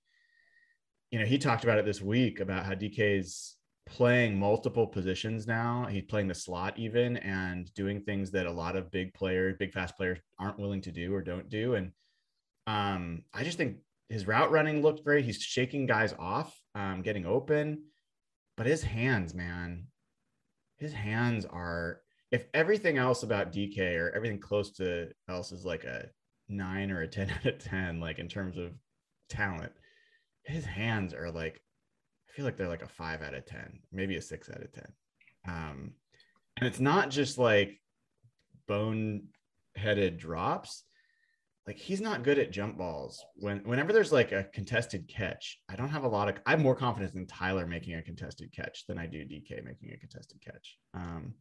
you 1.13 1.21
know, 1.21 1.25
he 1.25 1.39
talked 1.39 1.63
about 1.63 1.79
it 1.79 1.85
this 1.85 2.03
week 2.03 2.41
about 2.41 2.67
how 2.67 2.73
DK's 2.73 3.57
playing 3.87 4.39
multiple 4.39 4.87
positions 4.87 5.47
now. 5.47 5.87
He's 5.89 6.05
playing 6.05 6.29
the 6.29 6.35
slot 6.35 6.79
even 6.79 7.17
and 7.19 7.73
doing 7.75 8.01
things 8.01 8.31
that 8.31 8.47
a 8.47 8.51
lot 8.51 8.77
of 8.77 8.91
big 8.91 9.15
players, 9.15 9.57
big 9.59 9.73
fast 9.73 9.97
players 9.97 10.19
aren't 10.39 10.59
willing 10.59 10.81
to 10.83 10.93
do 10.93 11.15
or 11.15 11.23
don't 11.23 11.49
do. 11.49 11.75
And 11.75 11.93
um, 12.67 13.25
I 13.33 13.45
just 13.45 13.59
think 13.59 13.77
his 14.09 14.27
route 14.27 14.51
running 14.51 14.83
looked 14.83 15.05
great. 15.05 15.25
He's 15.25 15.41
shaking 15.41 15.87
guys 15.87 16.15
off, 16.19 16.55
um, 16.75 17.03
getting 17.03 17.27
open, 17.27 17.85
but 18.57 18.67
his 18.67 18.83
hands, 18.83 19.35
man, 19.35 19.87
his 20.79 20.93
hands 20.93 21.45
are. 21.45 22.01
If 22.31 22.47
everything 22.53 22.99
else 22.99 23.23
about 23.23 23.53
DK 23.53 23.97
or 23.97 24.11
everything 24.11 24.41
close 24.41 24.73
to 24.73 25.11
else 25.29 25.53
is 25.53 25.65
like 25.65 25.85
a 25.85 26.09
nine 26.49 26.91
or 26.91 27.03
a 27.03 27.07
10 27.07 27.31
out 27.39 27.47
of 27.47 27.59
10, 27.59 28.01
like 28.01 28.19
in 28.19 28.29
terms 28.29 28.57
of 28.57 28.73
talent, 29.29 29.73
his 30.43 30.65
hands 30.65 31.15
are 31.15 31.31
like, 31.31 31.61
feel 32.35 32.45
like 32.45 32.57
they're 32.57 32.69
like 32.69 32.83
a 32.83 32.89
five 32.89 33.23
out 33.23 33.35
of 33.35 33.47
10, 33.47 33.81
maybe 33.93 34.17
a 34.17 34.23
six 34.23 34.49
out 34.51 34.63
of 34.63 34.73
10. 34.73 34.85
Um, 35.47 35.93
and 36.57 36.67
it's 36.67 36.81
not 36.81 37.11
just 37.11 37.39
like 37.39 37.81
bone 38.67 39.29
headed 39.77 40.19
drops 40.19 40.85
like 41.67 41.79
he's 41.79 42.01
not 42.01 42.23
good 42.23 42.39
at 42.39 42.51
jump 42.51 42.77
balls. 42.77 43.25
When 43.37 43.61
whenever 43.61 43.93
there's 43.93 44.13
like 44.13 44.33
a 44.33 44.45
contested 44.45 45.09
catch, 45.09 45.59
I 45.69 45.77
don't 45.77 45.89
have 45.89 46.05
a 46.05 46.09
lot 46.09 46.29
of 46.29 46.37
I 46.45 46.51
have 46.51 46.61
more 46.61 46.75
confidence 46.75 47.15
in 47.15 47.27
Tyler 47.27 47.67
making 47.67 47.95
a 47.95 48.03
contested 48.03 48.53
catch 48.53 48.87
than 48.87 48.99
I 48.99 49.07
do 49.07 49.25
DK 49.25 49.65
making 49.65 49.93
a 49.93 49.97
contested 49.97 50.43
catch. 50.43 50.77
Um, 50.93 51.35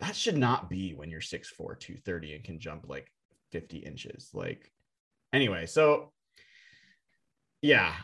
that 0.00 0.16
should 0.16 0.36
not 0.36 0.70
be 0.70 0.92
when 0.92 1.10
you're 1.10 1.20
6'4, 1.20 1.56
230 1.56 2.34
and 2.34 2.44
can 2.44 2.58
jump 2.58 2.86
like 2.88 3.12
50 3.52 3.78
inches. 3.78 4.30
Like 4.32 4.70
anyway, 5.32 5.66
so 5.66 6.12
yeah, 7.60 7.94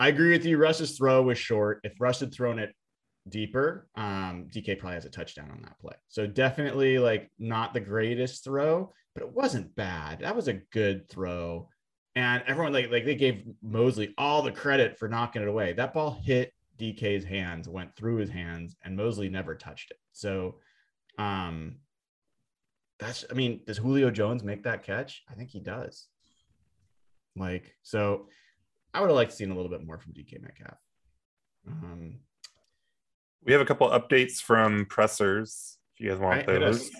I 0.00 0.08
agree 0.08 0.30
with 0.30 0.44
you. 0.44 0.58
Russ's 0.58 0.96
throw 0.96 1.22
was 1.22 1.38
short. 1.38 1.80
If 1.82 2.00
Russ 2.00 2.20
had 2.20 2.32
thrown 2.32 2.58
it 2.58 2.74
deeper, 3.28 3.88
um, 3.96 4.48
DK 4.52 4.78
probably 4.78 4.94
has 4.94 5.04
a 5.04 5.10
touchdown 5.10 5.50
on 5.50 5.62
that 5.62 5.78
play. 5.80 5.94
So 6.08 6.26
definitely 6.26 6.98
like 6.98 7.30
not 7.38 7.74
the 7.74 7.80
greatest 7.80 8.44
throw, 8.44 8.92
but 9.14 9.22
it 9.22 9.32
wasn't 9.32 9.74
bad. 9.74 10.20
That 10.20 10.36
was 10.36 10.48
a 10.48 10.60
good 10.72 11.08
throw. 11.08 11.68
And 12.14 12.42
everyone 12.46 12.72
like 12.72 12.90
like 12.90 13.04
they 13.04 13.14
gave 13.14 13.44
Moseley 13.62 14.14
all 14.18 14.42
the 14.42 14.52
credit 14.52 14.98
for 14.98 15.08
knocking 15.08 15.42
it 15.42 15.48
away. 15.48 15.72
That 15.72 15.94
ball 15.94 16.18
hit 16.24 16.52
DK's 16.78 17.24
hands, 17.24 17.68
went 17.68 17.94
through 17.96 18.16
his 18.16 18.30
hands, 18.30 18.76
and 18.84 18.96
Moseley 18.96 19.28
never 19.28 19.54
touched 19.54 19.90
it. 19.90 19.98
So 20.12 20.56
um 21.18 21.76
that's 22.98 23.24
I 23.30 23.34
mean, 23.34 23.60
does 23.66 23.78
Julio 23.78 24.10
Jones 24.10 24.42
make 24.42 24.64
that 24.64 24.84
catch? 24.84 25.22
I 25.30 25.34
think 25.34 25.50
he 25.50 25.60
does. 25.60 26.06
Like, 27.36 27.74
so 27.82 28.28
I 28.94 29.00
would 29.00 29.08
have 29.08 29.16
liked 29.16 29.32
to 29.32 29.36
seen 29.36 29.50
a 29.50 29.54
little 29.54 29.70
bit 29.70 29.84
more 29.84 29.98
from 29.98 30.12
DK 30.12 30.40
Metcalf. 30.40 30.78
Um, 31.66 32.20
We 33.44 33.52
have 33.52 33.60
a 33.60 33.66
couple 33.66 33.88
updates 33.88 34.40
from 34.40 34.86
pressers. 34.86 35.78
If 35.94 36.04
you 36.04 36.10
guys 36.10 36.18
want 36.18 36.46
Right, 36.46 36.48
hit 36.48 36.62
us. 36.62 36.78
those. 36.78 36.90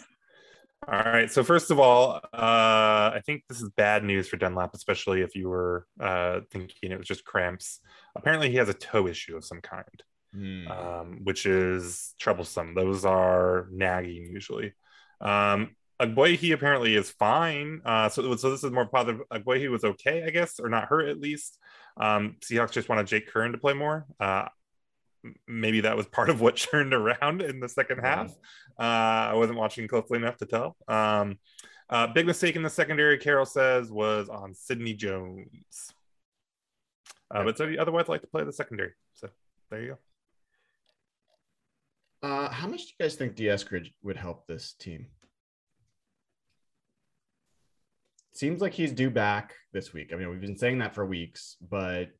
All 0.86 1.00
right. 1.00 1.30
So 1.30 1.42
first 1.42 1.70
of 1.70 1.78
all, 1.78 2.20
uh, 2.32 3.12
I 3.12 3.20
think 3.26 3.42
this 3.48 3.60
is 3.60 3.68
bad 3.70 4.04
news 4.04 4.28
for 4.28 4.36
Dunlap, 4.36 4.74
especially 4.74 5.22
if 5.22 5.34
you 5.34 5.48
were 5.48 5.86
uh, 6.00 6.40
thinking 6.50 6.92
it 6.92 6.98
was 6.98 7.06
just 7.06 7.24
cramps. 7.24 7.80
Apparently, 8.16 8.50
he 8.50 8.56
has 8.56 8.68
a 8.68 8.74
toe 8.74 9.06
issue 9.06 9.36
of 9.36 9.44
some 9.44 9.60
kind, 9.60 10.02
hmm. 10.32 10.68
um, 10.68 11.20
which 11.24 11.46
is 11.46 12.14
troublesome. 12.18 12.74
Those 12.74 13.04
are 13.04 13.68
nagging 13.70 14.30
usually. 14.32 14.72
Um, 15.20 15.76
Agboihi 16.00 16.54
apparently 16.54 16.94
is 16.94 17.10
fine. 17.10 17.82
Uh, 17.84 18.08
so, 18.08 18.34
so 18.36 18.50
this 18.50 18.62
is 18.62 18.70
more 18.70 18.86
positive. 18.86 19.20
Agboihi 19.32 19.68
was 19.68 19.84
okay, 19.84 20.22
I 20.24 20.30
guess, 20.30 20.60
or 20.60 20.68
not 20.68 20.84
hurt 20.84 21.08
at 21.08 21.20
least. 21.20 21.58
Um, 21.98 22.36
Seahawks 22.40 22.72
just 22.72 22.88
wanted 22.88 23.06
Jake 23.06 23.32
Curhan 23.32 23.52
to 23.52 23.58
play 23.58 23.74
more. 23.74 24.06
Uh, 24.20 24.46
maybe 25.46 25.80
that 25.82 25.96
was 25.96 26.06
part 26.06 26.30
of 26.30 26.40
what 26.40 26.56
turned 26.70 26.94
around 26.94 27.42
in 27.42 27.60
the 27.60 27.68
second 27.68 27.98
half. 27.98 28.30
Uh, 28.78 28.82
I 29.32 29.34
wasn't 29.34 29.58
watching 29.58 29.88
closely 29.88 30.18
enough 30.18 30.36
to 30.38 30.46
tell. 30.46 30.76
Um, 30.86 31.38
uh, 31.90 32.06
big 32.06 32.26
mistake 32.26 32.54
in 32.54 32.62
the 32.62 32.70
secondary, 32.70 33.18
Carroll 33.18 33.46
says, 33.46 33.90
was 33.90 34.28
on 34.28 34.54
Sidney 34.54 34.94
Jones. 34.94 35.92
Uh, 37.34 37.44
but 37.44 37.58
so 37.58 37.68
he 37.68 37.78
otherwise 37.78 38.08
like 38.08 38.20
to 38.20 38.26
play 38.26 38.44
the 38.44 38.52
secondary. 38.52 38.92
So 39.14 39.28
there 39.70 39.82
you 39.82 39.88
go. 39.88 39.98
Uh, 42.28 42.50
how 42.50 42.66
much 42.66 42.80
do 42.80 42.86
you 42.98 43.04
guys 43.04 43.14
think 43.14 43.36
Dee 43.36 43.44
Eskridge 43.44 43.92
would 44.02 44.16
help 44.16 44.46
this 44.46 44.72
team? 44.72 45.06
Seems 48.38 48.60
like 48.60 48.72
he's 48.72 48.92
due 48.92 49.10
back 49.10 49.52
this 49.72 49.92
week. 49.92 50.12
I 50.12 50.16
mean, 50.16 50.30
we've 50.30 50.40
been 50.40 50.56
saying 50.56 50.78
that 50.78 50.94
for 50.94 51.04
weeks, 51.04 51.56
but 51.60 52.10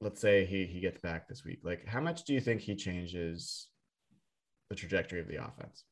let's 0.00 0.20
say 0.20 0.44
he 0.44 0.66
he 0.66 0.80
gets 0.80 1.00
back 1.00 1.28
this 1.28 1.44
week. 1.44 1.60
Like, 1.62 1.86
how 1.86 2.00
much 2.00 2.24
do 2.24 2.34
you 2.34 2.40
think 2.40 2.60
he 2.60 2.74
changes 2.74 3.68
the 4.70 4.74
trajectory 4.74 5.20
of 5.20 5.28
the 5.28 5.36
offense? 5.36 5.84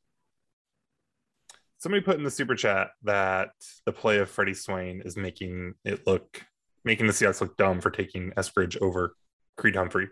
Somebody 1.79 2.03
put 2.03 2.17
in 2.17 2.25
the 2.25 2.31
super 2.33 2.57
chat 2.57 2.89
that 3.05 3.51
the 3.85 3.93
play 3.93 4.19
of 4.19 4.29
Freddie 4.29 4.55
Swain 4.55 5.03
is 5.05 5.17
making 5.17 5.75
it 5.85 6.05
look, 6.05 6.43
making 6.85 7.07
the 7.07 7.13
Seahawks 7.13 7.41
look 7.41 7.57
dumb 7.57 7.81
for 7.81 7.93
taking 7.93 8.33
Eskridge 8.33 8.77
over 8.83 9.15
Creed 9.57 9.77
Humphrey. 9.77 10.09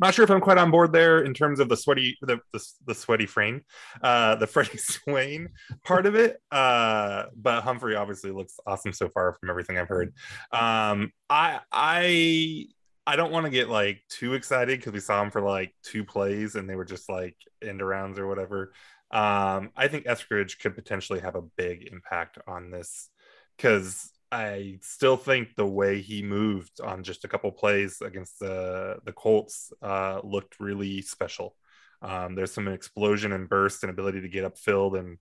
Not 0.00 0.14
sure 0.14 0.24
if 0.24 0.30
I'm 0.30 0.40
quite 0.40 0.58
on 0.58 0.70
board 0.70 0.92
there 0.92 1.22
in 1.22 1.34
terms 1.34 1.60
of 1.60 1.68
the 1.68 1.76
sweaty, 1.76 2.16
the 2.22 2.38
the, 2.52 2.64
the 2.86 2.94
sweaty 2.94 3.26
frame, 3.26 3.62
uh, 4.02 4.36
the 4.36 4.46
Freddie 4.48 4.78
Swain 4.78 5.48
part 5.84 6.06
of 6.06 6.14
it. 6.14 6.40
Uh, 6.50 7.24
but 7.36 7.62
Humphrey 7.62 7.96
obviously 7.96 8.30
looks 8.30 8.58
awesome 8.66 8.92
so 8.92 9.08
far 9.08 9.34
from 9.34 9.50
everything 9.50 9.78
I've 9.78 9.88
heard. 9.88 10.14
Um, 10.52 11.12
I 11.28 11.60
I 11.72 12.66
I 13.06 13.16
don't 13.16 13.32
want 13.32 13.46
to 13.46 13.50
get 13.50 13.70
like 13.70 14.02
too 14.08 14.34
excited 14.34 14.78
because 14.78 14.92
we 14.92 15.00
saw 15.00 15.22
him 15.22 15.30
for 15.30 15.40
like 15.40 15.74
two 15.82 16.04
plays 16.04 16.54
and 16.56 16.68
they 16.68 16.76
were 16.76 16.84
just 16.84 17.08
like 17.08 17.36
end 17.62 17.80
arounds 17.80 18.18
or 18.18 18.26
whatever. 18.26 18.72
Um, 19.10 19.70
I 19.74 19.88
think 19.88 20.04
Eskridge 20.04 20.58
could 20.58 20.74
potentially 20.74 21.20
have 21.20 21.34
a 21.34 21.42
big 21.56 21.88
impact 21.90 22.38
on 22.46 22.70
this 22.70 23.08
because 23.56 24.12
I 24.30 24.78
still 24.82 25.16
think 25.16 25.54
the 25.56 25.66
way 25.66 26.00
he 26.00 26.22
moved 26.22 26.80
on 26.80 27.02
just 27.02 27.24
a 27.24 27.28
couple 27.28 27.50
plays 27.50 28.00
against 28.02 28.38
the 28.38 28.98
the 29.04 29.12
Colts 29.12 29.72
uh, 29.82 30.20
looked 30.22 30.60
really 30.60 31.00
special. 31.02 31.56
Um, 32.02 32.34
there's 32.34 32.52
some 32.52 32.68
explosion 32.68 33.32
and 33.32 33.48
burst 33.48 33.82
and 33.82 33.90
ability 33.90 34.20
to 34.20 34.28
get 34.28 34.44
upfield 34.44 34.98
and 34.98 35.18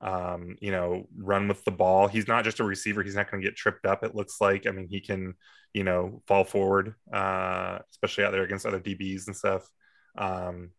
um, 0.00 0.56
you 0.60 0.70
know 0.70 1.06
run 1.16 1.48
with 1.48 1.64
the 1.64 1.70
ball. 1.70 2.06
He's 2.08 2.28
not 2.28 2.44
just 2.44 2.60
a 2.60 2.64
receiver; 2.64 3.02
he's 3.02 3.14
not 3.14 3.30
going 3.30 3.42
to 3.42 3.48
get 3.48 3.56
tripped 3.56 3.84
up. 3.86 4.02
It 4.02 4.14
looks 4.14 4.40
like. 4.40 4.66
I 4.66 4.70
mean, 4.70 4.88
he 4.88 5.00
can 5.00 5.34
you 5.74 5.84
know 5.84 6.22
fall 6.26 6.44
forward, 6.44 6.94
uh, 7.12 7.78
especially 7.90 8.24
out 8.24 8.32
there 8.32 8.44
against 8.44 8.66
other 8.66 8.80
DBs 8.80 9.26
and 9.26 9.36
stuff. 9.36 9.68
Um, 10.16 10.70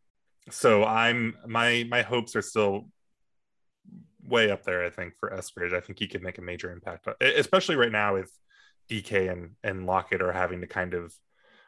so 0.49 0.83
I'm 0.83 1.35
my 1.45 1.85
my 1.89 2.01
hopes 2.01 2.35
are 2.35 2.41
still 2.41 2.89
way 4.27 4.51
up 4.51 4.63
there. 4.63 4.85
I 4.85 4.89
think 4.89 5.13
for 5.19 5.29
Eskridge, 5.29 5.73
I 5.73 5.79
think 5.79 5.99
he 5.99 6.07
could 6.07 6.21
make 6.21 6.37
a 6.37 6.41
major 6.41 6.71
impact, 6.71 7.07
uh, 7.07 7.13
e- 7.23 7.33
especially 7.37 7.75
right 7.75 7.91
now 7.91 8.15
with 8.15 8.31
DK 8.89 9.31
and 9.31 9.51
and 9.63 9.85
Lockett 9.85 10.21
are 10.21 10.31
having 10.31 10.61
to 10.61 10.67
kind 10.67 10.93
of 10.93 11.13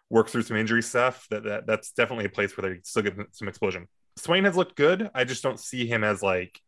work 0.09 0.29
through 0.29 0.43
some 0.43 0.57
injury 0.57 0.83
stuff. 0.83 1.27
That, 1.29 1.43
that 1.43 1.67
that's 1.67 1.91
definitely 1.91 2.25
a 2.25 2.29
place 2.29 2.55
where 2.55 2.69
they 2.69 2.79
still 2.83 3.03
get 3.03 3.15
some 3.31 3.47
explosion. 3.47 3.87
Swain 4.17 4.43
has 4.43 4.57
looked 4.57 4.75
good. 4.75 5.09
I 5.13 5.23
just 5.23 5.43
don't 5.43 5.59
see 5.59 5.85
him 5.85 6.03
as 6.03 6.21
like 6.21 6.59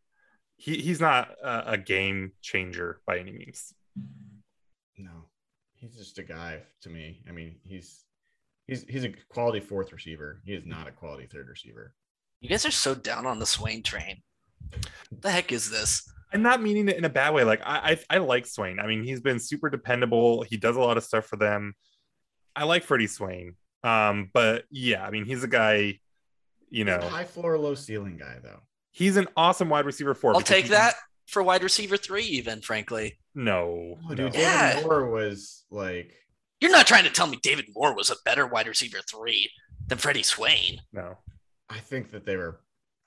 he, 0.56 0.78
he's 0.78 1.00
not 1.00 1.30
a, 1.42 1.72
a 1.72 1.78
game 1.78 2.32
changer 2.40 3.00
by 3.06 3.18
any 3.18 3.32
means. 3.32 3.74
No, 4.96 5.26
he's 5.74 5.96
just 5.96 6.18
a 6.18 6.22
guy 6.22 6.62
to 6.82 6.88
me. 6.88 7.22
I 7.28 7.32
mean, 7.32 7.56
he's 7.64 8.04
he's 8.66 8.84
he's 8.88 9.04
a 9.04 9.12
quality 9.28 9.60
fourth 9.60 9.92
receiver. 9.92 10.40
He 10.44 10.54
is 10.54 10.64
not 10.64 10.88
a 10.88 10.92
quality 10.92 11.26
third 11.26 11.48
receiver. 11.48 11.94
You 12.40 12.48
guys 12.48 12.66
are 12.66 12.70
so 12.70 12.94
down 12.94 13.26
on 13.26 13.38
the 13.38 13.46
Swain 13.46 13.82
train. 13.82 14.22
What 15.10 15.22
the 15.22 15.30
heck 15.30 15.52
is 15.52 15.70
this? 15.70 16.08
I'm 16.32 16.42
not 16.42 16.62
meaning 16.62 16.88
it 16.88 16.96
in 16.96 17.04
a 17.04 17.10
bad 17.10 17.34
way. 17.34 17.44
Like 17.44 17.60
I, 17.64 17.98
I, 18.10 18.16
I 18.16 18.18
like 18.18 18.46
Swain. 18.46 18.78
I 18.80 18.86
mean, 18.86 19.04
he's 19.04 19.20
been 19.20 19.38
super 19.38 19.68
dependable. 19.68 20.42
He 20.42 20.56
does 20.56 20.76
a 20.76 20.80
lot 20.80 20.96
of 20.96 21.04
stuff 21.04 21.26
for 21.26 21.36
them. 21.36 21.74
I 22.56 22.64
like 22.64 22.84
Freddie 22.84 23.06
Swain. 23.06 23.56
Um, 23.84 24.30
but 24.32 24.64
yeah, 24.70 25.04
I 25.06 25.10
mean, 25.10 25.24
he's 25.26 25.42
a 25.44 25.48
guy. 25.48 25.98
You 26.70 26.84
He's 26.84 26.86
know, 26.86 26.98
a 26.98 27.08
high 27.08 27.24
floor, 27.24 27.58
low 27.58 27.74
ceiling 27.74 28.16
guy, 28.16 28.38
though. 28.42 28.60
he's 28.92 29.18
an 29.18 29.28
awesome 29.36 29.68
wide 29.68 29.84
receiver 29.84 30.14
four. 30.14 30.34
I'll 30.34 30.40
take 30.40 30.68
that 30.68 30.94
for 31.26 31.42
wide 31.42 31.62
receiver 31.62 31.98
three, 31.98 32.24
even 32.24 32.62
frankly. 32.62 33.18
No, 33.34 33.98
Oh, 34.04 34.08
no. 34.08 34.14
dude, 34.14 34.34
Yeah. 34.34 34.74
David 34.76 34.86
Moore 34.88 35.10
was 35.10 35.64
like, 35.70 36.14
You're 36.62 36.70
not 36.70 36.86
trying 36.86 37.04
to 37.04 37.10
tell 37.10 37.26
me 37.26 37.38
David 37.42 37.66
Moore 37.74 37.94
was 37.94 38.08
a 38.10 38.14
better 38.24 38.46
wide 38.46 38.68
receiver 38.68 38.98
three 39.06 39.50
than 39.86 39.98
Freddie 39.98 40.22
Swain. 40.22 40.80
no. 40.92 41.18
I 41.68 41.78
think 41.78 42.10
that 42.12 42.24
they 42.26 42.36
were, 42.36 42.60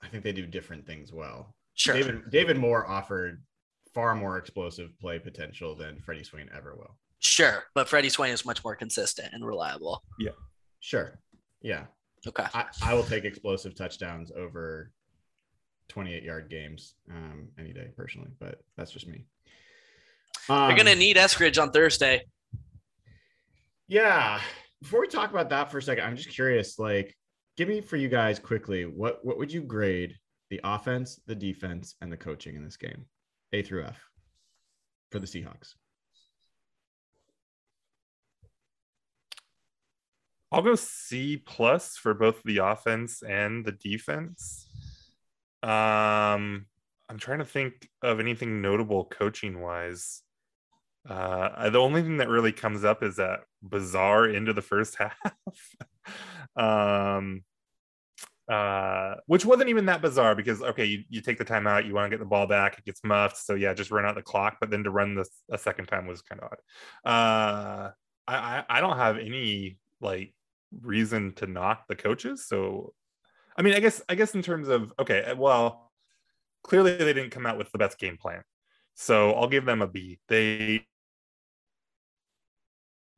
I 0.06 0.08
think 0.08 0.22
they 0.22 0.32
do 0.32 0.46
different 0.46 0.86
things 0.86 1.12
well. 1.12 1.54
Sure. 1.74 1.94
David 1.94 2.30
David 2.30 2.56
Moore 2.56 2.88
offered 2.88 3.42
far 3.92 4.14
more 4.14 4.38
explosive 4.38 4.90
play 5.00 5.18
potential 5.18 5.74
than 5.74 6.00
Freddie 6.00 6.22
Swain 6.24 6.48
ever 6.54 6.76
will. 6.76 6.96
Sure. 7.18 7.64
But 7.74 7.88
Freddie 7.88 8.08
Swain 8.08 8.32
is 8.32 8.44
much 8.44 8.62
more 8.62 8.76
consistent 8.76 9.32
and 9.32 9.44
reliable. 9.44 10.02
Yeah. 10.18 10.30
Sure. 10.80 11.18
Yeah. 11.60 11.86
Okay. 12.26 12.44
I, 12.54 12.66
I 12.82 12.94
will 12.94 13.02
take 13.02 13.24
explosive 13.24 13.74
touchdowns 13.74 14.30
over 14.36 14.92
28 15.88 16.22
yard 16.22 16.50
games 16.50 16.94
um, 17.10 17.48
any 17.58 17.72
day 17.72 17.88
personally, 17.96 18.30
but 18.38 18.60
that's 18.76 18.90
just 18.92 19.06
me. 19.08 19.24
Um, 20.48 20.68
They're 20.68 20.76
gonna 20.76 20.94
need 20.94 21.16
Eskridge 21.16 21.60
on 21.60 21.70
Thursday. 21.70 22.22
Yeah. 23.88 24.40
Before 24.82 25.00
we 25.00 25.08
talk 25.08 25.30
about 25.30 25.48
that 25.50 25.70
for 25.70 25.78
a 25.78 25.82
second, 25.82 26.04
I'm 26.04 26.16
just 26.16 26.28
curious. 26.28 26.78
Like, 26.78 27.16
give 27.56 27.68
me 27.68 27.80
for 27.80 27.96
you 27.96 28.08
guys 28.08 28.38
quickly. 28.38 28.84
What 28.84 29.24
what 29.24 29.38
would 29.38 29.52
you 29.52 29.62
grade 29.62 30.16
the 30.50 30.60
offense, 30.62 31.20
the 31.26 31.34
defense, 31.34 31.94
and 32.00 32.12
the 32.12 32.16
coaching 32.16 32.54
in 32.54 32.64
this 32.64 32.76
game, 32.76 33.06
A 33.52 33.62
through 33.62 33.84
F, 33.84 34.00
for 35.10 35.18
the 35.18 35.26
Seahawks? 35.26 35.74
I'll 40.52 40.62
go 40.62 40.76
C 40.76 41.36
plus 41.36 41.96
for 41.96 42.14
both 42.14 42.42
the 42.44 42.58
offense 42.58 43.22
and 43.22 43.64
the 43.64 43.72
defense. 43.72 44.68
Um, 45.62 46.66
I'm 47.08 47.18
trying 47.18 47.40
to 47.40 47.44
think 47.44 47.88
of 48.02 48.20
anything 48.20 48.62
notable 48.62 49.04
coaching 49.04 49.60
wise. 49.60 50.22
Uh, 51.08 51.70
the 51.70 51.78
only 51.78 52.02
thing 52.02 52.18
that 52.18 52.28
really 52.28 52.52
comes 52.52 52.84
up 52.84 53.02
is 53.02 53.16
that 53.16 53.40
bizarre 53.62 54.28
into 54.28 54.52
the 54.52 54.62
first 54.62 54.96
half. 54.98 55.14
Um, 56.56 57.42
uh, 58.50 59.14
which 59.26 59.44
wasn't 59.44 59.68
even 59.68 59.86
that 59.86 60.02
bizarre 60.02 60.34
because 60.34 60.62
okay, 60.62 60.84
you, 60.84 61.02
you 61.08 61.20
take 61.20 61.38
the 61.38 61.44
time 61.44 61.66
out, 61.66 61.84
you 61.84 61.94
want 61.94 62.06
to 62.06 62.16
get 62.16 62.20
the 62.20 62.28
ball 62.28 62.46
back, 62.46 62.78
it 62.78 62.84
gets 62.84 63.02
muffed, 63.02 63.36
so 63.36 63.54
yeah, 63.54 63.74
just 63.74 63.90
run 63.90 64.04
out 64.04 64.14
the 64.14 64.22
clock. 64.22 64.58
But 64.60 64.70
then 64.70 64.84
to 64.84 64.90
run 64.90 65.14
this 65.14 65.30
a 65.50 65.58
second 65.58 65.86
time 65.86 66.06
was 66.06 66.22
kind 66.22 66.40
of 66.40 66.52
odd. 66.52 67.10
Uh, 67.10 67.90
I, 68.28 68.36
I 68.36 68.64
I 68.68 68.80
don't 68.80 68.96
have 68.96 69.18
any 69.18 69.78
like 70.00 70.32
reason 70.80 71.32
to 71.34 71.46
knock 71.46 71.88
the 71.88 71.96
coaches, 71.96 72.46
so 72.46 72.92
I 73.56 73.62
mean, 73.62 73.74
I 73.74 73.80
guess 73.80 74.00
I 74.08 74.14
guess 74.14 74.34
in 74.34 74.42
terms 74.42 74.68
of 74.68 74.92
okay, 74.98 75.34
well, 75.36 75.90
clearly 76.62 76.96
they 76.96 77.12
didn't 77.12 77.30
come 77.30 77.46
out 77.46 77.58
with 77.58 77.72
the 77.72 77.78
best 77.78 77.98
game 77.98 78.16
plan, 78.16 78.42
so 78.94 79.32
I'll 79.32 79.48
give 79.48 79.64
them 79.64 79.82
a 79.82 79.88
B. 79.88 80.20
They 80.28 80.86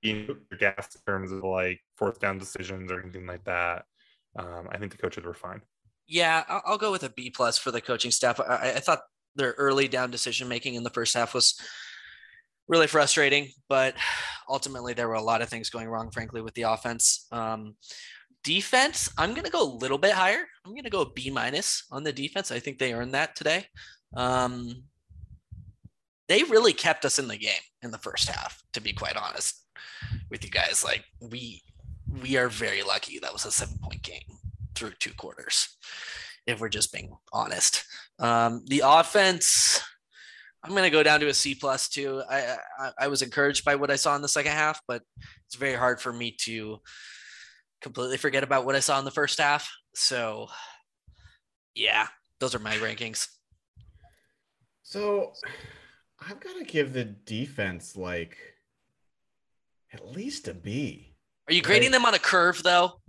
gas 0.03 0.95
in 0.95 1.01
terms 1.07 1.33
of 1.33 1.43
like 1.43 1.81
fourth 1.97 2.21
down 2.21 2.39
decisions 2.39 2.91
or 2.91 3.01
anything 3.01 3.27
like 3.27 3.45
that. 3.45 3.85
Um, 4.37 4.69
I 4.71 4.79
think 4.79 4.93
the 4.93 4.99
coaches 4.99 5.25
were 5.25 5.35
fine. 5.35 5.63
Yeah, 6.07 6.45
I'll, 6.49 6.63
I'll 6.65 6.79
go 6.79 6.93
with 6.93 7.03
a 7.03 7.11
B 7.11 7.31
plus 7.31 7.59
for 7.59 7.71
the 7.71 7.81
coaching 7.81 8.11
staff. 8.11 8.41
I, 8.41 8.75
I 8.77 8.81
thought 8.81 9.01
their 9.35 9.55
early 9.59 9.89
down 9.89 10.11
decision 10.11 10.49
making 10.49 10.75
in 10.75 10.83
the 10.83 10.91
first 10.91 11.15
half 11.15 11.35
was 11.35 11.61
really 12.67 12.87
frustrating, 12.87 13.49
but 13.69 13.95
ultimately 14.49 14.95
there 14.95 15.09
were 15.09 15.15
a 15.15 15.23
lot 15.23 15.43
of 15.43 15.49
things 15.49 15.71
going 15.71 15.89
wrong, 15.89 16.11
frankly, 16.11 16.43
with 16.43 16.55
the 16.55 16.63
offense. 16.63 17.27
Um, 17.33 17.77
defense, 18.45 19.11
I'm 19.19 19.31
going 19.31 19.45
to 19.45 19.51
go 19.51 19.63
a 19.63 19.77
little 19.77 19.99
bit 19.99 20.13
higher. 20.13 20.47
I'm 20.65 20.73
going 20.73 20.85
to 20.85 20.91
go 20.91 21.05
B 21.05 21.31
minus 21.31 21.85
on 21.91 22.05
the 22.05 22.13
defense. 22.13 22.51
I 22.51 22.59
think 22.59 22.79
they 22.79 22.93
earned 22.93 23.15
that 23.15 23.37
today. 23.37 23.67
Um, 24.15 24.85
they 26.29 26.43
really 26.43 26.75
kept 26.75 27.05
us 27.05 27.19
in 27.19 27.29
the 27.29 27.39
game 27.39 27.53
in 27.83 27.91
the 27.91 27.99
first 27.99 28.29
half, 28.29 28.63
to 28.75 28.81
be 28.81 28.93
quite 28.93 29.17
honest 29.17 29.65
with 30.31 30.45
you 30.45 30.51
guys. 30.51 30.85
Like 30.85 31.05
we 31.21 31.63
we 32.23 32.37
are 32.37 32.49
very 32.49 32.83
lucky 32.83 33.19
that 33.19 33.33
was 33.33 33.45
a 33.45 33.51
seven 33.51 33.79
point 33.83 34.03
game 34.03 34.39
through 34.75 34.93
two 34.99 35.13
quarters, 35.15 35.77
if 36.47 36.61
we're 36.61 36.69
just 36.69 36.93
being 36.93 37.17
honest. 37.33 37.85
Um, 38.19 38.65
the 38.67 38.83
offense, 38.85 39.81
I'm 40.63 40.71
going 40.71 40.85
to 40.85 40.91
go 40.91 41.03
down 41.03 41.21
to 41.21 41.29
a 41.29 41.35
C 41.35 41.55
plus 41.55 41.89
too. 41.89 42.23
I, 42.31 42.57
I, 42.79 42.91
I 43.01 43.09
was 43.09 43.23
encouraged 43.23 43.65
by 43.65 43.75
what 43.75 43.91
I 43.91 43.97
saw 43.97 44.17
in 44.17 44.23
the 44.23 44.29
second 44.29 44.53
half, 44.53 44.81
but 44.89 45.03
it's 45.47 45.57
very 45.57 45.75
hard 45.75 46.01
for 46.01 46.13
me 46.13 46.37
to 46.43 46.79
completely 47.81 48.17
forget 48.17 48.43
about 48.43 48.65
what 48.65 48.75
I 48.75 48.81
saw 48.81 48.99
in 48.99 49.05
the 49.05 49.11
first 49.11 49.41
half. 49.41 49.71
So, 49.95 50.49
yeah, 51.75 52.09
those 52.41 52.55
are 52.55 52.61
my 52.61 52.75
rankings. 52.77 53.27
So, 54.83 55.33
I've 56.21 56.41
got 56.41 56.57
to 56.57 56.65
give 56.65 56.93
the 56.93 57.05
defense 57.05 57.97
like 57.97 58.37
at 59.93 60.07
least 60.07 60.49
a 60.49 60.55
B. 60.55 61.15
Are 61.49 61.53
you 61.53 61.63
grading 61.63 61.93
them 61.93 62.05
on 62.05 62.15
a 62.15 62.19
curve 62.19 62.63
though? 62.63 63.01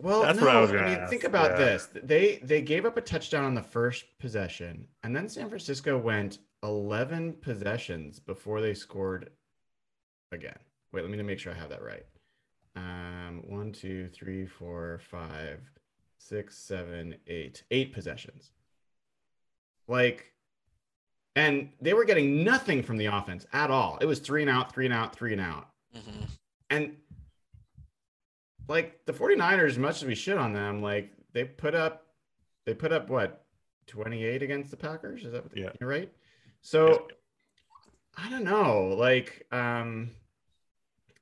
Well, 0.00 0.22
That's 0.22 0.38
no, 0.38 0.46
what 0.46 0.56
I 0.56 0.60
was 0.60 0.70
I 0.70 0.74
gonna 0.74 0.86
mean, 0.86 0.98
ask, 0.98 1.10
think 1.10 1.24
about 1.24 1.52
yeah. 1.52 1.56
this. 1.58 1.88
They 2.02 2.40
they 2.42 2.62
gave 2.62 2.86
up 2.86 2.96
a 2.96 3.02
touchdown 3.02 3.44
on 3.44 3.54
the 3.54 3.62
first 3.62 4.04
possession, 4.18 4.86
and 5.02 5.14
then 5.14 5.28
San 5.28 5.48
Francisco 5.48 5.98
went 5.98 6.38
11 6.62 7.34
possessions 7.40 8.18
before 8.18 8.60
they 8.60 8.74
scored 8.74 9.30
again. 10.32 10.58
Wait, 10.92 11.02
let 11.02 11.10
me 11.10 11.22
make 11.22 11.38
sure 11.38 11.52
I 11.52 11.56
have 11.56 11.70
that 11.70 11.82
right. 11.82 12.04
Um, 12.76 13.42
one, 13.46 13.72
two, 13.72 14.08
three, 14.08 14.46
four, 14.46 15.00
five, 15.10 15.60
six, 16.18 16.56
seven, 16.58 17.16
eight, 17.26 17.62
eight 17.70 17.92
possessions. 17.92 18.52
Like, 19.88 20.32
and 21.36 21.70
they 21.80 21.94
were 21.94 22.04
getting 22.04 22.44
nothing 22.44 22.82
from 22.82 22.96
the 22.96 23.06
offense 23.06 23.46
at 23.52 23.70
all. 23.70 23.98
It 24.00 24.06
was 24.06 24.18
three 24.18 24.42
and 24.42 24.50
out, 24.50 24.72
three 24.72 24.84
and 24.84 24.94
out, 24.94 25.14
three 25.14 25.32
and 25.32 25.40
out. 25.40 25.69
Mhm. 25.94 26.28
And 26.70 26.96
like 28.68 29.04
the 29.06 29.12
49ers, 29.12 29.70
as 29.70 29.78
much 29.78 29.96
as 29.96 30.04
we 30.04 30.14
shit 30.14 30.38
on 30.38 30.52
them, 30.52 30.80
like 30.82 31.12
they 31.32 31.44
put 31.44 31.74
up 31.74 32.06
they 32.66 32.74
put 32.74 32.92
up 32.92 33.08
what 33.08 33.46
28 33.86 34.42
against 34.42 34.70
the 34.70 34.76
Packers? 34.76 35.24
Is 35.24 35.32
that 35.32 35.42
what 35.44 35.56
Yeah. 35.56 35.72
you're 35.80 35.88
right? 35.88 36.12
So 36.60 37.08
I 38.16 38.28
don't 38.30 38.44
know. 38.44 38.88
Like, 38.88 39.46
um 39.52 40.14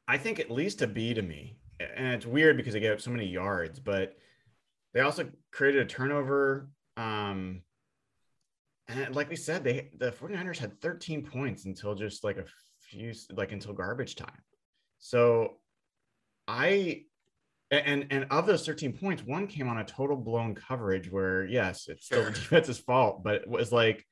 I 0.06 0.18
think 0.18 0.40
at 0.40 0.50
least 0.50 0.82
a 0.82 0.86
B 0.86 1.14
to 1.14 1.22
me. 1.22 1.58
And 1.80 2.14
it's 2.14 2.26
weird 2.26 2.56
because 2.56 2.72
they 2.74 2.80
gave 2.80 2.92
up 2.92 3.00
so 3.00 3.10
many 3.10 3.26
yards, 3.26 3.78
but 3.78 4.18
they 4.92 5.00
also 5.00 5.30
created 5.50 5.80
a 5.82 5.86
turnover. 5.86 6.70
Um 6.96 7.62
and 8.88 9.14
like 9.14 9.28
we 9.30 9.36
said, 9.36 9.64
they 9.64 9.90
the 9.96 10.10
49ers 10.12 10.58
had 10.58 10.80
13 10.80 11.24
points 11.24 11.64
until 11.66 11.94
just 11.94 12.24
like 12.24 12.36
a 12.38 12.46
few 12.80 13.14
like 13.30 13.52
until 13.52 13.72
garbage 13.72 14.16
time. 14.16 14.42
So 14.99 15.59
I 16.46 17.03
and 17.70 18.07
and 18.11 18.26
of 18.30 18.46
those 18.46 18.64
13 18.64 18.94
points, 18.94 19.22
one 19.22 19.46
came 19.46 19.68
on 19.68 19.78
a 19.78 19.84
total 19.84 20.16
blown 20.16 20.55
coverage 20.55 21.11
where 21.11 21.44
yes, 21.46 21.88
it's 21.88 22.07
still 22.07 22.24
the 22.24 22.30
defense's 22.32 22.78
fault, 22.78 23.22
but 23.22 23.36
it 23.36 23.49
was 23.49 23.72
like 23.72 24.05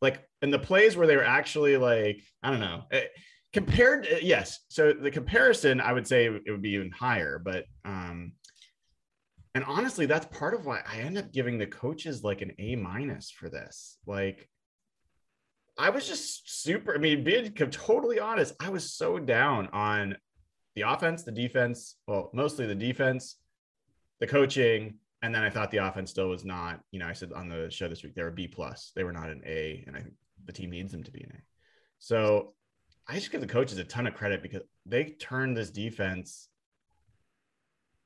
like 0.00 0.22
in 0.42 0.50
the 0.50 0.58
plays 0.58 0.96
where 0.96 1.06
they 1.06 1.16
were 1.16 1.24
actually 1.24 1.76
like, 1.76 2.20
I 2.42 2.50
don't 2.50 2.60
know. 2.60 2.84
eh, 2.90 3.04
compared 3.52 4.06
eh, 4.06 4.18
yes. 4.22 4.60
So 4.68 4.92
the 4.92 5.10
comparison, 5.10 5.80
I 5.80 5.92
would 5.92 6.06
say 6.06 6.26
it 6.26 6.50
would 6.50 6.62
be 6.62 6.70
even 6.72 6.90
higher, 6.90 7.40
but 7.42 7.64
um 7.84 8.32
and 9.54 9.64
honestly, 9.64 10.04
that's 10.04 10.26
part 10.26 10.52
of 10.52 10.66
why 10.66 10.82
I 10.86 10.98
end 10.98 11.16
up 11.16 11.32
giving 11.32 11.56
the 11.56 11.66
coaches 11.66 12.22
like 12.22 12.42
an 12.42 12.52
A 12.58 12.76
minus 12.76 13.30
for 13.30 13.48
this. 13.48 13.96
Like 14.06 14.50
I 15.78 15.90
was 15.90 16.06
just 16.06 16.62
super. 16.62 16.94
I 16.94 16.98
mean, 16.98 17.22
being 17.22 17.52
totally 17.52 18.18
honest, 18.18 18.54
I 18.60 18.70
was 18.70 18.92
so 18.92 19.18
down 19.18 19.68
on 19.68 20.16
the 20.74 20.82
offense, 20.82 21.22
the 21.22 21.32
defense. 21.32 21.96
Well, 22.06 22.30
mostly 22.32 22.66
the 22.66 22.74
defense, 22.74 23.36
the 24.20 24.26
coaching, 24.26 24.94
and 25.22 25.34
then 25.34 25.42
I 25.42 25.50
thought 25.50 25.70
the 25.70 25.86
offense 25.86 26.10
still 26.10 26.28
was 26.28 26.44
not. 26.44 26.80
You 26.92 27.00
know, 27.00 27.06
I 27.06 27.12
said 27.12 27.32
on 27.32 27.48
the 27.48 27.70
show 27.70 27.88
this 27.88 28.02
week 28.02 28.14
they 28.14 28.22
were 28.22 28.30
B 28.30 28.48
plus. 28.48 28.92
They 28.94 29.04
were 29.04 29.12
not 29.12 29.28
an 29.28 29.42
A, 29.44 29.84
and 29.86 29.96
I 29.96 30.00
think 30.00 30.14
the 30.44 30.52
team 30.52 30.70
needs 30.70 30.92
them 30.92 31.02
to 31.02 31.10
be 31.10 31.22
an 31.22 31.32
A. 31.34 31.40
So 31.98 32.54
I 33.08 33.14
just 33.14 33.30
give 33.30 33.40
the 33.40 33.46
coaches 33.46 33.78
a 33.78 33.84
ton 33.84 34.06
of 34.06 34.14
credit 34.14 34.42
because 34.42 34.62
they 34.84 35.04
turned 35.04 35.56
this 35.56 35.70
defense 35.70 36.48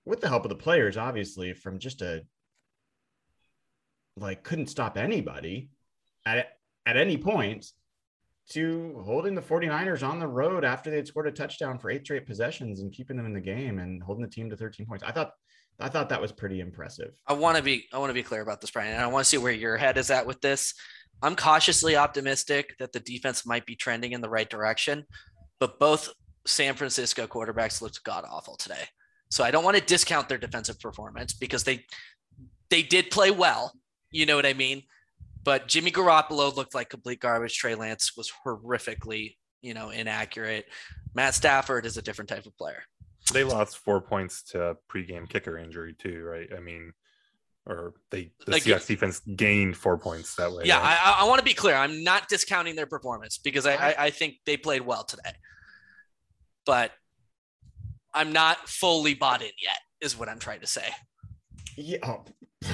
with 0.04 0.20
the 0.20 0.28
help 0.28 0.44
of 0.44 0.48
the 0.48 0.56
players, 0.56 0.96
obviously, 0.96 1.52
from 1.52 1.78
just 1.78 2.02
a 2.02 2.22
like 4.16 4.42
couldn't 4.42 4.66
stop 4.66 4.98
anybody 4.98 5.70
at 6.26 6.59
at 6.90 6.96
any 6.96 7.16
point 7.16 7.66
to 8.50 9.00
holding 9.04 9.36
the 9.36 9.40
49ers 9.40 10.06
on 10.06 10.18
the 10.18 10.26
road 10.26 10.64
after 10.64 10.90
they'd 10.90 11.06
scored 11.06 11.28
a 11.28 11.30
touchdown 11.30 11.78
for 11.78 11.88
eight 11.88 12.04
straight 12.04 12.26
possessions 12.26 12.80
and 12.80 12.92
keeping 12.92 13.16
them 13.16 13.26
in 13.26 13.32
the 13.32 13.40
game 13.40 13.78
and 13.78 14.02
holding 14.02 14.24
the 14.24 14.30
team 14.30 14.50
to 14.50 14.56
13 14.56 14.86
points. 14.86 15.04
I 15.04 15.12
thought 15.12 15.32
I 15.78 15.88
thought 15.88 16.10
that 16.10 16.20
was 16.20 16.32
pretty 16.32 16.60
impressive. 16.60 17.12
I 17.26 17.32
want 17.32 17.56
to 17.56 17.62
be 17.62 17.86
I 17.92 17.98
want 17.98 18.10
to 18.10 18.14
be 18.14 18.24
clear 18.24 18.42
about 18.42 18.60
this, 18.60 18.72
Brian, 18.72 18.92
and 18.92 19.02
I 19.02 19.06
want 19.06 19.24
to 19.24 19.28
see 19.28 19.38
where 19.38 19.52
your 19.52 19.76
head 19.76 19.96
is 19.98 20.10
at 20.10 20.26
with 20.26 20.40
this. 20.40 20.74
I'm 21.22 21.36
cautiously 21.36 21.96
optimistic 21.96 22.74
that 22.80 22.92
the 22.92 23.00
defense 23.00 23.46
might 23.46 23.66
be 23.66 23.76
trending 23.76 24.12
in 24.12 24.20
the 24.20 24.28
right 24.28 24.50
direction, 24.50 25.06
but 25.60 25.78
both 25.78 26.10
San 26.46 26.74
Francisco 26.74 27.26
quarterbacks 27.26 27.80
looked 27.80 28.02
god 28.02 28.24
awful 28.28 28.56
today. 28.56 28.84
So 29.30 29.44
I 29.44 29.52
don't 29.52 29.64
want 29.64 29.76
to 29.76 29.82
discount 29.82 30.28
their 30.28 30.38
defensive 30.38 30.80
performance 30.80 31.34
because 31.34 31.62
they 31.62 31.84
they 32.68 32.82
did 32.82 33.10
play 33.10 33.30
well. 33.30 33.72
You 34.10 34.26
know 34.26 34.34
what 34.34 34.46
I 34.46 34.54
mean? 34.54 34.82
But 35.42 35.68
Jimmy 35.68 35.90
Garoppolo 35.90 36.54
looked 36.54 36.74
like 36.74 36.90
complete 36.90 37.20
garbage. 37.20 37.56
Trey 37.56 37.74
Lance 37.74 38.16
was 38.16 38.30
horrifically, 38.46 39.36
you 39.62 39.74
know, 39.74 39.90
inaccurate. 39.90 40.66
Matt 41.14 41.34
Stafford 41.34 41.86
is 41.86 41.96
a 41.96 42.02
different 42.02 42.28
type 42.28 42.46
of 42.46 42.56
player. 42.56 42.82
They 43.32 43.44
lost 43.44 43.78
four 43.78 44.00
points 44.00 44.42
to 44.50 44.62
a 44.70 44.74
pregame 44.92 45.28
kicker 45.28 45.56
injury 45.56 45.94
too, 45.98 46.22
right? 46.24 46.48
I 46.54 46.60
mean, 46.60 46.92
or 47.66 47.94
they 48.10 48.32
the 48.44 48.52
Like- 48.52 48.64
Seahawks 48.64 48.86
defense 48.86 49.20
gained 49.20 49.76
four 49.76 49.98
points 49.98 50.34
that 50.36 50.52
way. 50.52 50.64
Yeah, 50.64 50.80
right? 50.80 50.98
I, 51.02 51.24
I 51.24 51.28
want 51.28 51.38
to 51.38 51.44
be 51.44 51.54
clear. 51.54 51.74
I'm 51.74 52.02
not 52.02 52.28
discounting 52.28 52.74
their 52.74 52.86
performance 52.86 53.38
because 53.38 53.66
I, 53.66 53.74
I, 53.74 53.94
I 54.06 54.10
think 54.10 54.36
they 54.46 54.56
played 54.56 54.82
well 54.82 55.04
today. 55.04 55.32
But 56.66 56.92
I'm 58.12 58.32
not 58.32 58.68
fully 58.68 59.14
bought 59.14 59.42
in 59.42 59.50
yet, 59.62 59.78
is 60.00 60.18
what 60.18 60.28
I'm 60.28 60.38
trying 60.38 60.60
to 60.60 60.66
say. 60.66 60.88
Yeah. 61.76 62.16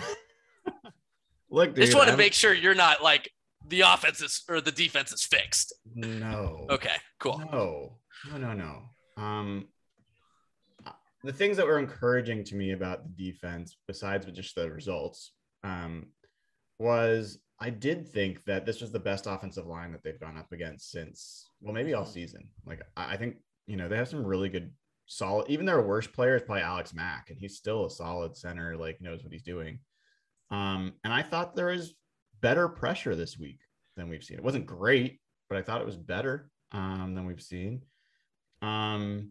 Look, 1.57 1.75
dude. 1.75 1.85
I 1.85 1.87
just 1.87 1.97
want 1.97 2.09
to 2.09 2.13
I'm- 2.13 2.19
make 2.19 2.35
sure 2.35 2.53
you're 2.53 2.75
not 2.75 3.03
like 3.03 3.33
the 3.67 3.81
offense 3.81 4.21
is 4.21 4.43
or 4.47 4.61
the 4.61 4.71
defense 4.71 5.11
is 5.11 5.25
fixed. 5.25 5.73
no. 5.95 6.67
Okay, 6.69 6.97
cool. 7.19 7.39
No, 7.39 7.99
no, 8.31 8.37
no, 8.37 8.53
no. 8.53 9.23
Um, 9.23 9.69
uh, 10.85 10.91
the 11.25 11.33
things 11.33 11.57
that 11.57 11.67
were 11.67 11.79
encouraging 11.79 12.45
to 12.45 12.57
me 12.57 12.73
about 12.73 13.05
the 13.05 13.31
defense, 13.31 13.79
besides 13.89 14.27
just 14.33 14.55
the 14.55 14.71
results, 14.71 15.33
um, 15.65 16.09
was 16.79 17.39
I 17.59 17.71
did 17.71 18.07
think 18.07 18.45
that 18.45 18.67
this 18.67 18.83
was 18.83 18.93
the 18.93 19.01
best 19.01 19.27
offensive 19.27 19.67
line 19.67 19.93
that 19.93 20.03
they've 20.05 20.21
gone 20.21 20.37
up 20.37 20.53
against 20.53 20.91
since, 20.91 21.49
well, 21.63 21.73
maybe 21.73 21.95
all 21.95 22.05
season. 22.05 22.51
Like, 22.67 22.83
I, 22.99 23.15
I 23.15 23.17
think, 23.17 23.37
you 23.67 23.79
know, 23.79 23.89
they 23.89 23.97
have 23.97 24.09
some 24.09 24.27
really 24.27 24.51
good, 24.51 24.73
solid, 25.07 25.49
even 25.49 25.65
their 25.65 25.81
worst 25.81 26.13
player 26.13 26.37
is 26.37 26.43
probably 26.43 26.65
Alex 26.65 26.93
Mack, 26.93 27.31
and 27.31 27.39
he's 27.39 27.57
still 27.57 27.87
a 27.87 27.91
solid 27.91 28.37
center, 28.37 28.77
like, 28.77 29.01
knows 29.01 29.25
what 29.25 29.33
he's 29.33 29.43
doing. 29.43 29.79
Um, 30.51 30.95
and 31.05 31.13
I 31.13 31.23
thought 31.23 31.55
there 31.55 31.67
was 31.67 31.95
better 32.41 32.69
pressure 32.69 33.17
this 33.17 33.39
week 33.39 33.61
than 33.97 34.09
we've 34.09 34.23
seen. 34.23 34.39
It 34.39 34.45
wasn't 34.45 34.67
great, 34.67 35.21
but 35.49 35.59
I 35.59 35.63
thought 35.63 35.81
it 35.81 35.87
was 35.87 35.97
better 35.97 36.51
um, 36.73 37.15
than 37.15 37.27
we've 37.27 37.43
seen. 37.43 37.83
Um, 38.63 39.31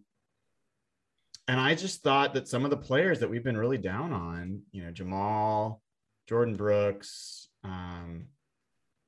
and 1.47 1.59
I 1.59 1.75
just 1.75 2.01
thought 2.01 2.33
that 2.33 2.47
some 2.47 2.65
of 2.65 2.71
the 2.71 2.77
players 2.77 3.19
that 3.19 3.29
we've 3.29 3.43
been 3.43 3.57
really 3.57 3.77
down 3.77 4.11
on, 4.11 4.61
you 4.71 4.83
know, 4.83 4.91
Jamal, 4.91 5.81
Jordyn 6.29 6.57
Brooks, 6.57 7.49
um, 7.63 8.25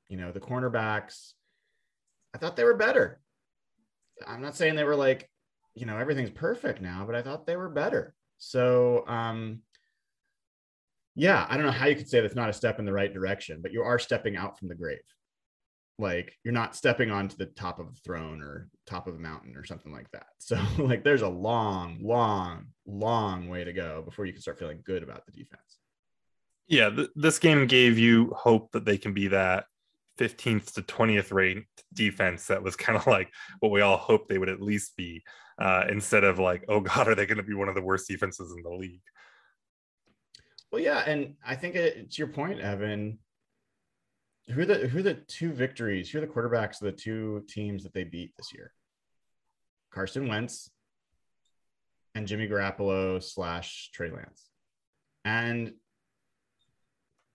you 0.07 0.17
know, 0.17 0.31
the 0.31 0.39
cornerbacks, 0.39 1.33
I 2.33 2.37
thought 2.37 2.55
they 2.55 2.63
were 2.63 2.77
better. 2.77 3.19
I'm 4.27 4.41
not 4.41 4.55
saying 4.55 4.75
they 4.75 4.83
were 4.83 4.95
like, 4.95 5.29
you 5.73 5.85
know, 5.85 5.97
everything's 5.97 6.29
perfect 6.29 6.81
now, 6.81 7.03
but 7.05 7.15
I 7.15 7.21
thought 7.21 7.45
they 7.45 7.55
were 7.55 7.69
better. 7.69 8.13
So, 8.37 9.07
um, 9.07 9.61
yeah, 11.17 11.47
I 11.49 11.57
don't 11.57 11.65
know 11.65 11.71
how 11.71 11.87
you 11.87 11.95
could 11.95 12.07
say 12.07 12.21
that's 12.21 12.35
not 12.35 12.49
a 12.49 12.53
step 12.53 12.77
in 12.77 12.85
the 12.85 12.93
right 12.93 13.11
direction, 13.11 13.59
but 13.61 13.71
you 13.71 13.81
are 13.81 13.97
stepping 13.97 14.37
out 14.37 14.59
from 14.59 14.67
the 14.67 14.75
grave. 14.75 14.99
Like 15.97 16.37
you're 16.43 16.53
not 16.53 16.75
stepping 16.75 17.09
onto 17.09 17.35
the 17.35 17.47
top 17.47 17.79
of 17.79 17.87
a 17.87 17.95
throne 18.05 18.43
or 18.43 18.69
top 18.85 19.07
of 19.07 19.15
a 19.15 19.19
mountain 19.19 19.55
or 19.57 19.65
something 19.65 19.91
like 19.91 20.09
that. 20.11 20.27
So, 20.39 20.57
like, 20.77 21.03
there's 21.03 21.23
a 21.23 21.27
long, 21.27 21.97
long, 22.01 22.67
long 22.85 23.49
way 23.49 23.65
to 23.65 23.73
go 23.73 24.01
before 24.05 24.25
you 24.25 24.31
can 24.31 24.41
start 24.41 24.59
feeling 24.59 24.79
good 24.85 25.03
about 25.03 25.25
the 25.25 25.31
defense. 25.33 25.79
Yeah, 26.67 26.89
th- 26.89 27.09
this 27.15 27.39
game 27.39 27.65
gave 27.67 27.97
you 27.97 28.31
hope 28.37 28.71
that 28.71 28.85
they 28.85 28.97
can 28.97 29.13
be 29.13 29.27
that 29.29 29.65
15th 30.19 30.73
to 30.73 30.83
20th 30.83 31.33
ranked 31.33 31.83
defense 31.93 32.47
that 32.47 32.63
was 32.63 32.75
kind 32.75 32.97
of 32.97 33.07
like 33.07 33.29
what 33.59 33.71
we 33.71 33.81
all 33.81 33.97
hoped 33.97 34.29
they 34.29 34.37
would 34.37 34.49
at 34.49 34.61
least 34.61 34.95
be, 34.95 35.23
uh, 35.59 35.85
instead 35.89 36.23
of 36.23 36.39
like, 36.39 36.63
oh 36.69 36.79
God, 36.81 37.07
are 37.07 37.15
they 37.15 37.25
going 37.25 37.37
to 37.37 37.43
be 37.43 37.55
one 37.55 37.69
of 37.69 37.75
the 37.75 37.81
worst 37.81 38.07
defenses 38.07 38.53
in 38.55 38.61
the 38.63 38.69
league? 38.69 39.01
Well, 40.71 40.81
yeah, 40.81 40.99
and 40.99 41.35
I 41.45 41.55
think 41.55 41.75
it, 41.75 42.11
to 42.11 42.17
your 42.17 42.27
point, 42.27 42.59
Evan, 42.59 43.19
who 44.49 44.61
are 44.61 44.65
the 44.65 44.87
who 44.87 44.99
are 44.99 45.03
the 45.03 45.13
two 45.13 45.51
victories? 45.51 46.09
Who 46.09 46.17
are 46.17 46.21
the 46.21 46.27
quarterbacks 46.27 46.81
of 46.81 46.85
the 46.85 46.91
two 46.91 47.43
teams 47.47 47.83
that 47.83 47.93
they 47.93 48.03
beat 48.03 48.35
this 48.37 48.53
year? 48.53 48.73
Carson 49.91 50.27
Wentz 50.27 50.69
and 52.15 52.27
Jimmy 52.27 52.47
Garoppolo 52.47 53.21
slash 53.21 53.89
Trey 53.93 54.11
Lance. 54.11 54.49
And 55.25 55.73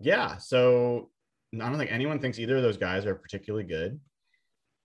yeah, 0.01 0.39
so 0.39 1.11
I 1.55 1.68
don't 1.68 1.78
think 1.78 1.93
anyone 1.93 2.18
thinks 2.18 2.39
either 2.39 2.57
of 2.57 2.62
those 2.62 2.78
guys 2.78 3.07
are 3.07 3.14
particularly 3.14 3.64
good. 3.64 4.01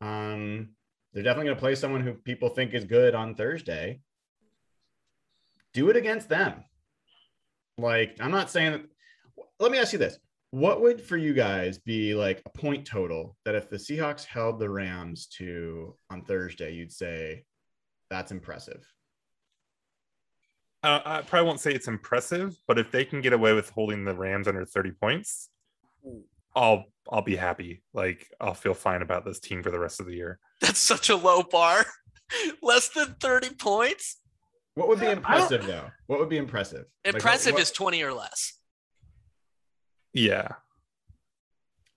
Um, 0.02 0.70
they're 1.14 1.24
definitely 1.24 1.46
going 1.46 1.58
to 1.58 1.62
play 1.62 1.76
someone 1.76 2.02
who 2.02 2.14
people 2.14 2.50
think 2.50 2.74
is 2.74 2.86
good 2.86 3.16
on 3.16 3.36
Thursday. 3.36 4.02
Do 5.74 5.90
it 5.90 5.96
against 5.96 6.30
them. 6.30 6.64
Like, 7.78 8.18
I'm 8.20 8.32
not 8.32 8.50
saying 8.50 8.72
that. 8.74 8.82
Let 9.60 9.72
me 9.72 9.78
ask 9.78 9.94
you 9.94 10.00
this. 10.00 10.18
What 10.52 10.82
would 10.82 11.02
for 11.02 11.18
you 11.18 11.34
guys 11.34 11.78
be 11.78 12.16
like 12.16 12.42
a 12.46 12.50
point 12.50 12.86
total 12.86 13.36
that 13.44 13.56
if 13.56 13.70
the 13.70 13.78
Seahawks 13.78 14.24
held 14.24 14.60
the 14.60 14.70
Rams 14.70 15.28
to 15.38 15.96
on 16.10 16.24
Thursday, 16.24 16.74
you'd 16.74 16.92
say 16.92 17.44
that's 18.10 18.32
impressive? 18.32 18.86
Uh, 20.84 21.02
I 21.04 21.22
probably 21.22 21.48
won't 21.48 21.60
say 21.60 21.74
it's 21.74 21.88
impressive, 21.88 22.56
but 22.68 22.80
if 22.80 22.92
they 22.92 23.04
can 23.04 23.22
get 23.22 23.34
away 23.34 23.54
with 23.54 23.70
holding 23.72 24.06
the 24.06 24.14
Rams 24.14 24.48
under 24.48 24.64
30 24.64 24.92
points, 24.92 25.50
I'll 26.56 26.86
I'll 27.10 27.22
be 27.22 27.36
happy. 27.36 27.84
Like 27.94 28.28
I'll 28.40 28.54
feel 28.54 28.74
fine 28.74 29.02
about 29.02 29.26
this 29.26 29.40
team 29.40 29.64
for 29.64 29.72
the 29.72 29.80
rest 29.80 30.00
of 30.00 30.06
the 30.06 30.16
year. 30.16 30.40
That's 30.62 30.80
such 30.80 31.10
a 31.10 31.16
low 31.16 31.44
bar. 31.44 31.86
Less 32.62 32.90
than 32.90 33.16
30 33.20 33.56
points. 33.56 34.18
What 34.78 34.90
would 34.90 35.00
be 35.00 35.08
impressive 35.08 35.66
though? 35.66 35.90
What 36.06 36.20
would 36.20 36.30
be 36.30 36.38
impressive? 36.38 36.86
Like, 37.04 37.14
what- 37.14 37.16
Impressive 37.16 37.54
what- 37.54 37.62
is 37.64 37.72
20 37.72 38.04
or 38.04 38.14
less. 38.14 38.54
Yeah, 40.14 40.50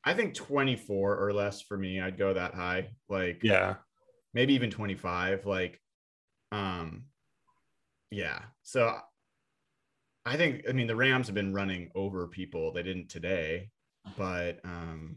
I 0.04 0.14
think 0.14 0.34
24 0.34 1.18
or 1.22 1.32
less 1.34 1.60
for 1.60 1.76
me. 1.76 2.00
I'd 2.00 2.16
go 2.18 2.32
that 2.34 2.54
high. 2.54 2.90
Like 3.08 3.40
yeah. 3.42 3.76
maybe 4.32 4.54
even 4.54 4.70
25 4.70 5.44
like 5.46 5.80
um 6.52 7.04
yeah 8.10 8.40
so 8.62 8.96
i 10.26 10.36
think 10.36 10.64
i 10.68 10.72
mean 10.72 10.86
the 10.88 10.96
rams 10.96 11.26
have 11.28 11.34
been 11.34 11.52
running 11.54 11.90
over 11.94 12.26
people 12.26 12.72
they 12.72 12.82
didn't 12.82 13.08
today 13.08 13.70
but 14.16 14.58
um 14.64 15.16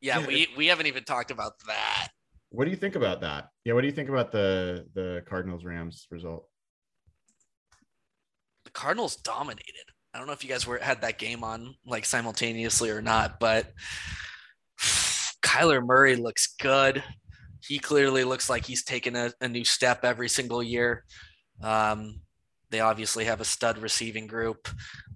Yeah, 0.00 0.18
Yeah. 0.20 0.26
we 0.26 0.48
we 0.56 0.66
haven't 0.66 0.86
even 0.86 1.04
talked 1.04 1.30
about 1.30 1.52
that. 1.66 2.08
What 2.50 2.64
do 2.64 2.70
you 2.70 2.76
think 2.76 2.96
about 2.96 3.20
that 3.20 3.48
yeah 3.64 3.72
what 3.72 3.82
do 3.82 3.86
you 3.86 3.92
think 3.92 4.08
about 4.08 4.32
the 4.32 4.86
the 4.94 5.22
cardinals 5.28 5.64
rams 5.64 6.06
result 6.10 6.48
The 8.64 8.70
Cardinals 8.70 9.16
dominated. 9.16 9.86
I 10.12 10.18
don't 10.18 10.26
know 10.26 10.32
if 10.32 10.42
you 10.42 10.50
guys 10.50 10.66
were 10.66 10.78
had 10.78 11.00
that 11.02 11.18
game 11.18 11.44
on 11.44 11.74
like 11.86 12.04
simultaneously 12.04 12.90
or 12.90 13.00
not, 13.02 13.38
but 13.40 13.72
Kyler 15.42 15.84
Murray 15.84 16.16
looks 16.16 16.54
good. 16.60 17.02
He 17.60 17.78
clearly 17.78 18.24
looks 18.24 18.48
like 18.48 18.64
he's 18.64 18.84
taken 18.84 19.16
a, 19.16 19.32
a 19.40 19.48
new 19.48 19.64
step 19.64 20.04
every 20.04 20.28
single 20.28 20.62
year. 20.62 21.04
Um, 21.62 22.20
they 22.70 22.80
obviously 22.80 23.24
have 23.26 23.40
a 23.40 23.44
stud 23.44 23.78
receiving 23.78 24.26
group. 24.26 24.68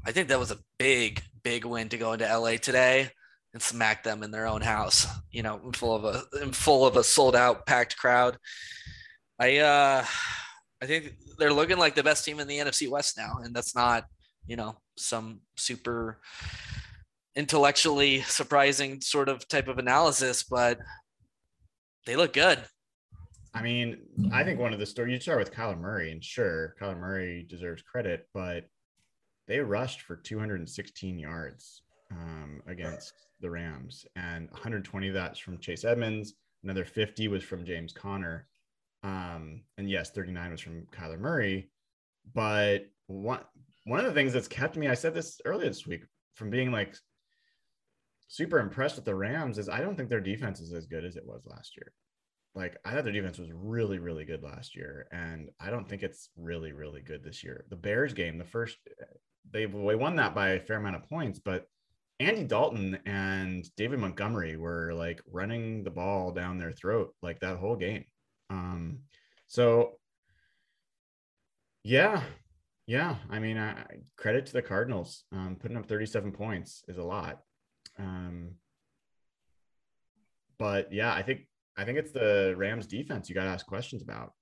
I 0.05 0.13
think 0.13 0.29
that 0.29 0.39
was 0.39 0.51
a 0.51 0.59
big, 0.79 1.23
big 1.43 1.65
win 1.65 1.89
to 1.91 1.99
go 1.99 2.13
into 2.13 2.27
LA 2.27 2.57
today 2.57 3.11
and 3.53 3.63
smack 3.63 4.03
them 4.03 4.23
in 4.23 4.31
their 4.31 4.47
own 4.47 4.61
house. 4.63 5.07
You 5.31 5.43
know, 5.43 5.61
full 5.75 5.95
of 5.95 6.05
a 6.05 6.53
full 6.53 6.87
of 6.87 6.97
a 6.97 7.05
sold 7.05 7.37
out 7.37 7.67
packed 7.67 7.97
crowd. 7.97 8.37
I 9.39 9.59
uh 9.59 10.05
I 10.83 10.87
think 10.87 11.15
they're 11.39 11.53
looking 11.53 11.79
like 11.79 11.95
the 11.95 12.03
best 12.03 12.25
team 12.25 12.41
in 12.41 12.49
the 12.49 12.59
NFC 12.59 12.89
West 12.89 13.17
now, 13.17 13.39
and 13.43 13.55
that's 13.55 13.75
not 13.75 14.05
you 14.47 14.57
know 14.57 14.77
some 14.97 15.41
super 15.57 16.19
intellectually 17.35 18.21
surprising 18.23 19.01
sort 19.01 19.29
of 19.29 19.47
type 19.49 19.69
of 19.69 19.79
analysis, 19.79 20.43
but 20.43 20.79
they 22.07 22.17
look 22.17 22.33
good. 22.33 22.59
i 23.55 23.63
mean 23.63 23.99
i 24.33 24.43
think 24.43 24.59
one 24.59 24.73
of 24.73 24.79
the 24.79 24.87
stories 24.87 25.13
you 25.15 25.21
start 25.21 25.39
with 25.39 25.53
kyler 25.53 25.79
murray 25.79 26.11
and 26.11 26.25
sure 26.25 26.75
kyler 26.81 26.99
murray 26.99 27.47
deserves 27.49 27.83
credit 27.83 28.27
but 28.33 28.65
they 29.47 29.61
rushed 29.61 30.01
for 30.01 30.17
216 30.17 31.19
yards 31.19 31.83
um, 32.11 32.63
against 32.67 33.13
the 33.43 33.51
Rams, 33.51 34.07
and 34.17 34.51
120 34.51 35.09
of 35.09 35.15
that's 35.15 35.39
from 35.39 35.59
Chase 35.59 35.85
Edmonds. 35.85 36.35
Another 36.65 36.85
50 36.85 37.29
was 37.29 37.43
from 37.43 37.67
James 37.67 37.93
Conner, 37.93 38.47
um, 39.03 39.63
and 39.77 39.91
yes, 39.91 40.11
39 40.11 40.53
was 40.53 40.61
from 40.61 40.87
Kyler 40.93 41.19
Murray. 41.19 41.71
But 42.35 42.87
one 43.09 43.41
one 43.85 44.01
of 44.01 44.07
the 44.07 44.13
things 44.13 44.33
that's 44.33 44.49
kept 44.49 44.77
me, 44.77 44.89
I 44.89 44.95
said 44.95 45.13
this 45.13 45.41
earlier 45.45 45.69
this 45.69 45.87
week, 45.87 46.05
from 46.35 46.51
being 46.51 46.71
like 46.71 46.95
super 48.29 48.61
impressed 48.61 48.97
with 48.97 49.05
the 49.05 49.15
Rams 49.15 49.59
is 49.59 49.69
I 49.69 49.81
don't 49.81 49.97
think 49.97 50.09
their 50.09 50.21
defense 50.21 50.61
is 50.61 50.73
as 50.73 50.87
good 50.87 51.05
as 51.05 51.17
it 51.17 51.27
was 51.27 51.43
last 51.47 51.77
year. 51.77 51.93
Like 52.55 52.77
I 52.85 52.93
thought 52.93 53.05
their 53.05 53.13
defense 53.13 53.39
was 53.39 53.51
really, 53.53 53.99
really 53.99 54.25
good 54.25 54.43
last 54.43 54.77
year, 54.77 55.07
and 55.11 55.51
I 55.61 55.71
don't 55.71 55.89
think 55.89 56.03
it's 56.03 56.31
really, 56.37 56.73
really 56.73 57.01
good 57.01 57.25
this 57.25 57.43
year. 57.43 57.65
The 57.71 57.77
Bears 57.77 58.15
game, 58.15 58.39
the 58.39 58.45
first 58.45 58.79
they 59.51 59.67
they 59.67 59.95
won 59.97 60.17
that 60.17 60.35
by 60.35 60.51
a 60.51 60.61
fair 60.61 60.77
amount 60.77 60.97
of 60.97 61.09
points, 61.09 61.39
but 61.39 61.67
Andy 62.23 62.45
Dalton 62.45 62.99
and 63.07 63.69
David 63.77 63.99
Montgomery 63.99 64.57
were 64.57 64.95
like 64.95 65.21
running 65.31 65.85
the 65.85 65.91
ball 65.91 66.33
down 66.33 66.59
their 66.59 66.73
throat 66.73 67.15
like 67.23 67.41
that 67.41 67.59
whole 67.59 67.77
game. 67.77 68.05
Um, 68.51 69.01
so 69.47 69.99
yeah, 71.85 72.23
yeah. 72.87 73.17
I 73.31 73.39
mean, 73.39 73.59
I, 73.59 73.85
credit 74.17 74.47
to 74.47 74.53
the 74.53 74.63
Cardinals. 74.63 75.25
Um, 75.33 75.57
putting 75.61 75.77
up 75.77 75.87
37 75.87 76.33
points 76.33 76.85
is 76.89 76.99
a 76.99 77.03
lot. 77.03 77.41
Um, 77.99 78.53
but 80.59 80.93
yeah, 80.93 81.13
I 81.13 81.23
think 81.23 81.49
I 81.77 81.85
think 81.85 81.99
it's 81.99 82.13
the 82.13 82.55
Rams 82.57 82.87
defense 82.87 83.29
you 83.29 83.35
got 83.35 83.45
to 83.45 83.51
ask 83.51 83.67
questions 83.67 84.03
about. 84.03 84.33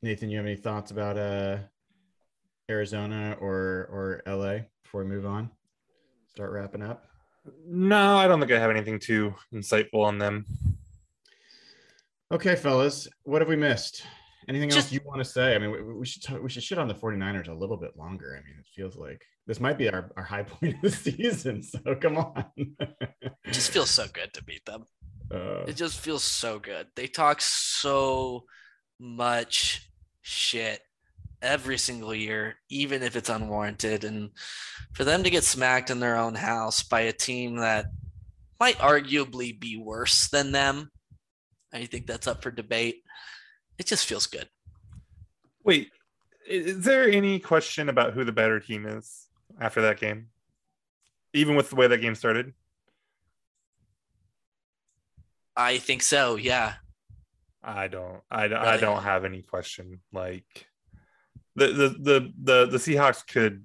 Nathan, 0.00 0.30
you 0.30 0.38
have 0.38 0.46
any 0.46 0.56
thoughts 0.56 0.90
about 0.90 1.16
uh 1.16 1.58
Arizona 2.70 3.36
or 3.40 3.88
or 3.90 4.22
LA 4.26 4.60
before 4.82 5.02
we 5.02 5.08
move 5.08 5.26
on? 5.26 5.50
Start 6.28 6.52
wrapping 6.52 6.82
up. 6.82 7.04
No, 7.66 8.16
I 8.16 8.28
don't 8.28 8.38
think 8.40 8.52
I 8.52 8.58
have 8.58 8.70
anything 8.70 8.98
too 8.98 9.34
insightful 9.52 10.04
on 10.04 10.18
them. 10.18 10.46
Okay, 12.30 12.56
fellas, 12.56 13.08
what 13.24 13.42
have 13.42 13.48
we 13.48 13.56
missed? 13.56 14.04
Anything 14.48 14.72
else 14.72 14.90
you 14.90 15.00
want 15.04 15.18
to 15.20 15.24
say? 15.24 15.54
I 15.54 15.58
mean, 15.58 15.70
we, 15.70 15.82
we 15.94 16.06
should 16.06 16.22
talk, 16.22 16.42
we 16.42 16.48
should 16.48 16.62
shit 16.62 16.78
on 16.78 16.88
the 16.88 16.94
49ers 16.94 17.48
a 17.48 17.52
little 17.52 17.76
bit 17.76 17.96
longer. 17.96 18.34
I 18.40 18.46
mean, 18.48 18.58
it 18.58 18.66
feels 18.74 18.96
like 18.96 19.20
this 19.46 19.60
might 19.60 19.76
be 19.78 19.88
our, 19.90 20.10
our 20.16 20.22
high 20.22 20.42
point 20.44 20.76
of 20.76 20.80
the 20.82 20.90
season. 20.90 21.62
So 21.62 21.78
come 22.00 22.16
on. 22.16 22.44
It 22.56 23.52
just 23.52 23.70
feels 23.70 23.90
so 23.90 24.06
good 24.12 24.32
to 24.34 24.42
beat 24.44 24.64
them. 24.64 24.84
Uh, 25.30 25.64
It 25.66 25.76
just 25.76 26.00
feels 26.00 26.24
so 26.24 26.58
good. 26.58 26.86
They 26.96 27.06
talk 27.06 27.40
so 27.40 28.44
much 28.98 29.88
shit 30.22 30.80
every 31.42 31.76
single 31.78 32.14
year, 32.14 32.56
even 32.70 33.02
if 33.02 33.16
it's 33.16 33.28
unwarranted. 33.28 34.04
And 34.04 34.30
for 34.94 35.04
them 35.04 35.22
to 35.24 35.30
get 35.30 35.44
smacked 35.44 35.90
in 35.90 36.00
their 36.00 36.16
own 36.16 36.34
house 36.34 36.82
by 36.82 37.00
a 37.00 37.12
team 37.12 37.56
that 37.56 37.86
might 38.60 38.78
arguably 38.78 39.58
be 39.58 39.76
worse 39.76 40.28
than 40.28 40.52
them, 40.52 40.90
I 41.72 41.86
think 41.86 42.06
that's 42.06 42.26
up 42.26 42.42
for 42.42 42.50
debate. 42.50 43.02
It 43.78 43.86
just 43.86 44.06
feels 44.06 44.26
good. 44.26 44.48
Wait, 45.64 45.90
is 46.48 46.84
there 46.84 47.08
any 47.10 47.38
question 47.38 47.88
about 47.88 48.12
who 48.12 48.24
the 48.24 48.32
better 48.32 48.60
team 48.60 48.86
is 48.86 49.26
after 49.60 49.82
that 49.82 49.98
game? 49.98 50.28
Even 51.34 51.56
with 51.56 51.70
the 51.70 51.76
way 51.76 51.86
that 51.86 51.98
game 51.98 52.14
started? 52.14 52.52
I 55.56 55.78
think 55.78 56.02
so. 56.02 56.36
Yeah. 56.36 56.74
I 57.62 57.88
don't. 57.88 58.20
I, 58.30 58.48
don't- 58.48 58.64
I 58.64 58.76
don't 58.76 59.02
have 59.02 59.24
any 59.24 59.42
question. 59.42 60.00
Like 60.12 60.66
the 61.56 61.66
the 61.66 61.88
the 61.88 62.32
the 62.42 62.66
the 62.66 62.78
Seahawks 62.78 63.26
could 63.26 63.64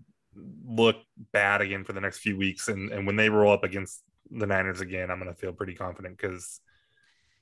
look 0.66 0.98
bad 1.32 1.62
again 1.62 1.84
for 1.84 1.94
the 1.94 2.02
next 2.02 2.20
few 2.20 2.38
weeks, 2.38 2.68
and 2.68 2.92
and 2.92 3.06
when 3.06 3.16
they 3.16 3.30
roll 3.30 3.52
up 3.54 3.64
against 3.64 4.04
the 4.30 4.46
Niners 4.46 4.82
again, 4.82 5.10
I'm 5.10 5.20
gonna 5.20 5.34
feel 5.34 5.54
pretty 5.54 5.74
confident 5.74 6.18
because 6.18 6.60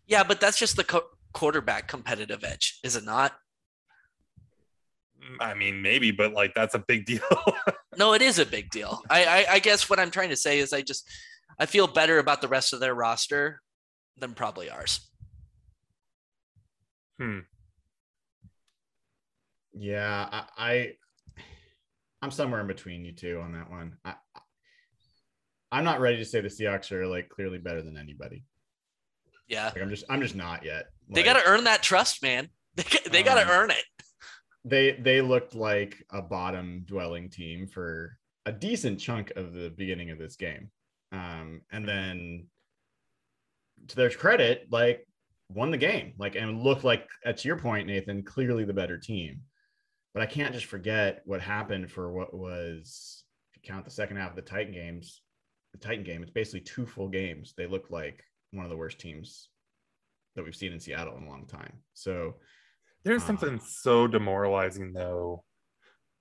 Yeah. 0.07 0.23
But 0.23 0.39
that's 0.39 0.57
just 0.57 0.75
the 0.75 0.83
co- 0.83 1.09
quarterback 1.33 1.87
competitive 1.87 2.43
edge, 2.43 2.79
is 2.83 2.95
it 2.95 3.03
not? 3.03 3.33
I 5.39 5.55
mean 5.55 5.81
maybe, 5.81 6.11
but 6.11 6.33
like 6.33 6.53
that's 6.53 6.75
a 6.75 6.79
big 6.79 7.05
deal. 7.05 7.21
No, 7.97 8.11
it 8.11 8.21
is 8.21 8.39
a 8.39 8.45
big 8.45 8.71
deal. 8.71 9.01
I, 9.09 9.23
I 9.23 9.45
I 9.53 9.59
guess 9.59 9.89
what 9.89 9.99
I'm 9.99 10.11
trying 10.11 10.29
to 10.29 10.35
say 10.35 10.59
is 10.59 10.73
I 10.73 10.81
just 10.81 11.09
I 11.57 11.65
feel 11.65 11.87
better 11.87 12.19
about 12.19 12.41
the 12.41 12.49
rest 12.49 12.73
of 12.73 12.81
their 12.81 12.93
roster 12.93 13.61
than 14.17 14.33
probably 14.33 14.69
ours. 14.69 14.99
hmm. 17.17 17.39
Yeah, 19.77 20.27
I, 20.31 20.43
I 20.57 20.91
I'm 22.21 22.31
somewhere 22.31 22.61
in 22.61 22.67
between 22.67 23.05
you 23.05 23.11
two 23.13 23.39
on 23.39 23.51
that 23.53 23.69
one. 23.69 23.97
I, 24.03 24.15
I'm 25.71 25.83
not 25.83 25.99
ready 25.99 26.17
to 26.17 26.25
say 26.25 26.41
the 26.41 26.47
Seahawks 26.47 26.91
are 26.91 27.05
like 27.05 27.29
clearly 27.29 27.57
better 27.57 27.81
than 27.81 27.97
anybody. 27.97 28.45
Yeah. 29.47 29.65
Like 29.65 29.81
I'm 29.81 29.89
just 29.89 30.05
I'm 30.09 30.21
just 30.21 30.35
not 30.35 30.63
yet. 30.65 30.85
They 31.09 31.23
got 31.23 31.33
to 31.33 31.45
earn 31.45 31.65
that 31.65 31.83
trust, 31.83 32.23
man. 32.23 32.49
They, 32.75 32.83
got- 32.83 33.03
they 33.11 33.23
got 33.23 33.35
to 33.35 33.43
Um, 33.43 33.49
earn 33.49 33.71
it. 33.71 33.83
they 34.65 34.91
they 34.93 35.21
looked 35.21 35.55
like 35.55 36.03
a 36.11 36.21
bottom 36.21 36.83
dwelling 36.85 37.29
team 37.29 37.67
for 37.67 38.17
a 38.45 38.51
decent 38.51 38.99
chunk 38.99 39.31
of 39.37 39.53
the 39.53 39.69
beginning 39.69 40.11
of 40.11 40.19
this 40.19 40.35
game 40.35 40.69
um 41.13 41.61
and 41.71 41.87
then 41.87 42.47
to 43.87 43.95
their 43.95 44.09
credit 44.09 44.67
like 44.71 45.07
won 45.53 45.71
the 45.71 45.77
game 45.77 46.13
like 46.17 46.35
and 46.35 46.61
looked 46.63 46.83
like 46.83 47.07
to 47.37 47.47
your 47.47 47.57
point 47.57 47.87
nathan 47.87 48.23
clearly 48.23 48.65
the 48.65 48.73
better 48.73 48.97
team 48.97 49.39
but 50.15 50.23
i 50.23 50.25
can't 50.25 50.53
just 50.53 50.65
forget 50.65 51.21
what 51.25 51.41
happened 51.41 51.91
for 51.91 52.11
what 52.11 52.33
was 52.33 53.23
if 53.51 53.57
you 53.61 53.67
count 53.71 53.85
the 53.85 53.91
second 53.91 54.17
half 54.17 54.31
of 54.31 54.35
the 54.35 54.41
titan 54.41 54.73
games 54.73 55.21
the 55.73 55.77
titan 55.77 56.03
game 56.03 56.21
it's 56.23 56.31
basically 56.31 56.61
two 56.61 56.85
full 56.85 57.09
games. 57.09 57.53
They 57.57 57.67
look 57.67 57.91
like 57.91 58.23
one 58.51 58.63
of 58.65 58.71
the 58.71 58.77
worst 58.77 58.97
teams 58.97 59.49
that 60.35 60.45
we've 60.45 60.55
seen 60.55 60.71
in 60.71 60.79
seattle 60.79 61.17
in 61.17 61.23
a 61.23 61.29
long 61.29 61.45
time. 61.47 61.79
So 61.93 62.35
There's 63.03 63.23
Uh, 63.23 63.27
something 63.27 63.59
so 63.59 64.07
demoralizing 64.07 64.93
though 64.93 65.43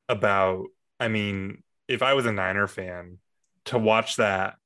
about 0.09 0.65
I 0.99 1.09
mean, 1.09 1.63
if 1.87 2.03
I 2.03 2.15
was 2.15 2.27
a 2.27 2.33
Niner 2.33 2.67
fan 2.67 3.19
to 3.67 3.79
watch 3.79 4.17
that, 4.17 4.57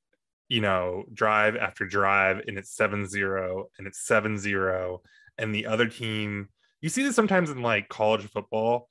you 0.49 0.61
know, 0.63 1.05
drive 1.13 1.57
after 1.57 1.85
drive 1.85 2.43
and 2.47 2.57
it's 2.59 2.75
7-0 2.75 3.65
and 3.79 3.87
it's 3.87 4.07
7-0 4.07 4.99
and 5.37 5.55
the 5.55 5.67
other 5.67 5.87
team 5.87 6.49
you 6.81 6.89
see 6.89 7.03
this 7.03 7.15
sometimes 7.17 7.51
in 7.51 7.61
like 7.61 7.89
college 7.91 8.25
football 8.25 8.89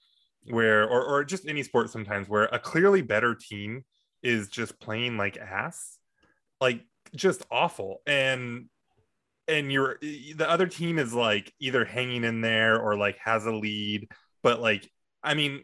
where 0.49 0.87
or 0.87 1.03
or 1.03 1.23
just 1.23 1.47
any 1.47 1.63
sport 1.63 1.89
sometimes 1.89 2.27
where 2.27 2.45
a 2.45 2.59
clearly 2.59 3.01
better 3.01 3.35
team 3.35 3.83
is 4.23 4.49
just 4.49 4.79
playing 4.79 5.17
like 5.17 5.37
ass. 5.37 5.97
Like 6.59 6.83
just 7.15 7.45
awful. 7.51 8.01
And 8.07 8.69
and 9.47 9.71
you're 9.71 9.97
the 10.01 10.49
other 10.49 10.67
team 10.67 10.99
is 10.99 11.13
like 11.13 11.53
either 11.59 11.85
hanging 11.85 12.23
in 12.23 12.41
there 12.41 12.79
or 12.79 12.97
like 12.97 13.17
has 13.17 13.45
a 13.45 13.51
lead 13.51 14.07
but 14.43 14.59
like 14.59 14.89
i 15.23 15.33
mean 15.33 15.63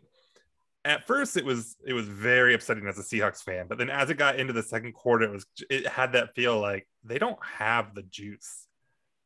at 0.86 1.05
first 1.05 1.38
it 1.38 1.45
was 1.45 1.75
it 1.86 1.93
was 1.93 2.07
very 2.07 2.53
upsetting 2.53 2.88
as 2.88 2.97
a 2.97 3.01
seahawks 3.01 3.43
fan 3.43 3.65
but 3.67 3.77
then 3.77 3.89
as 3.89 4.09
it 4.09 4.17
got 4.17 4.39
into 4.39 4.53
the 4.53 4.63
second 4.63 4.93
quarter 4.93 5.25
it 5.25 5.31
was 5.31 5.45
it 5.69 5.88
had 5.88 6.13
that 6.13 6.34
feel 6.36 6.59
like 6.59 6.88
they 7.03 7.19
don't 7.19 7.39
have 7.43 7.93
the 7.93 8.03
juice 8.03 8.67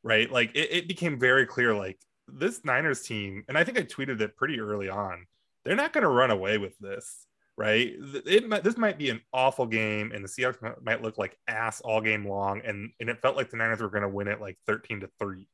right 0.04 0.32
like 0.32 0.52
it, 0.56 0.72
it 0.72 0.88
became 0.88 1.20
very 1.20 1.46
clear 1.46 1.74
like 1.74 2.00
this 2.28 2.66
niners 2.66 3.04
team 3.04 3.44
and 3.48 3.58
i 3.58 3.64
think 3.64 3.78
i 3.78 3.84
tweeted 3.84 4.20
it 4.22 4.36
pretty 4.36 4.60
early 4.60 4.90
on 4.90 5.26
they're 5.68 5.76
not 5.76 5.94
going 5.94 6.04
to 6.04 6.10
run 6.10 6.32
away 6.32 6.58
with 6.58 6.78
this 6.80 7.28
right? 7.58 7.94
It 8.26 8.64
this 8.64 8.78
might 8.78 8.98
be 8.98 9.10
an 9.10 9.22
awful 9.34 9.66
game, 9.66 10.12
and 10.14 10.24
the 10.24 10.30
Seahawks 10.30 10.62
might, 10.84 11.02
look 11.02 11.18
like 11.18 11.38
ass 11.48 11.82
all 11.82 12.02
game 12.02 12.26
long, 12.26 12.62
and 12.64 12.92
and 13.00 13.10
it 13.10 13.22
felt 13.22 13.36
like 13.36 13.50
the 13.50 13.58
Niners 13.58 13.82
were 13.82 13.90
going 13.90 14.04
to 14.04 14.10
win 14.10 14.28
it 14.28 14.40
like 14.40 14.58
thirteen 14.68 15.02
to 15.02 15.10
three, 15.20 15.50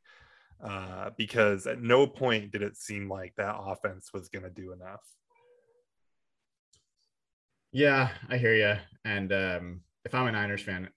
uh, 0.63 1.11
because 1.17 1.65
at 1.65 1.81
no 1.81 2.05
point 2.05 2.51
did 2.51 2.61
it 2.61 2.77
seem 2.77 3.09
like 3.09 3.33
that 3.37 3.55
offense 3.57 4.11
was 4.13 4.29
going 4.29 4.43
to 4.43 4.49
do 4.49 4.73
enough. 4.73 5.01
Yeah, 7.71 8.09
I 8.29 8.37
hear 8.37 8.53
you. 8.53 8.75
And 9.03 9.33
um, 9.33 9.81
if 10.05 10.13
I'm 10.13 10.27
a 10.27 10.31
Niners 10.31 10.61
fan, 10.61 10.89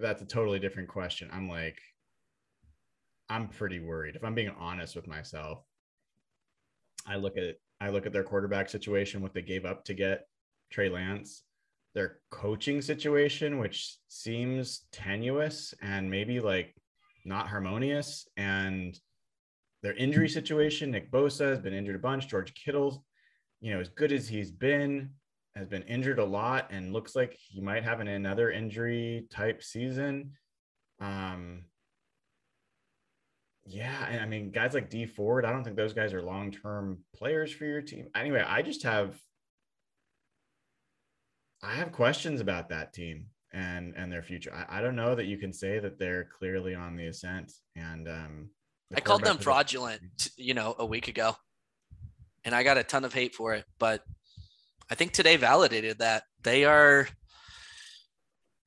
that's 0.00 0.22
a 0.22 0.26
totally 0.26 0.58
different 0.58 0.88
question. 0.88 1.30
I'm 1.32 1.48
like, 1.48 1.78
I'm 3.28 3.48
pretty 3.48 3.78
worried. 3.78 4.16
If 4.16 4.24
I'm 4.24 4.34
being 4.34 4.52
honest 4.58 4.96
with 4.96 5.06
myself, 5.06 5.62
I 7.06 7.16
look 7.16 7.36
at 7.36 7.56
I 7.80 7.90
look 7.90 8.06
at 8.06 8.12
their 8.12 8.24
quarterback 8.24 8.68
situation, 8.68 9.22
what 9.22 9.34
they 9.34 9.42
gave 9.42 9.64
up 9.64 9.84
to 9.84 9.94
get 9.94 10.26
Trey 10.70 10.88
Lance, 10.88 11.42
their 11.94 12.18
coaching 12.30 12.82
situation, 12.82 13.58
which 13.58 13.96
seems 14.08 14.86
tenuous 14.92 15.74
and 15.82 16.10
maybe 16.10 16.40
like 16.40 16.74
not 17.24 17.48
harmonious, 17.48 18.28
and 18.36 18.98
their 19.82 19.94
injury 19.94 20.28
situation. 20.28 20.90
Nick 20.90 21.10
Bosa 21.10 21.50
has 21.50 21.60
been 21.60 21.74
injured 21.74 21.96
a 21.96 22.00
bunch. 22.00 22.28
George 22.28 22.54
Kittle, 22.54 23.04
you 23.60 23.72
know, 23.72 23.80
as 23.80 23.88
good 23.88 24.12
as 24.12 24.26
he's 24.28 24.50
been, 24.50 25.10
has 25.54 25.68
been 25.68 25.82
injured 25.82 26.18
a 26.18 26.24
lot 26.24 26.68
and 26.70 26.92
looks 26.92 27.14
like 27.14 27.36
he 27.38 27.60
might 27.60 27.84
have 27.84 28.00
an, 28.00 28.08
another 28.08 28.50
injury 28.50 29.26
type 29.30 29.62
season. 29.62 30.32
Um, 31.00 31.64
yeah, 33.66 34.06
and 34.08 34.20
I 34.20 34.26
mean, 34.26 34.50
guys 34.50 34.74
like 34.74 34.90
Dee 34.90 35.06
Ford, 35.06 35.44
I 35.44 35.50
don't 35.50 35.64
think 35.64 35.76
those 35.76 35.94
guys 35.94 36.12
are 36.12 36.22
long 36.22 36.50
term 36.50 36.98
players 37.14 37.52
for 37.52 37.64
your 37.64 37.80
team. 37.80 38.08
Anyway, 38.14 38.44
I 38.46 38.62
just 38.62 38.82
have 38.82 39.18
I 41.62 41.74
have 41.74 41.92
questions 41.92 42.40
about 42.40 42.68
that 42.68 42.92
team 42.92 43.26
and 43.52 43.94
and 43.96 44.12
their 44.12 44.22
future. 44.22 44.52
I, 44.54 44.78
I 44.78 44.82
don't 44.82 44.96
know 44.96 45.14
that 45.14 45.24
you 45.24 45.38
can 45.38 45.52
say 45.52 45.78
that 45.78 45.98
they're 45.98 46.28
clearly 46.38 46.74
on 46.74 46.96
the 46.96 47.06
ascent. 47.06 47.52
And 47.74 48.06
um, 48.06 48.50
the 48.90 48.98
I 48.98 49.00
called 49.00 49.24
them 49.24 49.38
fraudulent, 49.38 50.02
t- 50.18 50.30
you 50.36 50.52
know, 50.52 50.74
a 50.78 50.84
week 50.84 51.08
ago, 51.08 51.34
and 52.44 52.54
I 52.54 52.64
got 52.64 52.76
a 52.76 52.84
ton 52.84 53.04
of 53.04 53.14
hate 53.14 53.34
for 53.34 53.54
it. 53.54 53.64
But 53.78 54.02
I 54.90 54.94
think 54.94 55.12
today 55.12 55.36
validated 55.36 55.98
that 55.98 56.24
they 56.42 56.66
are 56.66 57.08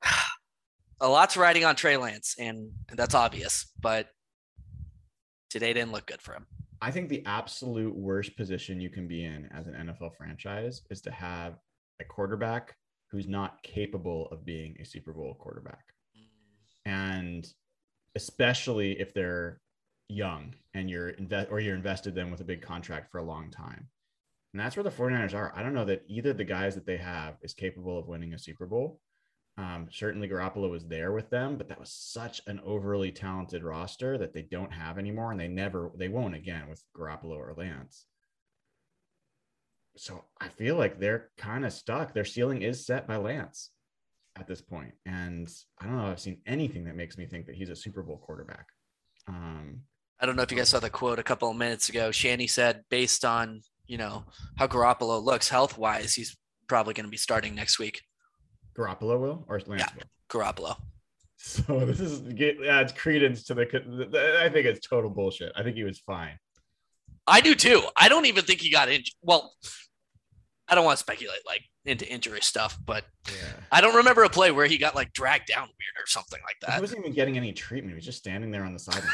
a 1.00 1.08
lot's 1.08 1.36
riding 1.36 1.64
on 1.64 1.76
Trey 1.76 1.96
Lance, 1.96 2.34
and 2.36 2.72
that's 2.96 3.14
obvious. 3.14 3.70
But 3.80 4.08
today 5.48 5.72
didn't 5.72 5.92
look 5.92 6.06
good 6.06 6.22
for 6.22 6.34
him. 6.34 6.46
I 6.80 6.90
think 6.90 7.08
the 7.08 7.24
absolute 7.26 7.94
worst 7.94 8.36
position 8.36 8.80
you 8.80 8.90
can 8.90 9.08
be 9.08 9.24
in 9.24 9.48
as 9.52 9.66
an 9.66 9.74
NFL 9.74 10.16
franchise 10.16 10.82
is 10.90 11.00
to 11.02 11.10
have 11.10 11.58
a 12.00 12.04
quarterback 12.04 12.76
who's 13.10 13.26
not 13.26 13.62
capable 13.62 14.28
of 14.30 14.44
being 14.44 14.76
a 14.80 14.84
Super 14.84 15.12
Bowl 15.12 15.34
quarterback. 15.38 15.84
And 16.84 17.48
especially 18.14 18.98
if 19.00 19.12
they're 19.12 19.60
young 20.08 20.54
and 20.74 20.88
you're 20.88 21.10
invest 21.10 21.48
or 21.50 21.60
you're 21.60 21.74
invested 21.74 22.14
them 22.14 22.30
with 22.30 22.40
a 22.40 22.44
big 22.44 22.62
contract 22.62 23.10
for 23.10 23.18
a 23.18 23.24
long 23.24 23.50
time. 23.50 23.88
And 24.52 24.60
that's 24.60 24.76
where 24.76 24.84
the 24.84 24.90
49ers 24.90 25.34
are. 25.34 25.52
I 25.54 25.62
don't 25.62 25.74
know 25.74 25.84
that 25.84 26.04
either 26.08 26.32
the 26.32 26.44
guys 26.44 26.74
that 26.74 26.86
they 26.86 26.96
have 26.96 27.36
is 27.42 27.52
capable 27.52 27.98
of 27.98 28.08
winning 28.08 28.32
a 28.32 28.38
Super 28.38 28.66
Bowl. 28.66 29.00
Um, 29.58 29.88
certainly 29.90 30.28
Garoppolo 30.28 30.70
was 30.70 30.86
there 30.86 31.10
with 31.10 31.30
them, 31.30 31.56
but 31.56 31.68
that 31.68 31.80
was 31.80 31.90
such 31.90 32.40
an 32.46 32.60
overly 32.64 33.10
talented 33.10 33.64
roster 33.64 34.16
that 34.16 34.32
they 34.32 34.42
don't 34.42 34.72
have 34.72 34.98
anymore, 34.98 35.32
and 35.32 35.40
they 35.40 35.48
never, 35.48 35.90
they 35.96 36.08
won't 36.08 36.36
again 36.36 36.68
with 36.68 36.80
Garoppolo 36.96 37.36
or 37.36 37.54
Lance. 37.56 38.06
So 39.96 40.24
I 40.40 40.46
feel 40.48 40.76
like 40.76 41.00
they're 41.00 41.30
kind 41.36 41.66
of 41.66 41.72
stuck. 41.72 42.14
Their 42.14 42.24
ceiling 42.24 42.62
is 42.62 42.86
set 42.86 43.08
by 43.08 43.16
Lance 43.16 43.70
at 44.36 44.46
this 44.46 44.60
point, 44.60 44.94
and 45.04 45.52
I 45.80 45.86
don't 45.86 45.96
know. 45.96 46.04
If 46.04 46.12
I've 46.12 46.20
seen 46.20 46.40
anything 46.46 46.84
that 46.84 46.94
makes 46.94 47.18
me 47.18 47.26
think 47.26 47.46
that 47.46 47.56
he's 47.56 47.70
a 47.70 47.74
Super 47.74 48.04
Bowl 48.04 48.18
quarterback. 48.18 48.66
Um, 49.26 49.80
I 50.20 50.26
don't 50.26 50.36
know 50.36 50.42
if 50.42 50.52
you 50.52 50.56
guys 50.56 50.68
saw 50.68 50.78
the 50.78 50.88
quote 50.88 51.18
a 51.18 51.24
couple 51.24 51.50
of 51.50 51.56
minutes 51.56 51.88
ago. 51.88 52.12
Shanny 52.12 52.46
said, 52.46 52.84
based 52.90 53.24
on 53.24 53.62
you 53.88 53.98
know 53.98 54.22
how 54.56 54.68
Garoppolo 54.68 55.20
looks 55.20 55.48
health 55.48 55.76
wise, 55.76 56.14
he's 56.14 56.36
probably 56.68 56.94
going 56.94 57.06
to 57.06 57.10
be 57.10 57.16
starting 57.16 57.56
next 57.56 57.80
week. 57.80 58.02
Garoppolo 58.78 59.18
will 59.18 59.44
or 59.48 59.60
Lance 59.66 59.82
Yeah. 59.82 59.88
will? 59.96 60.02
Garoppolo. 60.40 60.76
So 61.40 61.84
this 61.86 62.00
is 62.00 62.18
get 62.34 62.60
adds 62.66 62.92
credence 62.92 63.44
to 63.44 63.54
the, 63.54 63.64
the. 63.64 64.40
I 64.42 64.48
think 64.48 64.66
it's 64.66 64.84
total 64.86 65.08
bullshit. 65.08 65.52
I 65.54 65.62
think 65.62 65.76
he 65.76 65.84
was 65.84 66.00
fine. 66.00 66.36
I 67.28 67.40
do 67.40 67.54
too. 67.54 67.82
I 67.94 68.08
don't 68.08 68.26
even 68.26 68.44
think 68.44 68.60
he 68.60 68.72
got 68.72 68.88
injured. 68.88 69.14
Well, 69.22 69.54
I 70.66 70.74
don't 70.74 70.84
want 70.84 70.98
to 70.98 71.00
speculate 71.00 71.38
like 71.46 71.62
into 71.84 72.06
injury 72.12 72.40
stuff, 72.40 72.76
but 72.84 73.04
Yeah. 73.28 73.52
I 73.70 73.80
don't 73.80 73.94
remember 73.94 74.24
a 74.24 74.28
play 74.28 74.50
where 74.50 74.66
he 74.66 74.78
got 74.78 74.96
like 74.96 75.12
dragged 75.12 75.46
down 75.46 75.62
weird 75.68 76.02
or 76.04 76.06
something 76.06 76.40
like 76.44 76.56
that. 76.62 76.74
He 76.74 76.80
wasn't 76.80 77.00
even 77.00 77.12
getting 77.12 77.36
any 77.36 77.52
treatment. 77.52 77.92
He 77.92 77.94
was 77.94 78.04
just 78.04 78.18
standing 78.18 78.50
there 78.50 78.64
on 78.64 78.72
the 78.72 78.80
sideline. 78.80 79.08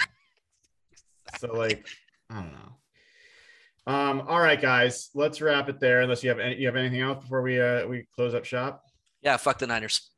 so 1.38 1.52
like, 1.52 1.86
I 2.30 2.36
don't 2.36 2.52
know. 2.52 3.92
Um, 3.94 4.22
all 4.28 4.40
right, 4.40 4.60
guys, 4.60 5.10
let's 5.14 5.42
wrap 5.42 5.68
it 5.68 5.78
there. 5.78 6.00
Unless 6.00 6.22
you 6.24 6.30
have 6.30 6.38
any, 6.38 6.56
you 6.56 6.66
have 6.66 6.76
anything 6.76 7.00
else 7.02 7.22
before 7.22 7.42
we 7.42 7.60
uh 7.60 7.86
we 7.86 8.06
close 8.14 8.32
up 8.32 8.46
shop. 8.46 8.82
Yeah, 9.24 9.38
fuck 9.38 9.58
the 9.58 9.66
Niners. 9.66 10.10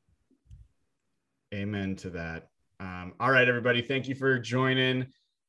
Amen 1.54 1.94
to 1.96 2.10
that. 2.10 2.48
Um, 2.80 3.14
all 3.20 3.30
right, 3.30 3.48
everybody. 3.48 3.80
Thank 3.80 4.08
you 4.08 4.16
for 4.16 4.38
joining. 4.38 5.06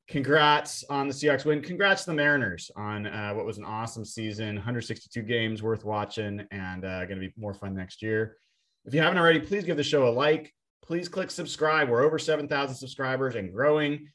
Congrats 0.07 0.85
on 0.89 1.07
the 1.07 1.13
Seahawks 1.13 1.43
win. 1.43 1.61
Congrats 1.61 2.05
to 2.05 2.11
the 2.11 2.15
Mariners 2.15 2.71
on 2.77 3.07
uh, 3.07 3.33
what 3.33 3.45
was 3.45 3.57
an 3.57 3.65
awesome 3.65 4.05
season. 4.05 4.55
162 4.55 5.21
games 5.23 5.61
worth 5.61 5.83
watching 5.83 6.45
and 6.51 6.85
uh, 6.85 7.03
going 7.05 7.19
to 7.19 7.27
be 7.27 7.33
more 7.35 7.53
fun 7.53 7.75
next 7.75 8.01
year. 8.01 8.37
If 8.85 8.93
you 8.93 9.01
haven't 9.01 9.17
already, 9.17 9.39
please 9.39 9.65
give 9.65 9.75
the 9.75 9.83
show 9.83 10.07
a 10.07 10.11
like. 10.11 10.53
Please 10.83 11.09
click 11.09 11.29
subscribe. 11.29 11.89
We're 11.89 12.03
over 12.03 12.17
7,000 12.17 12.75
subscribers 12.75 13.35
and 13.35 13.51
growing. 13.51 14.07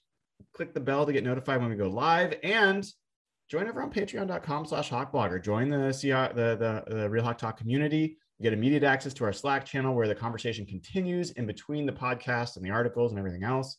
Click 0.55 0.73
the 0.73 0.81
bell 0.81 1.05
to 1.05 1.13
get 1.13 1.25
notified 1.25 1.61
when 1.61 1.69
we 1.69 1.77
go 1.77 1.89
live 1.89 2.35
and 2.43 2.87
join 3.51 3.69
over 3.69 3.83
on 3.83 3.93
patreon.com 3.93 4.67
slash 4.67 4.89
hawkblogger. 4.89 5.43
Join 5.43 5.69
the, 5.69 5.77
Seahawk, 5.77 6.35
the, 6.35 6.85
the, 6.87 6.95
the 6.95 7.11
Real 7.11 7.25
Hawk 7.25 7.37
Talk 7.37 7.59
community. 7.59 8.17
Get 8.43 8.53
immediate 8.53 8.83
access 8.83 9.15
to 9.15 9.25
our 9.25 9.33
Slack 9.33 9.65
channel 9.65 9.95
where 9.95 10.09
the 10.09 10.15
conversation 10.15 10.67
continues 10.67 11.31
in 11.33 11.47
between 11.47 11.87
the 11.87 11.93
podcast 11.93 12.57
and 12.57 12.65
the 12.65 12.71
articles 12.71 13.13
and 13.13 13.19
everything 13.19 13.45
else. 13.45 13.79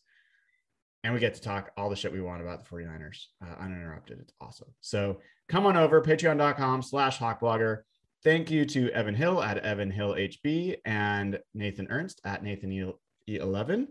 And 1.03 1.13
we 1.13 1.19
get 1.19 1.33
to 1.33 1.41
talk 1.41 1.71
all 1.75 1.89
the 1.89 1.97
shit 1.97 2.13
we 2.13 2.21
want 2.21 2.41
about 2.41 2.63
the 2.63 2.69
49ers 2.73 3.25
uh, 3.45 3.61
uninterrupted. 3.61 4.19
It's 4.21 4.33
awesome. 4.39 4.69
So 4.79 5.19
come 5.49 5.65
on 5.65 5.75
over, 5.75 6.01
patreon.com 6.01 6.81
slash 6.81 7.19
hawkblogger. 7.19 7.79
Thank 8.23 8.49
you 8.49 8.63
to 8.67 8.89
Evan 8.91 9.15
Hill 9.15 9.43
at 9.43 9.57
Evan 9.57 9.91
Hill 9.91 10.13
HB 10.13 10.77
and 10.85 11.39
Nathan 11.53 11.87
Ernst 11.89 12.21
at 12.23 12.41
Nathan 12.41 12.93
E11. 13.29 13.87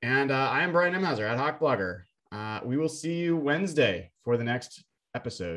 And 0.00 0.30
uh, 0.30 0.48
I 0.50 0.62
am 0.62 0.72
Brian 0.72 0.94
Nemhauser 0.94 1.28
at 1.28 1.38
Hawkblogger. 1.38 2.04
Uh, 2.32 2.60
we 2.64 2.78
will 2.78 2.88
see 2.88 3.16
you 3.16 3.36
Wednesday 3.36 4.10
for 4.22 4.38
the 4.38 4.44
next 4.44 4.82
episode. 5.14 5.52